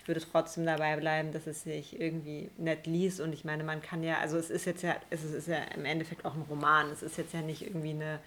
würde 0.10 0.20
trotzdem 0.20 0.66
dabei 0.66 0.98
bleiben, 0.98 1.32
dass 1.32 1.48
es 1.48 1.64
sich 1.64 2.02
irgendwie 2.02 2.50
nett 2.58 2.86
liest. 2.86 3.22
Und 3.22 3.32
ich 3.32 3.46
meine, 3.46 3.64
man 3.64 3.82
kann 3.82 4.04
ja, 4.04 4.18
also 4.18 4.38
es 4.38 4.50
ist 4.50 4.66
jetzt 4.66 4.82
ja, 4.82 4.98
es 5.10 5.24
ist 5.24 5.48
ja 5.48 5.60
im 5.76 5.86
Endeffekt 5.86 6.26
auch 6.26 6.36
ein 6.36 6.44
Roman. 6.50 6.90
Es 6.92 7.02
ist 7.02 7.18
jetzt 7.18 7.34
ja 7.34 7.42
nicht 7.42 7.66
irgendwie 7.66 7.92
eine 7.92 8.20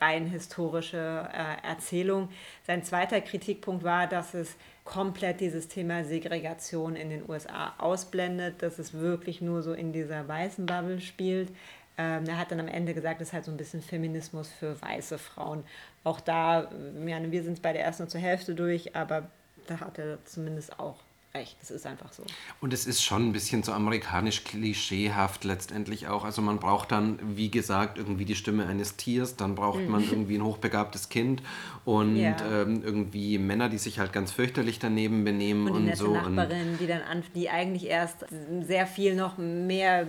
rein 0.00 0.26
historische 0.26 1.28
äh, 1.32 1.66
Erzählung. 1.66 2.30
Sein 2.66 2.82
zweiter 2.82 3.20
Kritikpunkt 3.20 3.84
war, 3.84 4.06
dass 4.06 4.32
es 4.32 4.56
komplett 4.84 5.40
dieses 5.40 5.68
Thema 5.68 6.04
Segregation 6.04 6.96
in 6.96 7.10
den 7.10 7.28
USA 7.28 7.74
ausblendet, 7.78 8.62
dass 8.62 8.78
es 8.78 8.94
wirklich 8.94 9.40
nur 9.40 9.62
so 9.62 9.72
in 9.72 9.92
dieser 9.92 10.26
weißen 10.26 10.64
Bubble 10.64 11.00
spielt. 11.00 11.50
Ähm, 11.98 12.24
er 12.26 12.38
hat 12.38 12.50
dann 12.50 12.60
am 12.60 12.68
Ende 12.68 12.94
gesagt, 12.94 13.20
es 13.20 13.28
ist 13.28 13.34
halt 13.34 13.44
so 13.44 13.50
ein 13.50 13.56
bisschen 13.56 13.82
Feminismus 13.82 14.50
für 14.52 14.80
weiße 14.80 15.18
Frauen. 15.18 15.64
Auch 16.04 16.20
da, 16.20 16.70
ja, 17.06 17.30
wir 17.30 17.42
sind 17.42 17.62
bei 17.62 17.72
der 17.72 17.84
ersten 17.84 18.08
zur 18.08 18.20
Hälfte 18.20 18.54
durch, 18.54 18.94
aber 18.94 19.28
da 19.66 19.80
hat 19.80 19.98
er 19.98 20.24
zumindest 20.24 20.78
auch 20.78 20.96
recht. 21.36 21.56
Das 21.60 21.70
ist 21.70 21.86
einfach 21.86 22.12
so. 22.12 22.22
Und 22.60 22.72
es 22.72 22.86
ist 22.86 23.02
schon 23.02 23.28
ein 23.28 23.32
bisschen 23.32 23.62
so 23.62 23.72
amerikanisch 23.72 24.44
klischeehaft 24.44 25.44
letztendlich 25.44 26.08
auch. 26.08 26.24
Also 26.24 26.42
man 26.42 26.58
braucht 26.58 26.92
dann, 26.92 27.18
wie 27.36 27.50
gesagt, 27.50 27.98
irgendwie 27.98 28.24
die 28.24 28.34
Stimme 28.34 28.66
eines 28.66 28.96
Tiers, 28.96 29.36
dann 29.36 29.54
braucht 29.54 29.80
mhm. 29.80 29.90
man 29.90 30.02
irgendwie 30.02 30.36
ein 30.36 30.44
hochbegabtes 30.44 31.08
Kind 31.08 31.42
und 31.84 32.16
ja. 32.16 32.36
ähm, 32.50 32.82
irgendwie 32.84 33.38
Männer, 33.38 33.68
die 33.68 33.78
sich 33.78 33.98
halt 33.98 34.12
ganz 34.12 34.32
fürchterlich 34.32 34.78
daneben 34.78 35.24
benehmen 35.24 35.68
und, 35.68 35.84
die 35.84 35.90
und 35.90 35.96
so. 35.96 36.14
Nachbarin, 36.14 36.72
und 36.72 36.80
die 36.80 36.86
dann 36.86 37.02
an, 37.02 37.22
die 37.34 37.50
eigentlich 37.50 37.86
erst 37.86 38.24
sehr 38.62 38.86
viel 38.86 39.14
noch 39.14 39.38
mehr 39.38 40.06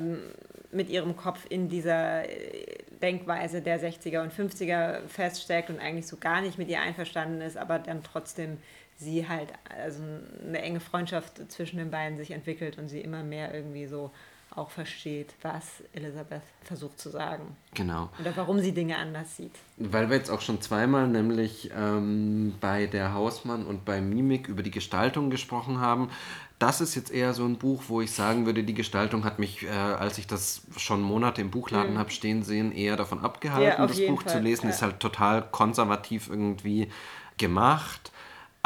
mit 0.72 0.90
ihrem 0.90 1.16
Kopf 1.16 1.46
in 1.50 1.70
dieser 1.70 2.28
äh, 2.30 2.78
Denkweise 3.02 3.62
der 3.62 3.80
60er 3.80 4.22
und 4.22 4.34
50er 4.34 5.08
feststeckt 5.08 5.70
und 5.70 5.80
eigentlich 5.80 6.08
so 6.08 6.18
gar 6.18 6.42
nicht 6.42 6.58
mit 6.58 6.68
ihr 6.70 6.82
einverstanden 6.82 7.42
ist, 7.42 7.58
aber 7.58 7.80
dann 7.80 8.04
trotzdem 8.04 8.58
sie 8.98 9.28
halt, 9.28 9.54
also 9.70 10.02
eine 10.46 10.62
enge 10.62 10.80
Freundschaft 10.80 11.52
zwischen 11.52 11.78
den 11.78 11.92
beiden 11.92 12.18
sich 12.18 12.32
entwickelt 12.32 12.78
und 12.78 12.90
sie 12.90 13.02
immer 13.02 13.24
mehr 13.24 13.54
irgendwie 13.54 13.86
so 13.86 14.12
auch 14.56 14.72
versteht, 14.72 15.36
was 15.44 15.84
Elisabeth 15.94 16.42
versucht 16.64 17.00
zu 17.00 17.10
sagen. 17.10 17.56
Genau. 17.76 18.10
Oder 18.20 18.36
warum 18.36 18.60
sie 18.60 18.72
Dinge 18.72 18.98
anders 18.98 19.38
sieht. 19.38 19.54
Weil 19.78 20.10
wir 20.10 20.18
jetzt 20.18 20.32
auch 20.32 20.42
schon 20.42 20.62
zweimal, 20.62 21.08
nämlich 21.08 21.70
ähm, 21.78 22.56
bei 22.60 22.88
der 22.88 23.14
Hausmann 23.14 23.66
und 23.66 23.86
bei 23.86 24.02
Mimik 24.02 24.48
über 24.48 24.64
die 24.64 24.72
Gestaltung 24.72 25.30
gesprochen 25.30 25.80
haben. 25.80 26.10
Das 26.58 26.82
ist 26.82 26.96
jetzt 26.96 27.12
eher 27.12 27.34
so 27.34 27.46
ein 27.46 27.58
Buch, 27.58 27.84
wo 27.88 28.02
ich 28.02 28.12
sagen 28.12 28.48
würde, 28.48 28.64
die 28.64 28.74
Gestaltung 28.74 29.26
hat 29.26 29.38
mich, 29.38 29.64
äh, 29.64 29.70
als 29.70 30.18
ich 30.18 30.26
das 30.26 30.64
schon 30.76 31.02
Monate 31.02 31.42
im 31.42 31.52
Buchladen 31.52 31.94
mhm. 31.94 31.98
habe 32.00 32.10
stehen 32.10 32.42
sehen, 32.42 32.72
eher 32.72 32.96
davon 32.96 33.20
abgehalten, 33.20 33.80
ja, 33.80 33.86
das 33.86 34.04
Buch 34.08 34.24
Fall. 34.24 34.32
zu 34.32 34.40
lesen. 34.40 34.66
Ja. 34.66 34.70
Ist 34.72 34.82
halt 34.82 35.00
total 35.00 35.44
konservativ 35.52 36.30
irgendwie 36.30 36.90
gemacht 37.38 38.12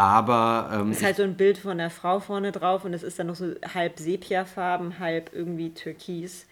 aber. 0.01 0.69
Ähm, 0.73 0.91
ist 0.91 1.03
halt 1.03 1.17
so 1.17 1.23
ein 1.23 1.35
Bild 1.35 1.59
von 1.59 1.77
der 1.77 1.91
Frau 1.91 2.19
vorne 2.19 2.51
drauf 2.51 2.85
und 2.85 2.93
es 2.93 3.03
ist 3.03 3.19
dann 3.19 3.27
noch 3.27 3.35
so 3.35 3.53
halb 3.73 3.99
Sepiafarben, 3.99 4.97
halb 4.97 5.31
irgendwie 5.33 5.73
Türkis. 5.73 6.47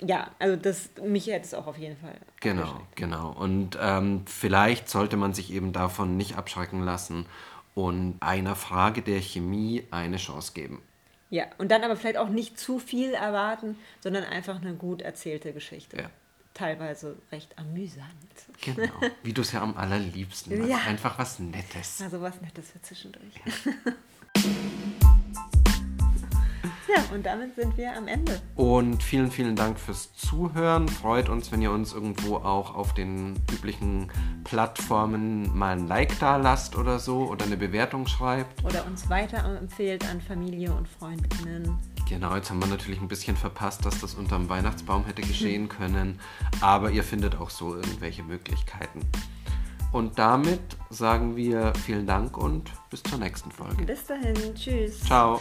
Ja, 0.00 0.30
also 0.38 0.56
das, 0.56 0.90
mich 1.02 1.26
hätte 1.26 1.44
es 1.44 1.54
auch 1.54 1.66
auf 1.66 1.76
jeden 1.76 1.96
Fall. 1.96 2.16
Genau, 2.40 2.80
genau. 2.94 3.32
Und 3.32 3.78
ähm, 3.80 4.22
vielleicht 4.26 4.88
sollte 4.88 5.16
man 5.16 5.34
sich 5.34 5.52
eben 5.52 5.72
davon 5.72 6.16
nicht 6.16 6.36
abschrecken 6.36 6.84
lassen 6.84 7.26
und 7.74 8.16
einer 8.20 8.54
Frage 8.54 9.02
der 9.02 9.20
Chemie 9.20 9.84
eine 9.90 10.16
Chance 10.16 10.52
geben. 10.54 10.80
Ja, 11.30 11.46
und 11.58 11.72
dann 11.72 11.82
aber 11.82 11.96
vielleicht 11.96 12.18
auch 12.18 12.28
nicht 12.28 12.60
zu 12.60 12.78
viel 12.78 13.12
erwarten, 13.14 13.76
sondern 14.00 14.22
einfach 14.22 14.60
eine 14.60 14.74
gut 14.74 15.02
erzählte 15.02 15.52
Geschichte. 15.52 15.96
Ja 15.96 16.10
teilweise 16.54 17.16
recht 17.32 17.58
amüsant. 17.58 18.08
Genau, 18.62 18.92
wie 19.22 19.32
du 19.32 19.42
es 19.42 19.52
ja 19.52 19.60
am 19.60 19.76
allerliebsten 19.76 20.56
machst. 20.56 20.70
Ja. 20.70 20.78
Einfach 20.86 21.18
was 21.18 21.38
Nettes. 21.40 22.00
Also 22.02 22.22
was 22.22 22.40
Nettes 22.40 22.70
für 22.70 22.80
zwischendurch. 22.80 23.34
Ja. 23.44 23.72
ja, 26.94 27.04
und 27.12 27.26
damit 27.26 27.56
sind 27.56 27.76
wir 27.76 27.96
am 27.96 28.06
Ende. 28.06 28.40
Und 28.54 29.02
vielen, 29.02 29.30
vielen 29.30 29.56
Dank 29.56 29.78
fürs 29.78 30.14
Zuhören. 30.14 30.88
Freut 30.88 31.28
uns, 31.28 31.50
wenn 31.50 31.60
ihr 31.60 31.72
uns 31.72 31.92
irgendwo 31.92 32.36
auch 32.36 32.74
auf 32.74 32.94
den 32.94 33.34
üblichen 33.52 34.10
Plattformen 34.44 35.56
mal 35.56 35.76
ein 35.76 35.88
Like 35.88 36.18
da 36.20 36.36
lasst 36.36 36.76
oder 36.76 37.00
so 37.00 37.28
oder 37.28 37.44
eine 37.44 37.56
Bewertung 37.56 38.06
schreibt. 38.06 38.64
Oder 38.64 38.86
uns 38.86 39.10
weiterempfehlt 39.10 40.08
an 40.08 40.20
Familie 40.20 40.72
und 40.72 40.88
Freundinnen. 40.88 41.78
Genau, 42.08 42.34
jetzt 42.36 42.50
haben 42.50 42.60
wir 42.60 42.66
natürlich 42.66 43.00
ein 43.00 43.08
bisschen 43.08 43.36
verpasst, 43.36 43.84
dass 43.86 44.00
das 44.00 44.14
unterm 44.14 44.48
Weihnachtsbaum 44.48 45.04
hätte 45.06 45.22
geschehen 45.22 45.68
können. 45.68 46.20
Aber 46.60 46.90
ihr 46.90 47.02
findet 47.02 47.36
auch 47.36 47.50
so 47.50 47.74
irgendwelche 47.74 48.22
Möglichkeiten. 48.22 49.00
Und 49.92 50.18
damit 50.18 50.60
sagen 50.90 51.36
wir 51.36 51.72
vielen 51.84 52.06
Dank 52.06 52.36
und 52.36 52.70
bis 52.90 53.02
zur 53.04 53.18
nächsten 53.18 53.50
Folge. 53.50 53.84
Bis 53.84 54.04
dahin, 54.06 54.54
tschüss. 54.54 55.00
Ciao. 55.00 55.40